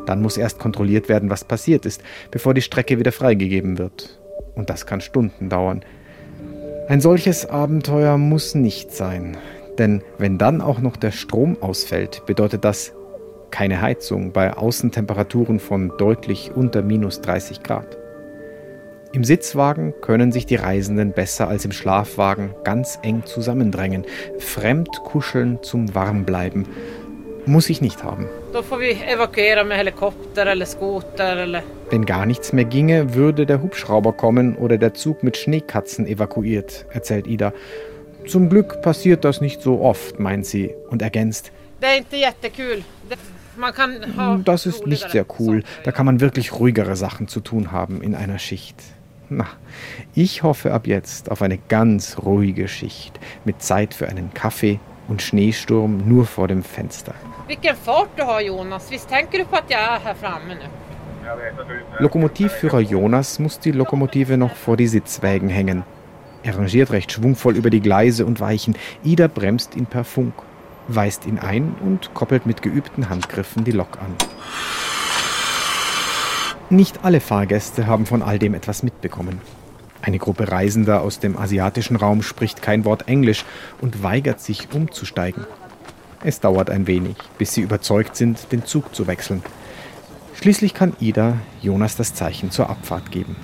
Dann 0.05 0.21
muss 0.21 0.37
erst 0.37 0.59
kontrolliert 0.59 1.09
werden, 1.09 1.31
was 1.31 1.43
passiert 1.43 1.87
ist, 1.87 2.03
bevor 2.29 2.53
die 2.53 2.61
Strecke 2.61 2.99
wieder 2.99 3.11
freigegeben 3.11 3.79
wird. 3.79 4.19
Und 4.53 4.69
das 4.69 4.85
kann 4.85 5.01
Stunden 5.01 5.49
dauern. 5.49 5.81
Ein 6.87 7.01
solches 7.01 7.47
Abenteuer 7.47 8.19
muss 8.19 8.53
nicht 8.53 8.91
sein, 8.91 9.35
denn 9.79 10.03
wenn 10.19 10.37
dann 10.37 10.61
auch 10.61 10.79
noch 10.79 10.97
der 10.97 11.11
Strom 11.11 11.57
ausfällt, 11.59 12.27
bedeutet 12.27 12.63
das 12.63 12.93
keine 13.49 13.81
Heizung 13.81 14.31
bei 14.31 14.53
Außentemperaturen 14.55 15.59
von 15.59 15.91
deutlich 15.97 16.51
unter 16.53 16.83
minus 16.83 17.19
30 17.21 17.63
Grad. 17.63 18.02
Im 19.13 19.23
Sitzwagen 19.23 19.93
können 20.02 20.32
sich 20.32 20.47
die 20.47 20.56
Reisenden 20.56 21.12
besser 21.12 21.47
als 21.47 21.65
im 21.65 21.71
Schlafwagen 21.71 22.56
ganz 22.63 22.97
eng 23.04 23.21
zusammendrängen, 23.23 24.06
fremd 24.39 24.89
kuscheln 25.04 25.62
zum 25.62 25.93
Warmbleiben. 25.93 26.67
Muss 27.45 27.69
ich 27.69 27.80
nicht 27.80 28.04
haben. 28.04 28.28
Wenn 31.91 32.06
gar 32.08 32.26
nichts 32.26 32.54
mehr 32.54 32.65
ginge, 32.65 33.13
würde 33.13 33.45
der 33.45 33.62
Hubschrauber 33.62 34.13
kommen 34.13 34.56
oder 34.56 34.80
der 34.80 34.95
Zug 34.95 35.21
mit 35.21 35.38
Schneekatzen 35.38 36.08
evakuiert, 36.08 36.88
erzählt 36.89 37.28
Ida. 37.28 37.54
Zum 38.26 38.49
Glück 38.49 38.82
passiert 38.82 39.26
das 39.26 39.41
nicht 39.41 39.62
so 39.62 39.80
oft, 39.82 40.19
meint 40.19 40.47
sie 40.47 40.73
und 40.89 41.04
ergänzt. 41.04 41.52
Das 44.43 44.65
ist 44.65 44.88
nicht 44.88 45.12
sehr 45.12 45.26
cool. 45.38 45.63
Da 45.84 45.91
kann 45.91 46.08
man 46.08 46.19
wirklich 46.19 46.54
ruhigere 46.54 46.95
Sachen 46.95 47.28
zu 47.28 47.41
tun 47.41 47.71
haben 47.71 48.02
in 48.02 48.15
einer 48.15 48.39
Schicht. 48.39 48.78
Na, 49.35 49.47
ich 50.13 50.43
hoffe 50.43 50.73
ab 50.73 50.85
jetzt 50.85 51.31
auf 51.31 51.41
eine 51.41 51.57
ganz 51.57 52.17
ruhige 52.23 52.67
Schicht 52.67 53.19
mit 53.45 53.63
Zeit 53.63 53.95
für 53.95 54.07
einen 54.07 54.31
Kaffee 54.33 54.79
und 55.07 55.23
Schneesturm 55.23 56.07
nur 56.07 56.25
vor 56.27 56.47
dem 56.47 56.63
Fenster. 56.63 57.15
Vilken 57.47 57.75
Fahrt 57.75 58.09
du 58.15 58.23
har 58.23 58.41
Jonas, 58.41 58.91
visst 58.91 59.09
tänker 59.09 59.39
du 59.39 59.45
på 59.45 59.55
att 59.55 59.69
jag 59.69 59.79
är 59.81 59.99
här 59.99 60.13
framme 60.13 60.55
nu? 60.55 60.67
Lokomotivführer 61.99 62.81
Jonas 62.81 63.39
muss 63.39 63.57
die 63.57 63.71
Lokomotive 63.71 64.37
noch 64.37 64.55
vor 64.55 64.77
die 64.77 64.87
Sitzwägen 64.87 65.49
hängen. 65.49 65.83
Er 66.43 66.57
rangiert 66.57 66.91
recht 66.91 67.11
schwungvoll 67.11 67.55
über 67.55 67.69
die 67.69 67.81
Gleise 67.81 68.25
und 68.25 68.39
Weichen. 68.39 68.75
Ida 69.03 69.27
bremst 69.27 69.75
ihn 69.75 69.85
per 69.85 70.03
Funk, 70.03 70.33
weist 70.89 71.25
ihn 71.25 71.39
ein 71.39 71.75
und 71.81 72.13
koppelt 72.13 72.45
mit 72.45 72.61
geübten 72.61 73.09
Handgriffen 73.09 73.63
die 73.63 73.71
Lok 73.71 73.97
an. 73.99 74.13
Nicht 76.73 77.05
alle 77.05 77.21
Fahrgäste 77.21 77.86
haben 77.86 78.07
von 78.07 78.23
all 78.23 78.39
dem 78.39 78.55
etwas 78.55 78.81
mitbekommen. 78.81 79.39
Eine 80.01 80.17
Gruppe 80.17 80.51
Reisender 80.51 81.01
aus 81.01 81.19
dem 81.19 81.38
asiatischen 81.38 81.97
Raum 81.97 82.23
spricht 82.23 82.63
kein 82.63 82.83
Wort 82.83 83.07
Englisch 83.07 83.45
und 83.79 84.01
weigert 84.01 84.41
sich 84.41 84.73
umzusteigen. 84.73 85.45
Es 86.23 86.39
dauert 86.39 86.71
ein 86.71 86.88
wenig, 86.88 87.15
bis 87.38 87.53
sie 87.53 87.62
überzeugt 87.62 88.15
sind, 88.15 88.51
den 88.51 88.65
Zug 88.65 88.95
zu 88.95 89.05
wechseln. 89.05 89.43
Schließlich 90.33 90.73
kann 90.73 90.95
Ida 90.99 91.38
Jonas 91.62 91.95
das 91.95 92.15
Zeichen 92.15 92.49
zur 92.49 92.71
Abfahrt 92.71 93.12
geben. 93.12 93.36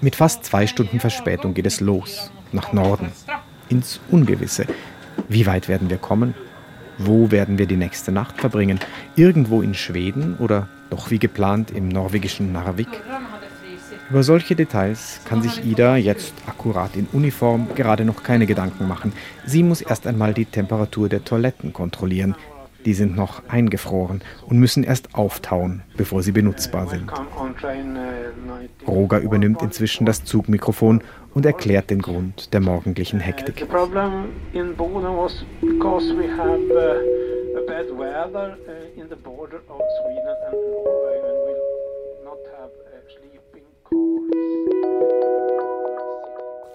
Mit 0.00 0.14
fast 0.14 0.44
zwei 0.44 0.68
Stunden 0.68 1.00
Verspätung 1.00 1.52
geht 1.52 1.66
es 1.66 1.80
los, 1.80 2.30
nach 2.52 2.72
Norden, 2.72 3.10
ins 3.68 3.98
Ungewisse. 4.12 4.66
Wie 5.28 5.46
weit 5.46 5.66
werden 5.66 5.90
wir 5.90 5.98
kommen? 5.98 6.34
Wo 6.98 7.30
werden 7.30 7.58
wir 7.58 7.66
die 7.66 7.76
nächste 7.76 8.12
Nacht 8.12 8.40
verbringen? 8.40 8.78
Irgendwo 9.16 9.62
in 9.62 9.74
Schweden 9.74 10.36
oder 10.38 10.68
doch 10.90 11.10
wie 11.10 11.18
geplant 11.18 11.70
im 11.70 11.88
norwegischen 11.88 12.52
Narvik? 12.52 12.88
Über 14.10 14.22
solche 14.22 14.54
Details 14.54 15.20
kann 15.24 15.42
sich 15.42 15.64
Ida, 15.64 15.96
jetzt 15.96 16.34
akkurat 16.46 16.94
in 16.94 17.06
Uniform, 17.12 17.68
gerade 17.74 18.04
noch 18.04 18.22
keine 18.22 18.46
Gedanken 18.46 18.86
machen. 18.86 19.12
Sie 19.46 19.62
muss 19.62 19.80
erst 19.80 20.06
einmal 20.06 20.34
die 20.34 20.44
Temperatur 20.44 21.08
der 21.08 21.24
Toiletten 21.24 21.72
kontrollieren. 21.72 22.36
Die 22.84 22.94
sind 22.94 23.16
noch 23.16 23.42
eingefroren 23.48 24.20
und 24.46 24.58
müssen 24.58 24.84
erst 24.84 25.14
auftauen, 25.14 25.82
bevor 25.96 26.22
sie 26.22 26.32
benutzbar 26.32 26.86
sind. 26.86 27.10
Roger 28.86 29.18
übernimmt 29.20 29.62
inzwischen 29.62 30.04
das 30.04 30.24
Zugmikrofon 30.24 31.02
und 31.32 31.46
erklärt 31.46 31.90
den 31.90 32.02
Grund 32.02 32.52
der 32.52 32.60
morgendlichen 32.60 33.20
Hektik. 33.20 33.66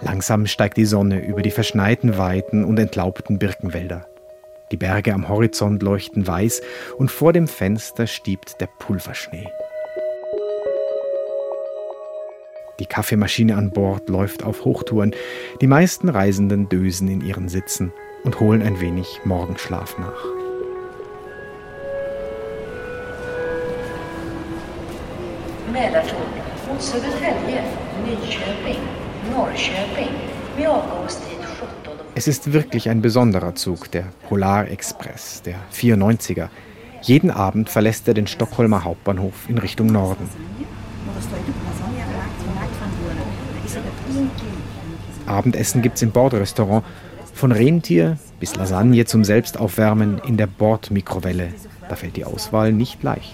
Langsam 0.01 0.47
steigt 0.47 0.77
die 0.77 0.85
Sonne 0.85 1.25
über 1.25 1.41
die 1.41 1.51
verschneiten 1.51 2.17
Weiten 2.17 2.63
und 2.63 2.79
entlaubten 2.79 3.37
Birkenwälder. 3.37 4.07
Die 4.71 4.77
Berge 4.77 5.13
am 5.13 5.27
Horizont 5.27 5.81
leuchten 5.81 6.27
weiß 6.27 6.61
und 6.97 7.09
vor 7.09 7.33
dem 7.33 7.47
Fenster 7.47 8.05
stiebt 8.05 8.61
der 8.61 8.67
Pulverschnee. 8.67 9.47
Die 12.79 12.85
Kaffeemaschine 12.85 13.57
an 13.57 13.71
Bord 13.71 14.07
läuft 14.09 14.43
auf 14.43 14.63
Hochtouren. 14.63 15.13
Die 15.59 15.67
meisten 15.67 16.07
Reisenden 16.07 16.69
dösen 16.69 17.09
in 17.09 17.21
ihren 17.21 17.49
Sitzen 17.49 17.91
und 18.23 18.39
holen 18.39 18.61
ein 18.61 18.79
wenig 18.79 19.19
Morgenschlaf 19.25 19.97
nach. 19.97 20.23
Mälartåg 25.73 26.29
mot 26.67 26.81
Södertälje, 26.81 27.63
Nyköping, 28.05 28.81
Norrköping 29.31 30.13
med 30.57 30.67
avgångstid 30.67 31.28
es 32.19 32.27
ist 32.27 32.51
wirklich 32.51 32.89
ein 32.89 33.01
besonderer 33.01 33.55
Zug, 33.55 33.91
der 33.91 34.03
Polarexpress, 34.27 35.41
der 35.41 35.55
94er. 35.73 36.49
Jeden 37.01 37.31
Abend 37.31 37.69
verlässt 37.69 38.09
er 38.09 38.13
den 38.13 38.27
Stockholmer 38.27 38.83
Hauptbahnhof 38.83 39.47
in 39.47 39.57
Richtung 39.57 39.87
Norden. 39.87 40.27
Abendessen 45.27 45.81
gibt's 45.81 46.01
im 46.01 46.11
Bordrestaurant. 46.11 46.83
Von 47.33 47.53
Rentier 47.53 48.17
bis 48.41 48.53
Lasagne 48.57 49.05
zum 49.05 49.23
Selbstaufwärmen 49.23 50.19
in 50.27 50.35
der 50.35 50.47
Bordmikrowelle. 50.47 51.53
Da 51.87 51.95
fällt 51.95 52.17
die 52.17 52.25
Auswahl 52.25 52.73
nicht 52.73 53.01
leicht. 53.01 53.33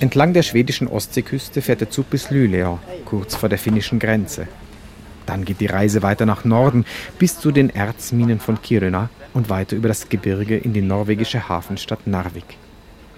Entlang 0.00 0.32
der 0.32 0.42
schwedischen 0.42 0.88
Ostseeküste 0.88 1.62
fährt 1.62 1.82
der 1.82 1.90
Zug 1.90 2.10
bis 2.10 2.32
Luleå, 2.32 2.80
kurz 3.04 3.36
vor 3.36 3.48
der 3.48 3.58
finnischen 3.58 4.00
Grenze. 4.00 4.48
Dann 5.26 5.44
geht 5.44 5.60
die 5.60 5.66
Reise 5.66 6.02
weiter 6.02 6.24
nach 6.24 6.44
Norden 6.44 6.84
bis 7.18 7.38
zu 7.38 7.50
den 7.50 7.70
Erzminen 7.70 8.40
von 8.40 8.62
Kiruna 8.62 9.10
und 9.34 9.50
weiter 9.50 9.76
über 9.76 9.88
das 9.88 10.08
Gebirge 10.08 10.56
in 10.56 10.72
die 10.72 10.82
norwegische 10.82 11.48
Hafenstadt 11.48 12.06
Narvik. 12.06 12.56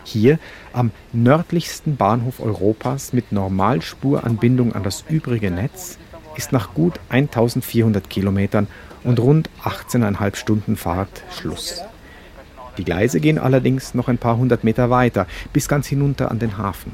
Hier, 0.04 0.38
am 0.72 0.90
nördlichsten 1.12 1.96
Bahnhof 1.96 2.40
Europas 2.40 3.12
mit 3.12 3.30
Normalspuranbindung 3.30 4.72
an 4.72 4.82
das 4.82 5.04
übrige 5.08 5.50
Netz, 5.50 5.98
ist 6.34 6.52
nach 6.52 6.72
gut 6.72 6.98
1400 7.10 8.08
Kilometern 8.08 8.68
und 9.04 9.20
rund 9.20 9.50
18,5 9.64 10.36
Stunden 10.36 10.76
Fahrt 10.76 11.22
Schluss. 11.30 11.82
Die 12.78 12.84
Gleise 12.84 13.20
gehen 13.20 13.38
allerdings 13.38 13.94
noch 13.94 14.08
ein 14.08 14.18
paar 14.18 14.36
hundert 14.36 14.64
Meter 14.64 14.88
weiter, 14.88 15.26
bis 15.52 15.68
ganz 15.68 15.86
hinunter 15.88 16.30
an 16.30 16.38
den 16.38 16.56
Hafen. 16.56 16.92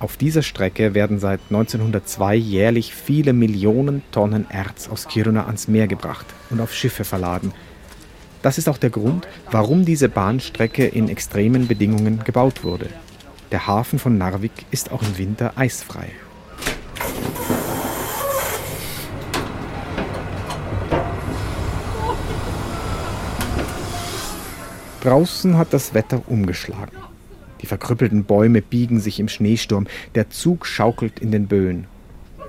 Auf 0.00 0.16
dieser 0.16 0.42
Strecke 0.42 0.94
werden 0.94 1.18
seit 1.18 1.40
1902 1.50 2.34
jährlich 2.34 2.94
viele 2.94 3.32
Millionen 3.32 4.02
Tonnen 4.10 4.46
Erz 4.50 4.88
aus 4.88 5.06
Kiruna 5.06 5.46
ans 5.46 5.68
Meer 5.68 5.86
gebracht 5.86 6.26
und 6.50 6.60
auf 6.60 6.74
Schiffe 6.74 7.04
verladen. 7.04 7.52
Das 8.42 8.58
ist 8.58 8.68
auch 8.68 8.76
der 8.76 8.90
Grund, 8.90 9.26
warum 9.50 9.84
diese 9.84 10.08
Bahnstrecke 10.08 10.84
in 10.84 11.08
extremen 11.08 11.68
Bedingungen 11.68 12.22
gebaut 12.24 12.64
wurde. 12.64 12.90
Der 13.52 13.66
Hafen 13.66 13.98
von 13.98 14.18
Narvik 14.18 14.52
ist 14.70 14.90
auch 14.90 15.00
im 15.00 15.16
Winter 15.16 15.52
eisfrei. 15.56 16.08
Draußen 25.02 25.56
hat 25.56 25.72
das 25.72 25.94
Wetter 25.94 26.22
umgeschlagen. 26.26 27.13
Die 27.64 27.68
verkrüppelten 27.68 28.24
Bäume 28.24 28.60
biegen 28.60 29.00
sich 29.00 29.18
im 29.18 29.28
Schneesturm, 29.30 29.86
der 30.14 30.28
Zug 30.28 30.66
schaukelt 30.66 31.18
in 31.20 31.30
den 31.30 31.46
Böen. 31.46 31.86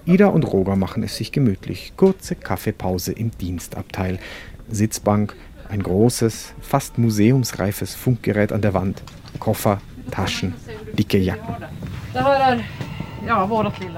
Ida 0.03 0.27
und 0.27 0.43
Roger 0.43 0.75
machen 0.75 1.03
es 1.03 1.15
sich 1.15 1.31
gemütlich. 1.31 1.93
Kurze 1.95 2.35
Kaffeepause 2.35 3.13
im 3.13 3.31
Dienstabteil. 3.31 4.19
Sitzbank, 4.67 5.33
ein 5.69 5.81
großes, 5.81 6.53
fast 6.59 6.97
museumsreifes 6.97 7.95
Funkgerät 7.95 8.51
an 8.51 8.61
der 8.61 8.73
Wand. 8.73 9.03
Koffer, 9.39 9.79
Taschen, 10.11 10.53
dicke 10.99 11.17
Jacken. 11.17 11.63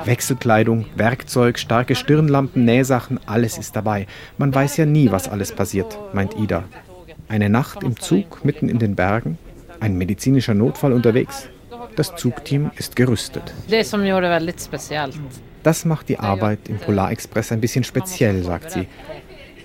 Wechselkleidung, 0.06 0.86
Werkzeug, 0.94 1.58
starke 1.58 1.96
Stirnlampen, 1.96 2.64
Nähsachen, 2.64 3.20
alles 3.26 3.58
ist 3.58 3.76
dabei. 3.76 4.06
Man 4.38 4.54
weiß 4.54 4.78
ja 4.78 4.86
nie, 4.86 5.10
was 5.10 5.28
alles 5.28 5.52
passiert, 5.52 5.98
meint 6.14 6.38
Ida. 6.38 6.66
Eine 7.28 7.50
Nacht 7.50 7.82
im 7.82 8.00
Zug 8.00 8.46
mitten 8.46 8.70
in 8.70 8.78
den 8.78 8.96
Bergen, 8.96 9.40
ein 9.80 9.98
medizinischer 9.98 10.54
Notfall 10.54 10.94
unterwegs. 10.94 11.50
Das 11.96 12.16
Zugteam 12.16 12.72
ist 12.78 12.96
gerüstet. 12.96 13.54
Das 15.64 15.86
macht 15.86 16.10
die 16.10 16.20
Arbeit 16.20 16.60
im 16.70 16.78
Polarexpress 16.78 17.52
ein 17.52 17.62
bisschen 17.62 17.84
speziell, 17.84 18.44
sagt 18.44 18.72
sie. 18.72 18.88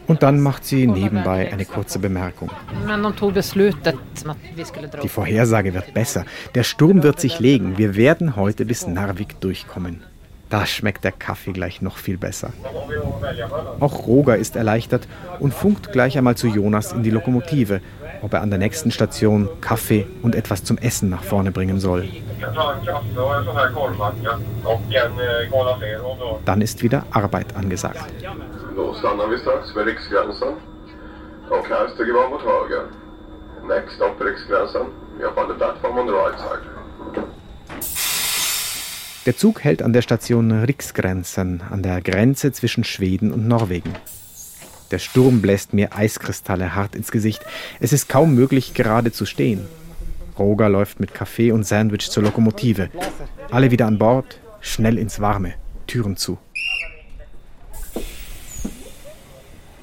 Und 0.06 0.22
dann 0.22 0.40
macht 0.40 0.64
sie 0.64 0.86
nebenbei 0.86 1.52
eine 1.52 1.64
kurze 1.64 1.98
Bemerkung. 1.98 2.50
Die 5.02 5.08
Vorhersage 5.08 5.74
wird 5.74 5.94
besser. 5.94 6.24
Der 6.54 6.64
Sturm 6.64 7.02
wird 7.02 7.20
sich 7.20 7.38
legen. 7.38 7.78
Wir 7.78 7.96
werden 7.96 8.36
heute 8.36 8.64
bis 8.64 8.86
Narvik 8.86 9.40
durchkommen. 9.40 10.02
Da 10.52 10.66
schmeckt 10.66 11.04
der 11.04 11.12
Kaffee 11.12 11.52
gleich 11.52 11.80
noch 11.80 11.96
viel 11.96 12.18
besser. 12.18 12.52
Auch 13.80 14.06
Roger 14.06 14.36
ist 14.36 14.54
erleichtert 14.54 15.08
und 15.40 15.54
funkt 15.54 15.92
gleich 15.92 16.18
einmal 16.18 16.36
zu 16.36 16.46
Jonas 16.46 16.92
in 16.92 17.02
die 17.02 17.10
Lokomotive, 17.10 17.80
ob 18.22 18.32
er 18.32 18.40
an 18.40 18.50
der 18.50 18.58
nächsten 18.58 18.90
Station 18.90 19.48
Kaffee 19.60 20.06
und 20.22 20.34
etwas 20.34 20.64
zum 20.64 20.78
Essen 20.78 21.10
nach 21.10 21.22
vorne 21.22 21.50
bringen 21.50 21.80
soll. 21.80 22.08
Dann 26.44 26.60
ist 26.62 26.82
wieder 26.82 27.04
Arbeit 27.10 27.54
angesagt. 27.56 28.00
Då 28.76 28.94
stannar 28.94 29.28
vi 29.28 29.38
strax 29.38 29.76
vid 29.76 29.84
Riksgränsen. 29.84 30.54
Och 31.50 31.66
här 31.68 31.88
stiger 31.94 32.14
man 32.14 32.30
mot 32.30 32.42
höger. 32.42 32.84
Next 33.68 33.96
stop 33.96 34.20
Riksgränsen. 34.20 34.86
We 35.18 35.24
are 35.26 35.34
on 35.36 35.48
the 35.48 35.54
platform 35.54 35.98
on 35.98 36.06
the 36.06 36.12
right 36.12 36.38
side. 36.38 36.62
Der 39.26 39.36
Zug 39.36 39.62
hält 39.62 39.82
an 39.82 39.92
der 39.92 40.02
Station 40.02 40.50
Riksgränsen, 40.64 41.62
an 41.70 41.82
der 41.82 42.00
Grenze 42.00 42.50
zwischen 42.50 42.82
Schweden 42.82 43.32
und 43.32 43.46
Norwegen. 43.46 43.92
Der 44.92 44.98
Sturm 44.98 45.40
bläst 45.40 45.72
mir 45.72 45.96
Eiskristalle 45.96 46.74
hart 46.74 46.94
ins 46.94 47.10
Gesicht. 47.10 47.42
Es 47.80 47.94
ist 47.94 48.10
kaum 48.10 48.34
möglich, 48.34 48.74
gerade 48.74 49.10
zu 49.10 49.24
stehen. 49.24 49.62
Roger 50.38 50.68
läuft 50.68 51.00
mit 51.00 51.14
Kaffee 51.14 51.50
und 51.50 51.66
Sandwich 51.66 52.10
zur 52.10 52.22
Lokomotive. 52.22 52.90
Alle 53.50 53.70
wieder 53.70 53.86
an 53.86 53.98
Bord, 53.98 54.38
schnell 54.60 54.98
ins 54.98 55.18
Warme, 55.18 55.54
Türen 55.86 56.16
zu. 56.16 56.38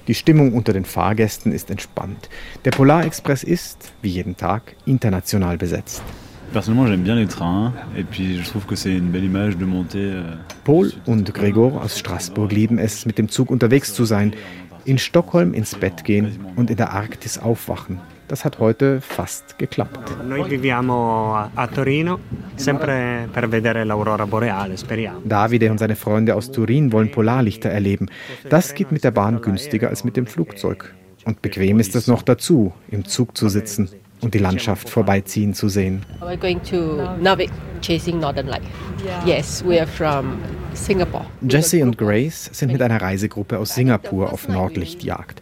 Die 0.08 0.16
Stimmung 0.16 0.54
unter 0.54 0.74
den 0.74 0.86
Fahrgästen 0.86 1.52
ist 1.52 1.72
entspannt. 1.72 2.30
Der 2.66 2.72
Polarexpress 2.72 3.44
ist, 3.44 3.92
wie 4.02 4.10
jeden 4.10 4.38
Tag, 4.38 4.76
international 4.86 5.58
besetzt. 5.58 6.04
Euh, 6.52 6.62
Paul 10.64 10.94
und 11.06 11.34
Gregor 11.36 11.84
aus 11.84 12.00
Straßburg 12.00 12.52
lieben 12.52 12.80
es, 12.80 13.06
mit 13.06 13.20
dem 13.20 13.30
Zug 13.30 13.52
unterwegs 13.52 13.94
zu 13.94 14.06
sein, 14.06 14.34
in 14.86 14.98
Stockholm 14.98 15.54
ins 15.54 15.76
Bett 15.76 16.04
gehen 16.04 16.46
und 16.56 16.70
in 16.70 16.78
der 16.78 16.92
Arktis 16.92 17.38
aufwachen. 17.38 18.00
Das 18.28 18.46
hat 18.46 18.60
heute 18.60 19.02
fast 19.02 19.58
geklappt. 19.58 20.00
Davide 25.26 25.72
und 25.72 25.80
seine 25.80 25.96
Freunde 25.96 26.36
aus 26.36 26.52
Turin 26.52 26.92
wollen 26.92 27.12
Polarlichter 27.12 27.70
erleben. 27.70 28.08
Das 28.50 28.76
geht 28.76 28.92
mit 28.92 29.04
der 29.04 29.12
Bahn 29.12 29.42
günstiger 29.42 29.90
als 29.90 30.04
mit 30.04 30.16
dem 30.16 30.28
Flugzeug. 30.28 30.94
Und 31.26 31.42
bequem 31.42 31.80
ist 31.80 31.96
es 31.96 32.08
noch 32.08 32.22
dazu, 32.22 32.74
im 32.92 33.06
Zug 33.06 33.36
zu 33.36 33.50
sitzen 33.50 33.90
und 34.22 34.34
die 34.34 34.40
Landschaft 34.40 34.90
vorbeiziehen 34.90 35.54
zu 35.54 35.70
sehen. 35.70 36.04
We're 36.20 36.38
going 36.38 36.62
to 36.64 37.02
Narvik, 37.22 37.52
chasing 37.82 38.20
Northern 38.20 38.48
Light. 38.48 38.64
Yes, 39.26 39.64
we 39.66 39.80
are 39.80 39.88
from 39.88 40.38
Singapore. 40.74 41.26
Jesse 41.42 41.84
und 41.84 41.98
Grace 41.98 42.50
sind 42.52 42.72
mit 42.72 42.82
einer 42.82 43.02
Reisegruppe 43.02 43.58
aus 43.58 43.76
Singapur 43.76 44.32
auf 44.32 44.48
Nordlichtjagd. 44.48 45.42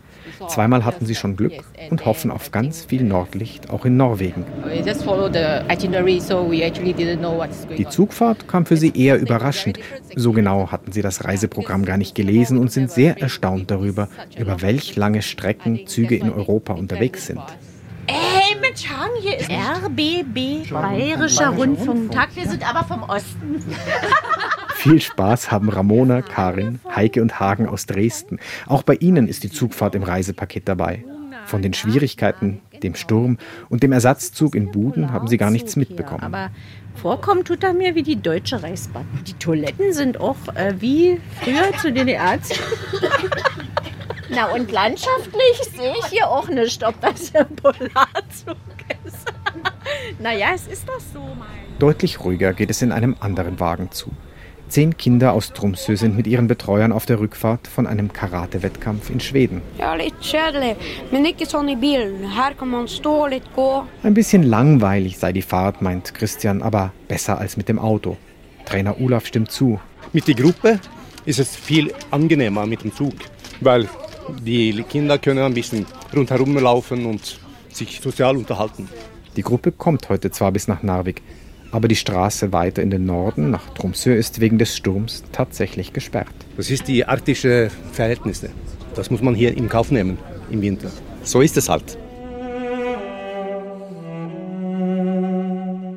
Zweimal 0.50 0.86
hatten 0.86 1.06
sie 1.06 1.16
schon 1.16 1.36
Glück 1.36 1.64
und 1.90 2.06
hoffen 2.06 2.32
auf 2.32 2.52
ganz 2.52 2.86
viel 2.86 3.04
Nordlicht 3.04 3.70
auch 3.70 3.86
in 3.86 3.98
Norwegen. 3.98 4.46
We 4.64 4.82
just 4.86 5.04
follow 5.04 5.32
the 5.32 5.62
itinerary, 5.70 6.20
so 6.20 6.50
we 6.50 6.64
actually 6.64 6.94
didn't 6.94 7.18
know 7.18 7.38
what's 7.38 7.66
going 7.66 7.78
Die 7.78 7.86
on. 7.86 7.92
Zugfahrt 7.92 8.48
kam 8.48 8.66
für 8.66 8.78
sie 8.78 8.92
eher 8.96 9.18
überraschend. 9.20 9.80
So 10.16 10.32
genau 10.32 10.72
hatten 10.72 10.92
sie 10.92 11.02
das 11.02 11.24
Reiseprogramm 11.24 11.86
gar 11.86 11.98
nicht 11.98 12.14
gelesen 12.14 12.58
und 12.58 12.72
sind 12.72 12.92
sehr 12.92 13.20
erstaunt 13.20 13.72
darüber, 13.72 14.10
über 14.38 14.62
welch 14.62 14.96
lange 14.96 15.22
Strecken 15.22 15.88
Züge 15.88 16.16
in 16.16 16.32
Europa 16.32 16.74
unterwegs 16.74 17.28
sind. 17.28 17.42
Ey, 18.50 18.60
Mensch, 18.60 18.88
Hang, 18.88 19.10
hier 19.20 19.38
ist 19.38 19.50
RBB, 19.50 20.70
Bayerischer 20.70 21.50
Rundfunktag. 21.50 22.30
Wir 22.36 22.48
sind 22.48 22.68
aber 22.68 22.86
vom 22.86 23.04
Osten. 23.04 23.64
Viel 24.76 25.02
Spaß 25.02 25.52
haben 25.52 25.70
Ramona, 25.70 26.22
Karin, 26.22 26.80
Heike 26.96 27.22
und 27.22 27.40
Hagen 27.40 27.68
aus 27.68 27.88
Dresden. 27.88 28.40
Auch 28.68 28.84
bei 28.84 28.96
ihnen 28.96 29.28
ist 29.28 29.44
die 29.44 29.52
Zugfahrt 29.52 29.96
im 29.96 30.04
Reisepaket 30.04 30.68
dabei. 30.68 31.04
Von 31.46 31.62
den 31.62 31.74
Schwierigkeiten, 31.74 32.62
dem 32.84 32.96
Sturm 32.96 33.38
und 33.70 33.84
dem 33.84 33.92
Ersatzzug 33.92 34.56
in 34.56 34.72
Buden 34.72 35.12
haben 35.12 35.28
sie 35.28 35.38
gar 35.38 35.50
nichts 35.50 35.76
mitbekommen. 35.76 36.24
Aber 36.24 36.52
vorkommen 36.96 37.44
tut 37.44 37.64
er 37.64 37.74
mir 37.74 37.96
wie 37.96 38.04
die 38.04 38.22
deutsche 38.22 38.62
Reichsbahn. 38.62 39.08
Die 39.26 39.34
Toiletten 39.34 39.94
sind 39.94 40.20
auch 40.20 40.38
äh, 40.56 40.74
wie 40.80 41.20
früher 41.42 41.76
zu 41.82 41.92
DDR-Zeiten. 41.92 42.62
Na 44.30 44.52
und 44.54 44.72
landschaftlich 44.72 45.58
sehe 45.76 45.94
ich 46.00 46.06
hier 46.08 46.30
auch 46.30 46.48
nicht, 46.50 46.84
ob 46.84 47.00
das 47.02 47.34
ein 47.34 47.56
Polarzug 47.56 48.58
ist. 49.06 49.34
naja, 50.20 50.48
es 50.54 50.68
ist 50.68 50.88
doch 50.88 51.00
so, 51.14 51.20
mein. 51.20 51.48
Deutlich 51.80 52.20
ruhiger 52.22 52.54
geht 52.54 52.70
es 52.70 52.82
in 52.82 52.92
einem 52.92 53.16
anderen 53.20 53.60
Wagen 53.60 53.92
zu. 53.92 54.12
Zehn 54.70 54.98
Kinder 54.98 55.32
aus 55.32 55.54
Tromsø 55.54 55.96
sind 55.96 56.18
mit 56.18 56.28
ihren 56.28 56.48
Betreuern 56.48 56.92
auf 56.92 57.06
der 57.06 57.22
Rückfahrt 57.22 57.68
von 57.68 57.88
einem 57.88 58.12
Karate-Wettkampf 58.12 59.10
in 59.10 59.22
Schweden. 59.22 59.62
Ein 64.04 64.14
bisschen 64.14 64.44
langweilig 64.44 65.18
sei 65.20 65.32
die 65.32 65.42
Fahrt, 65.42 65.82
meint 65.82 66.14
Christian, 66.14 66.62
aber 66.62 66.92
besser 67.08 67.38
als 67.38 67.56
mit 67.56 67.70
dem 67.70 67.80
Auto. 67.80 68.18
Trainer 68.66 69.00
Olaf 69.00 69.26
stimmt 69.26 69.52
zu. 69.52 69.80
Mit 70.12 70.28
der 70.28 70.36
Gruppe 70.36 70.82
ist 71.26 71.40
es 71.40 71.56
viel 71.56 71.94
angenehmer 72.12 72.66
mit 72.66 72.84
dem 72.84 72.94
Zug, 72.94 73.14
weil 73.62 73.88
die 74.46 74.84
Kinder 74.84 75.18
können 75.18 75.40
ein 75.40 75.54
bisschen 75.54 75.86
rundherum 76.16 76.58
laufen 76.58 77.06
und 77.06 77.40
sich 77.72 78.00
sozial 78.02 78.38
unterhalten. 78.38 78.90
Die 79.36 79.44
Gruppe 79.44 79.72
kommt 79.72 80.10
heute 80.10 80.32
zwar 80.32 80.52
bis 80.52 80.68
nach 80.68 80.84
Narvik, 80.84 81.22
aber 81.72 81.88
die 81.88 81.96
Straße 81.96 82.52
weiter 82.54 82.82
in 82.82 82.90
den 82.90 83.06
Norden 83.06 83.52
nach 83.52 83.70
Tromsø 83.74 84.14
ist 84.14 84.40
wegen 84.40 84.58
des 84.58 84.76
Sturms 84.76 85.24
tatsächlich 85.32 85.94
gesperrt. 85.94 86.34
Das 86.56 86.70
ist 86.70 86.88
die 86.88 87.06
arktische 87.06 87.70
Verhältnisse. 87.92 88.50
Das 88.96 89.12
muss 89.12 89.22
man 89.22 89.36
hier 89.36 89.56
in 89.56 89.70
Kauf 89.70 89.92
nehmen 89.92 90.18
im 90.50 90.62
Winter. 90.62 90.90
So 91.24 91.42
ist 91.42 91.58
es 91.58 91.70
halt. 91.70 91.98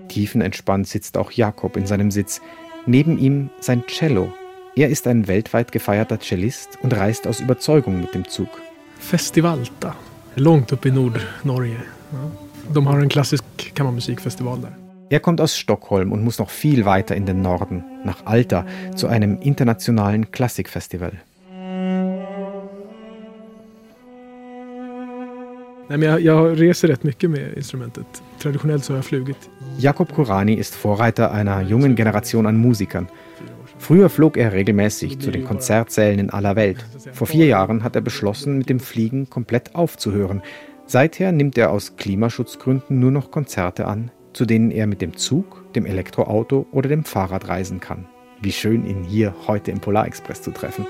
Tiefenentspannt 0.09 0.89
sitzt 0.89 1.17
auch 1.17 1.31
Jakob 1.31 1.77
in 1.77 1.87
seinem 1.87 2.11
Sitz. 2.11 2.43
Neben 2.87 3.19
ihm 3.19 3.51
sein 3.61 3.85
Cello. 3.87 4.33
Er 4.77 4.89
ist 4.89 5.07
ein 5.09 5.27
weltweit 5.27 5.73
gefeierter 5.73 6.21
Cellist 6.21 6.79
und 6.83 6.97
reist 6.97 7.27
aus 7.27 7.41
Überzeugung 7.41 8.01
mit 8.01 8.15
dem 8.15 8.29
Zug. 8.29 8.49
Festivalta, 9.01 9.97
långt 10.37 10.73
upp 10.73 10.87
i 10.87 10.91
Nordnorge. 10.91 11.83
De 12.73 12.87
har 12.87 13.01
en 13.01 13.09
klassisk 13.09 13.45
kammarmusikfestival 13.75 14.61
där. 14.61 14.73
Er 15.11 15.19
kommt 15.19 15.41
aus 15.41 15.57
Stockholm 15.57 16.13
und 16.13 16.23
muss 16.23 16.39
noch 16.39 16.51
viel 16.51 16.85
weiter 16.85 17.17
in 17.17 17.27
den 17.27 17.43
Norden, 17.43 17.83
nach 18.05 18.27
Alta, 18.27 18.65
zu 18.95 19.09
einem 19.09 19.39
internationalen 19.43 20.31
Klassikfestival. 20.31 21.19
Jag, 25.89 26.21
jag 26.21 26.61
reser 26.61 26.89
rätt 26.89 27.03
mycket 27.03 27.31
med 27.31 27.57
instrumentet. 27.57 28.23
Traditionellt 28.39 28.85
så 28.85 28.93
har 28.93 28.99
jag 28.99 29.05
flugit. 29.05 29.51
Jakob 29.79 30.15
Kurani 30.15 30.55
ist 30.55 30.75
Vorreiter 30.85 31.31
einer 31.31 31.63
jungen 31.63 31.97
Generation 31.97 32.47
an 32.47 32.57
Musikern. 32.57 33.07
Früher 33.81 34.11
flog 34.11 34.37
er 34.37 34.53
regelmäßig 34.53 35.19
zu 35.21 35.31
den 35.31 35.45
Konzertsälen 35.45 36.19
in 36.19 36.31
aller 36.31 36.55
Welt. 36.55 36.85
Vor 37.13 37.27
vier 37.27 37.47
Jahren 37.47 37.83
hat 37.83 37.97
er 37.97 38.03
beschlossen, 38.03 38.59
mit 38.59 38.69
dem 38.69 38.79
Fliegen 38.79 39.31
komplett 39.31 39.75
aufzuhören. 39.75 40.43
Seither 40.85 41.33
nimmt 41.33 41.57
er 41.57 41.73
aus 41.73 41.97
Klimaschutzgründen 41.97 43.01
nur 43.01 43.11
noch 43.11 43.31
Konzerte 43.31 43.87
an, 43.87 44.11
zu 44.35 44.45
denen 44.45 44.71
er 44.71 44.87
mit 44.87 45.01
dem 45.01 45.17
Zug, 45.17 45.73
dem 45.73 45.87
Elektroauto 45.87 46.67
oder 46.73 46.91
dem 46.91 47.05
Fahrrad 47.05 47.49
reisen 47.49 47.81
kann. 47.81 48.07
Wie 48.43 48.53
schön, 48.53 48.87
ihn 48.87 49.03
hier 49.03 49.35
heute 49.47 49.71
im 49.71 49.81
Polarexpress 49.81 50.43
zu 50.43 50.51
treffen. 50.51 50.87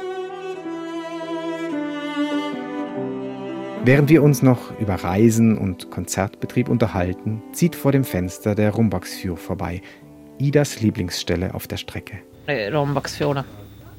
Während 3.84 4.10
wir 4.10 4.22
uns 4.22 4.42
noch 4.42 4.78
über 4.80 4.96
Reisen 4.96 5.56
und 5.56 5.90
Konzertbetrieb 5.90 6.68
unterhalten, 6.68 7.40
zieht 7.52 7.76
vor 7.76 7.92
dem 7.92 8.04
Fenster 8.04 8.56
der 8.56 8.72
Rumbaksfjord 8.72 9.38
vorbei, 9.38 9.80
Idas 10.38 10.80
Lieblingsstelle 10.80 11.54
auf 11.54 11.68
der 11.68 11.76
Strecke. 11.76 12.18
Rombaksfjorden. 12.54 13.44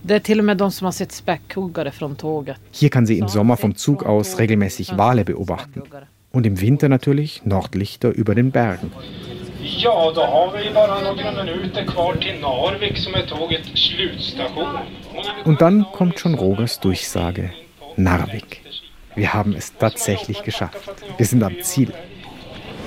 Det 0.01 0.15
är 0.15 0.19
till 0.19 0.39
och 0.39 0.45
med 0.45 0.57
de 0.57 0.71
som 0.71 0.85
har 0.85 0.91
sett 0.91 1.11
späckhuggare 1.11 1.91
från 1.91 2.15
tåget. 2.15 2.57
Hier 2.71 2.89
kann 2.89 3.07
sie 3.07 3.17
im 3.17 3.27
Sommer 3.27 3.55
vom 3.55 3.75
Zug 3.75 4.03
aus 4.03 4.39
regelmäßig 4.39 4.93
Wale 4.93 5.23
beobachten. 5.23 5.81
Und 6.31 6.45
im 6.45 6.61
Winter 6.61 6.89
natürlich 6.89 7.41
Nordlichter 7.43 8.09
über 8.09 8.35
den 8.35 8.51
Bergen. 8.51 8.91
Ja, 9.63 10.11
då 10.15 10.21
har 10.21 10.57
vi 10.57 10.73
bara 10.73 11.01
några 11.01 11.43
minuter 11.43 11.85
kvar 11.85 12.15
till 12.15 12.41
Narvik 12.41 12.97
som 12.97 13.13
är 13.13 13.25
tågets 13.25 13.69
slutstation. 13.75 14.77
Und 15.45 15.61
dann 15.61 15.85
kommt 15.93 16.19
schon 16.19 16.35
Rogers 16.35 16.79
Durchsage. 16.79 17.49
Narvik. 17.95 18.61
Wir 19.15 19.33
haben 19.33 19.55
es 19.55 19.73
tatsächlich 19.77 20.43
geschafft. 20.43 20.89
Wir 21.17 21.25
sind 21.25 21.43
am 21.43 21.55
Ziel. 21.63 21.93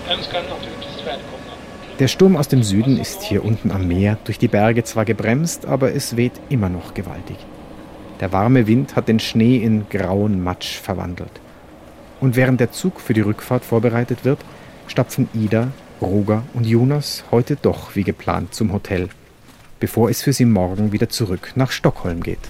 Välkomna. 0.09 0.74
Der 2.01 2.09
Sturm 2.09 2.37
aus 2.37 2.49
dem 2.49 2.65
Süden 2.65 2.99
ist 2.99 3.23
hier 3.23 3.45
unten 3.45 3.71
am 3.71 3.87
Meer 3.87 4.19
durch 4.25 4.41
die 4.41 4.49
Berge 4.49 4.83
zwar 4.83 5.05
gebremst, 5.05 5.65
aber 5.67 5.95
es 5.95 6.17
weht 6.17 6.33
immer 6.49 6.69
noch 6.69 6.93
gewaltig. 6.93 7.37
Der 8.19 8.33
warme 8.33 8.67
Wind 8.67 8.97
hat 8.97 9.07
den 9.07 9.21
Schnee 9.21 9.59
in 9.59 9.89
grauen 9.89 10.43
Matsch 10.43 10.81
verwandelt. 10.81 11.31
Und 12.21 12.35
während 12.35 12.59
der 12.59 12.73
Zug 12.73 13.01
für 13.01 13.15
die 13.15 13.21
Rückfahrt 13.21 13.65
vorbereitet 13.65 14.25
wird, 14.25 14.41
stapfen 14.89 15.29
Ida, 15.35 15.69
Roger 16.01 16.43
und 16.53 16.67
Jonas 16.67 17.23
heute 17.31 17.55
doch 17.55 17.95
wie 17.95 18.03
geplant 18.03 18.55
zum 18.55 18.73
Hotel, 18.73 19.09
bevor 19.79 20.11
es 20.11 20.21
für 20.21 20.33
sie 20.33 20.47
morgen 20.47 20.91
wieder 20.91 21.11
zurück 21.11 21.53
nach 21.55 21.71
Stockholm 21.71 22.25
geht. 22.25 22.41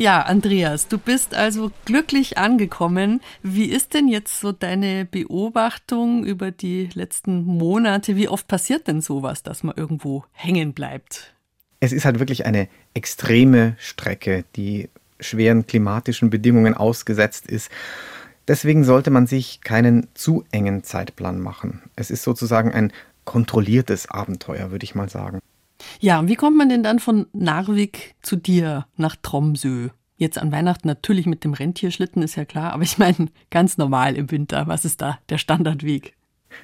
Ja, 0.00 0.22
Andreas, 0.22 0.88
du 0.88 0.96
bist 0.96 1.34
also 1.34 1.72
glücklich 1.84 2.38
angekommen. 2.38 3.20
Wie 3.42 3.66
ist 3.66 3.92
denn 3.92 4.08
jetzt 4.08 4.40
so 4.40 4.50
deine 4.50 5.04
Beobachtung 5.04 6.24
über 6.24 6.50
die 6.50 6.88
letzten 6.94 7.44
Monate? 7.44 8.16
Wie 8.16 8.26
oft 8.26 8.48
passiert 8.48 8.88
denn 8.88 9.02
sowas, 9.02 9.42
dass 9.42 9.62
man 9.62 9.76
irgendwo 9.76 10.24
hängen 10.32 10.72
bleibt? 10.72 11.34
Es 11.80 11.92
ist 11.92 12.06
halt 12.06 12.18
wirklich 12.18 12.46
eine 12.46 12.68
extreme 12.94 13.76
Strecke, 13.78 14.46
die 14.56 14.88
schweren 15.20 15.66
klimatischen 15.66 16.30
Bedingungen 16.30 16.72
ausgesetzt 16.72 17.46
ist. 17.46 17.70
Deswegen 18.48 18.84
sollte 18.84 19.10
man 19.10 19.26
sich 19.26 19.60
keinen 19.60 20.08
zu 20.14 20.44
engen 20.50 20.82
Zeitplan 20.82 21.38
machen. 21.38 21.82
Es 21.94 22.10
ist 22.10 22.22
sozusagen 22.22 22.72
ein 22.72 22.90
kontrolliertes 23.26 24.10
Abenteuer, 24.10 24.70
würde 24.70 24.84
ich 24.84 24.94
mal 24.94 25.10
sagen. 25.10 25.40
Ja, 26.00 26.18
und 26.18 26.28
wie 26.28 26.36
kommt 26.36 26.56
man 26.56 26.68
denn 26.68 26.82
dann 26.82 26.98
von 26.98 27.26
Narvik 27.32 28.14
zu 28.22 28.36
dir 28.36 28.86
nach 28.96 29.16
Tromsø? 29.16 29.88
Jetzt 30.16 30.38
an 30.38 30.52
Weihnachten 30.52 30.86
natürlich 30.86 31.26
mit 31.26 31.44
dem 31.44 31.54
Rentierschlitten, 31.54 32.22
ist 32.22 32.36
ja 32.36 32.44
klar, 32.44 32.72
aber 32.74 32.82
ich 32.82 32.98
meine 32.98 33.28
ganz 33.50 33.78
normal 33.78 34.16
im 34.16 34.30
Winter. 34.30 34.66
Was 34.66 34.84
ist 34.84 35.00
da 35.00 35.18
der 35.30 35.38
Standardweg? 35.38 36.14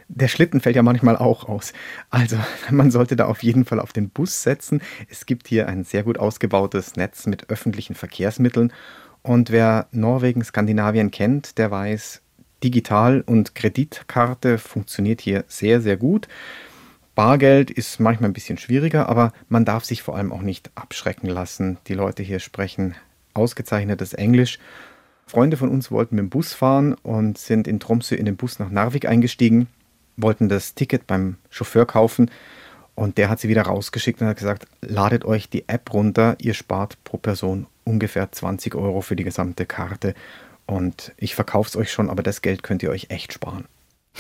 Der 0.08 0.28
Schlitten 0.28 0.60
fällt 0.60 0.76
ja 0.76 0.82
manchmal 0.82 1.16
auch 1.16 1.48
aus. 1.48 1.72
Also 2.10 2.36
man 2.70 2.90
sollte 2.90 3.16
da 3.16 3.26
auf 3.26 3.42
jeden 3.42 3.64
Fall 3.64 3.80
auf 3.80 3.92
den 3.92 4.10
Bus 4.10 4.42
setzen. 4.42 4.82
Es 5.08 5.26
gibt 5.26 5.48
hier 5.48 5.68
ein 5.68 5.84
sehr 5.84 6.02
gut 6.02 6.18
ausgebautes 6.18 6.96
Netz 6.96 7.26
mit 7.26 7.48
öffentlichen 7.48 7.94
Verkehrsmitteln. 7.94 8.72
Und 9.22 9.50
wer 9.50 9.88
Norwegen, 9.90 10.44
Skandinavien 10.44 11.10
kennt, 11.10 11.58
der 11.58 11.70
weiß, 11.70 12.22
Digital- 12.62 13.22
und 13.26 13.54
Kreditkarte 13.54 14.58
funktioniert 14.58 15.20
hier 15.20 15.44
sehr, 15.48 15.80
sehr 15.80 15.96
gut. 15.96 16.28
Bargeld 17.16 17.70
ist 17.70 17.98
manchmal 17.98 18.28
ein 18.28 18.34
bisschen 18.34 18.58
schwieriger, 18.58 19.08
aber 19.08 19.32
man 19.48 19.64
darf 19.64 19.86
sich 19.86 20.02
vor 20.02 20.16
allem 20.16 20.32
auch 20.32 20.42
nicht 20.42 20.70
abschrecken 20.74 21.28
lassen. 21.28 21.78
Die 21.88 21.94
Leute 21.94 22.22
hier 22.22 22.40
sprechen 22.40 22.94
ausgezeichnetes 23.32 24.12
Englisch. 24.12 24.58
Freunde 25.26 25.56
von 25.56 25.70
uns 25.70 25.90
wollten 25.90 26.16
mit 26.16 26.24
dem 26.24 26.28
Bus 26.28 26.52
fahren 26.52 26.92
und 27.02 27.38
sind 27.38 27.66
in 27.66 27.80
Tromsø 27.80 28.14
in 28.14 28.26
den 28.26 28.36
Bus 28.36 28.58
nach 28.58 28.68
Narvik 28.68 29.08
eingestiegen, 29.08 29.66
wollten 30.18 30.50
das 30.50 30.74
Ticket 30.74 31.06
beim 31.06 31.38
Chauffeur 31.48 31.86
kaufen 31.86 32.30
und 32.94 33.16
der 33.16 33.30
hat 33.30 33.40
sie 33.40 33.48
wieder 33.48 33.62
rausgeschickt 33.62 34.20
und 34.20 34.26
hat 34.26 34.36
gesagt, 34.36 34.66
ladet 34.82 35.24
euch 35.24 35.48
die 35.48 35.70
App 35.70 35.94
runter, 35.94 36.36
ihr 36.38 36.52
spart 36.52 37.02
pro 37.02 37.16
Person 37.16 37.66
ungefähr 37.84 38.30
20 38.30 38.74
Euro 38.74 39.00
für 39.00 39.16
die 39.16 39.24
gesamte 39.24 39.64
Karte 39.64 40.14
und 40.66 41.12
ich 41.16 41.34
verkaufe 41.34 41.70
es 41.70 41.76
euch 41.76 41.90
schon, 41.90 42.10
aber 42.10 42.22
das 42.22 42.42
Geld 42.42 42.62
könnt 42.62 42.82
ihr 42.82 42.90
euch 42.90 43.06
echt 43.08 43.32
sparen. 43.32 43.64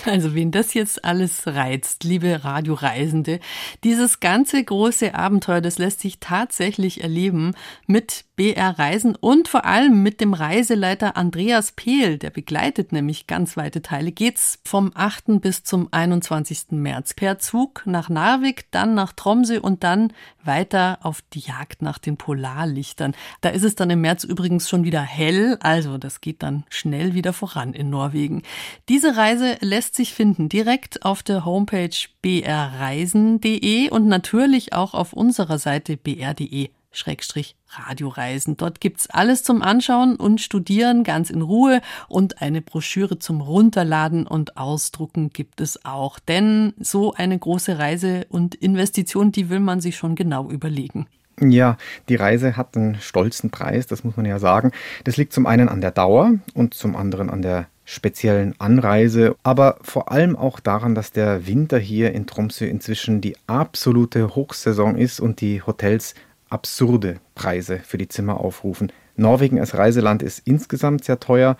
Also 0.04 0.34
wen 0.34 0.50
das 0.50 0.74
jetzt 0.74 1.04
alles 1.04 1.46
reizt, 1.46 2.04
liebe 2.04 2.44
Radioreisende, 2.44 3.40
dieses 3.82 4.20
ganze 4.20 4.62
große 4.62 5.14
Abenteuer, 5.14 5.60
das 5.60 5.78
lässt 5.78 6.00
sich 6.00 6.20
tatsächlich 6.20 7.02
erleben 7.02 7.54
mit 7.86 8.24
BR 8.36 8.78
Reisen 8.78 9.16
und 9.16 9.48
vor 9.48 9.64
allem 9.64 10.02
mit 10.02 10.20
dem 10.20 10.34
Reiseleiter 10.34 11.16
Andreas 11.16 11.72
Pehl, 11.72 12.18
der 12.18 12.28
begleitet 12.28 12.92
nämlich 12.92 13.26
ganz 13.26 13.56
weite 13.56 13.80
Teile, 13.80 14.12
geht's 14.12 14.60
vom 14.64 14.92
8. 14.94 15.40
bis 15.40 15.64
zum 15.64 15.88
21. 15.90 16.72
März 16.72 17.14
per 17.14 17.38
Zug 17.38 17.82
nach 17.86 18.10
Narvik, 18.10 18.66
dann 18.72 18.94
nach 18.94 19.14
Tromsø 19.14 19.60
und 19.60 19.82
dann 19.82 20.12
weiter 20.44 20.98
auf 21.02 21.22
die 21.32 21.40
Jagd 21.40 21.80
nach 21.80 21.98
den 21.98 22.18
Polarlichtern. 22.18 23.14
Da 23.40 23.48
ist 23.48 23.64
es 23.64 23.74
dann 23.74 23.88
im 23.88 24.02
März 24.02 24.22
übrigens 24.24 24.68
schon 24.68 24.84
wieder 24.84 25.00
hell, 25.00 25.56
also 25.60 25.96
das 25.96 26.20
geht 26.20 26.42
dann 26.42 26.64
schnell 26.68 27.14
wieder 27.14 27.32
voran 27.32 27.72
in 27.72 27.88
Norwegen. 27.88 28.42
Diese 28.90 29.16
Reise 29.16 29.56
lässt 29.60 29.85
sich 29.94 30.14
finden 30.14 30.48
direkt 30.48 31.04
auf 31.04 31.22
der 31.22 31.44
Homepage 31.44 31.90
brreisen.de 32.22 33.90
und 33.90 34.06
natürlich 34.06 34.72
auch 34.72 34.94
auf 34.94 35.12
unserer 35.12 35.58
Seite 35.58 35.96
br.de. 35.96 36.70
Schrägstrich 36.96 37.56
Radioreisen. 37.68 38.56
Dort 38.56 38.80
gibt's 38.80 39.08
alles 39.08 39.42
zum 39.42 39.62
Anschauen 39.62 40.16
und 40.16 40.40
Studieren 40.40 41.04
ganz 41.04 41.30
in 41.30 41.42
Ruhe 41.42 41.80
und 42.08 42.40
eine 42.40 42.62
Broschüre 42.62 43.18
zum 43.18 43.40
Runterladen 43.40 44.26
und 44.26 44.56
Ausdrucken 44.56 45.30
gibt 45.30 45.60
es 45.60 45.84
auch. 45.84 46.18
Denn 46.18 46.72
so 46.78 47.12
eine 47.12 47.38
große 47.38 47.78
Reise 47.78 48.26
und 48.30 48.54
Investition, 48.54 49.30
die 49.30 49.50
will 49.50 49.60
man 49.60 49.80
sich 49.80 49.96
schon 49.96 50.14
genau 50.14 50.50
überlegen. 50.50 51.06
Ja, 51.38 51.76
die 52.08 52.14
Reise 52.14 52.56
hat 52.56 52.76
einen 52.76 52.98
stolzen 53.00 53.50
Preis, 53.50 53.86
das 53.86 54.04
muss 54.04 54.16
man 54.16 54.24
ja 54.24 54.38
sagen. 54.38 54.72
Das 55.04 55.18
liegt 55.18 55.34
zum 55.34 55.46
einen 55.46 55.68
an 55.68 55.82
der 55.82 55.90
Dauer 55.90 56.32
und 56.54 56.72
zum 56.72 56.96
anderen 56.96 57.28
an 57.28 57.42
der 57.42 57.66
speziellen 57.86 58.54
Anreise, 58.58 59.36
aber 59.44 59.78
vor 59.80 60.10
allem 60.10 60.36
auch 60.36 60.60
daran, 60.60 60.94
dass 60.94 61.12
der 61.12 61.46
Winter 61.46 61.78
hier 61.78 62.12
in 62.12 62.26
Tromsø 62.26 62.66
inzwischen 62.66 63.20
die 63.20 63.36
absolute 63.46 64.34
Hochsaison 64.34 64.96
ist 64.96 65.20
und 65.20 65.40
die 65.40 65.62
Hotels 65.62 66.14
absurde 66.50 67.20
Preise 67.34 67.78
für 67.78 67.96
die 67.96 68.08
Zimmer 68.08 68.40
aufrufen. 68.40 68.92
Norwegen 69.16 69.60
als 69.60 69.74
Reiseland 69.78 70.22
ist 70.22 70.42
insgesamt 70.44 71.04
sehr 71.04 71.20
teuer, 71.20 71.56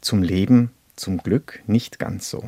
zum 0.00 0.22
Leben 0.22 0.70
zum 0.96 1.18
Glück 1.18 1.60
nicht 1.66 1.98
ganz 1.98 2.30
so. 2.30 2.42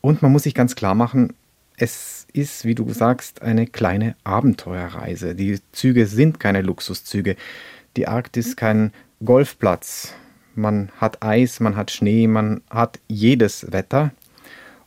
Und 0.00 0.20
man 0.20 0.30
muss 0.30 0.44
sich 0.44 0.54
ganz 0.54 0.74
klar 0.74 0.94
machen, 0.94 1.34
es 1.76 2.26
ist, 2.32 2.64
wie 2.64 2.74
du 2.74 2.92
sagst, 2.92 3.42
eine 3.42 3.66
kleine 3.66 4.14
Abenteuerreise. 4.24 5.34
Die 5.34 5.58
Züge 5.72 6.06
sind 6.06 6.38
keine 6.38 6.62
Luxuszüge. 6.62 7.36
Die 7.96 8.06
Arktis 8.06 8.56
kein 8.56 8.92
Golfplatz. 9.24 10.14
Man 10.54 10.90
hat 11.00 11.22
Eis, 11.22 11.60
man 11.60 11.76
hat 11.76 11.90
Schnee, 11.90 12.26
man 12.26 12.60
hat 12.70 13.00
jedes 13.08 13.72
Wetter. 13.72 14.12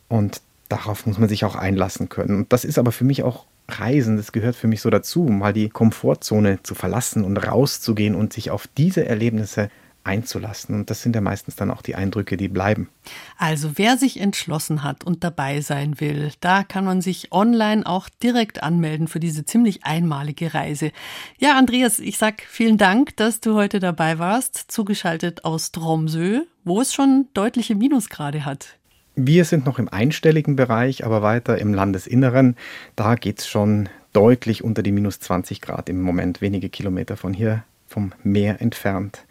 Und 0.07 0.41
darauf 0.69 1.05
muss 1.05 1.17
man 1.17 1.29
sich 1.29 1.45
auch 1.45 1.55
einlassen 1.55 2.09
können. 2.09 2.35
Und 2.37 2.53
das 2.53 2.65
ist 2.65 2.77
aber 2.77 2.91
für 2.91 3.03
mich 3.03 3.23
auch 3.23 3.45
Reisen, 3.67 4.17
das 4.17 4.31
gehört 4.31 4.55
für 4.55 4.67
mich 4.67 4.81
so 4.81 4.89
dazu, 4.89 5.23
mal 5.23 5.53
die 5.53 5.69
Komfortzone 5.69 6.61
zu 6.61 6.75
verlassen 6.75 7.23
und 7.23 7.37
rauszugehen 7.37 8.13
und 8.13 8.31
sich 8.31 8.51
auf 8.51 8.67
diese 8.67 9.05
Erlebnisse 9.05 9.69
einzulassen. 10.05 10.75
Und 10.75 10.89
das 10.89 11.01
sind 11.01 11.15
ja 11.15 11.21
meistens 11.21 11.55
dann 11.55 11.71
auch 11.71 11.81
die 11.81 11.95
Eindrücke, 11.95 12.37
die 12.37 12.47
bleiben. 12.47 12.89
Also 13.37 13.71
wer 13.75 13.97
sich 13.97 14.19
entschlossen 14.19 14.83
hat 14.83 15.03
und 15.03 15.23
dabei 15.23 15.61
sein 15.61 15.99
will, 15.99 16.31
da 16.39 16.63
kann 16.63 16.85
man 16.85 17.01
sich 17.01 17.31
online 17.31 17.85
auch 17.85 18.09
direkt 18.21 18.63
anmelden 18.63 19.07
für 19.07 19.19
diese 19.19 19.45
ziemlich 19.45 19.83
einmalige 19.83 20.53
Reise. 20.53 20.91
Ja, 21.37 21.57
Andreas, 21.57 21.99
ich 21.99 22.17
sag 22.17 22.41
vielen 22.43 22.77
Dank, 22.77 23.15
dass 23.17 23.41
du 23.41 23.55
heute 23.55 23.79
dabei 23.79 24.19
warst, 24.19 24.71
zugeschaltet 24.71 25.45
aus 25.45 25.71
Tromsø, 25.71 26.41
wo 26.63 26.81
es 26.81 26.93
schon 26.93 27.27
deutliche 27.33 27.75
Minusgrade 27.75 28.45
hat. 28.45 28.77
Wir 29.15 29.45
sind 29.45 29.65
noch 29.65 29.79
im 29.79 29.87
einstelligen 29.87 30.57
Bereich, 30.57 31.05
aber 31.05 31.21
weiter 31.21 31.57
im 31.57 31.73
Landesinneren. 31.73 32.57
Da 32.97 33.15
geht 33.15 33.39
es 33.39 33.47
schon 33.47 33.87
deutlich 34.11 34.63
unter 34.63 34.83
die 34.83 34.91
minus 34.91 35.19
20 35.19 35.61
Grad 35.61 35.89
im 35.89 36.01
Moment, 36.01 36.41
wenige 36.41 36.69
Kilometer 36.69 37.15
von 37.15 37.33
hier 37.33 37.63
vom 37.87 38.13
Meer 38.23 38.61
entfernt. 38.61 39.25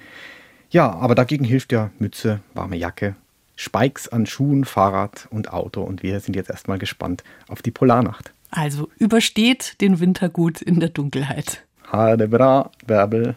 Ja, 0.75 0.91
aber 0.91 1.15
dagegen 1.15 1.45
hilft 1.45 1.71
ja 1.71 1.91
Mütze, 2.01 2.41
warme 2.53 2.75
Jacke, 2.75 3.15
Spikes 3.55 4.09
an 4.09 4.27
Schuhen, 4.27 4.65
Fahrrad 4.65 5.29
und 5.31 5.53
Auto. 5.53 5.83
Und 5.83 6.03
wir 6.03 6.19
sind 6.19 6.35
jetzt 6.35 6.51
erstmal 6.51 6.79
gespannt 6.79 7.23
auf 7.47 7.63
die 7.63 7.71
Polarnacht. 7.71 8.33
Also 8.51 8.89
übersteht 8.99 9.81
den 9.81 10.01
Winter 10.01 10.29
gut 10.29 10.61
in 10.61 10.81
der 10.81 10.89
Dunkelheit. 10.89 11.63
Hade 11.93 12.27
bra, 12.27 12.73
Bärbel. 12.85 13.37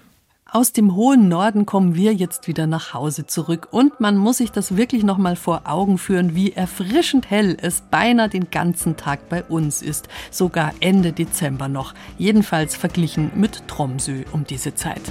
Aus 0.50 0.74
dem 0.74 0.96
hohen 0.96 1.30
Norden 1.30 1.68
kommen 1.68 1.94
wir 1.94 2.12
jetzt 2.12 2.48
wieder 2.48 2.66
nach 2.66 2.96
Hause 2.96 3.28
zurück 3.28 3.68
und 3.70 4.00
man 4.00 4.18
muss 4.18 4.38
sich 4.38 4.52
das 4.52 4.76
wirklich 4.76 5.04
noch 5.04 5.20
mal 5.20 5.36
vor 5.36 5.64
Augen 5.66 6.00
führen, 6.00 6.34
wie 6.34 6.54
erfrischend 6.54 7.30
hell 7.30 7.56
es 7.62 7.82
beinahe 7.82 8.30
den 8.30 8.50
ganzen 8.50 8.98
Tag 8.98 9.30
bei 9.30 9.44
uns 9.44 9.84
ist, 9.84 10.08
sogar 10.32 10.74
Ende 10.80 11.12
Dezember 11.12 11.68
noch, 11.68 11.94
jedenfalls 12.18 12.76
verglichen 12.76 13.30
mit 13.36 13.68
Tromsø 13.68 14.24
um 14.32 14.44
diese 14.46 14.74
Zeit. 14.74 15.02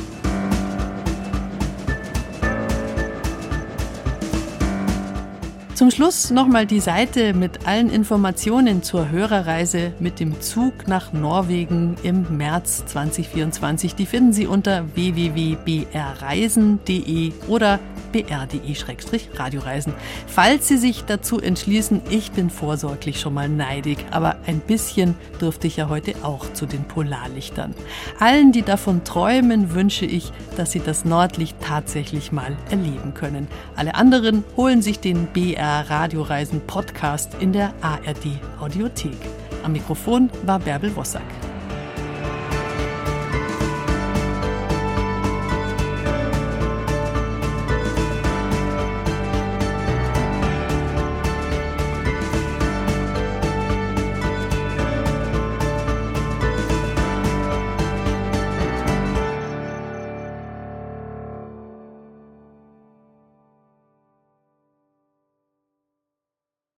Zum 5.77 5.91
Schluss 5.91 6.31
nochmal 6.31 6.65
die 6.65 6.81
Seite 6.81 7.35
mit 7.35 7.67
allen 7.67 7.91
Informationen 7.91 8.83
zur 8.83 9.11
Hörerreise 9.11 9.93
mit 10.01 10.21
dem 10.21 10.41
Zug 10.41 10.89
nach 10.89 11.13
Norwegen 11.13 11.97
im 12.03 12.35
März 12.35 12.87
2024. 12.87 13.95
Die 13.95 14.07
finden 14.07 14.33
Sie 14.33 14.47
unter 14.47 14.87
www.brreisen.de 14.95 17.33
oder 17.49 17.79
br.de-radioreisen. 18.11 19.93
Falls 20.27 20.67
Sie 20.67 20.79
sich 20.79 21.05
dazu 21.05 21.41
entschließen, 21.41 22.01
ich 22.09 22.33
bin 22.33 22.49
vorsorglich 22.49 23.21
schon 23.21 23.35
mal 23.35 23.51
neidig, 23.51 23.99
aber 24.13 24.37
ein 24.47 24.61
bisschen 24.61 25.15
durfte 25.41 25.67
ich 25.67 25.77
ja 25.77 25.91
heute 25.91 26.15
auch 26.23 26.51
zu 26.55 26.65
den 26.65 26.85
Polarlichtern. 26.85 27.75
Allen, 28.19 28.53
die 28.53 28.63
davon 28.63 29.05
träumen, 29.05 29.75
wünsche 29.75 30.07
ich, 30.07 30.33
dass 30.57 30.73
sie 30.73 30.81
das 30.81 31.05
Nordlicht 31.05 31.59
tatsächlich 31.61 32.33
mal 32.33 32.57
erleben 32.71 33.13
können. 33.13 33.47
Alle 33.77 33.95
anderen 33.95 34.43
holen 34.57 34.81
sich 34.81 35.01
den 35.01 35.27
BR 35.27 35.66
Radioreisen 35.67 36.61
Podcast 36.67 37.35
in 37.41 37.53
der 37.53 37.73
ARD 37.81 38.27
Audiothek. 38.61 39.19
Am 39.65 39.73
Mikrofon 39.73 40.31
war 40.45 40.59
Bärbel 40.59 40.95
Wossack. 40.95 41.23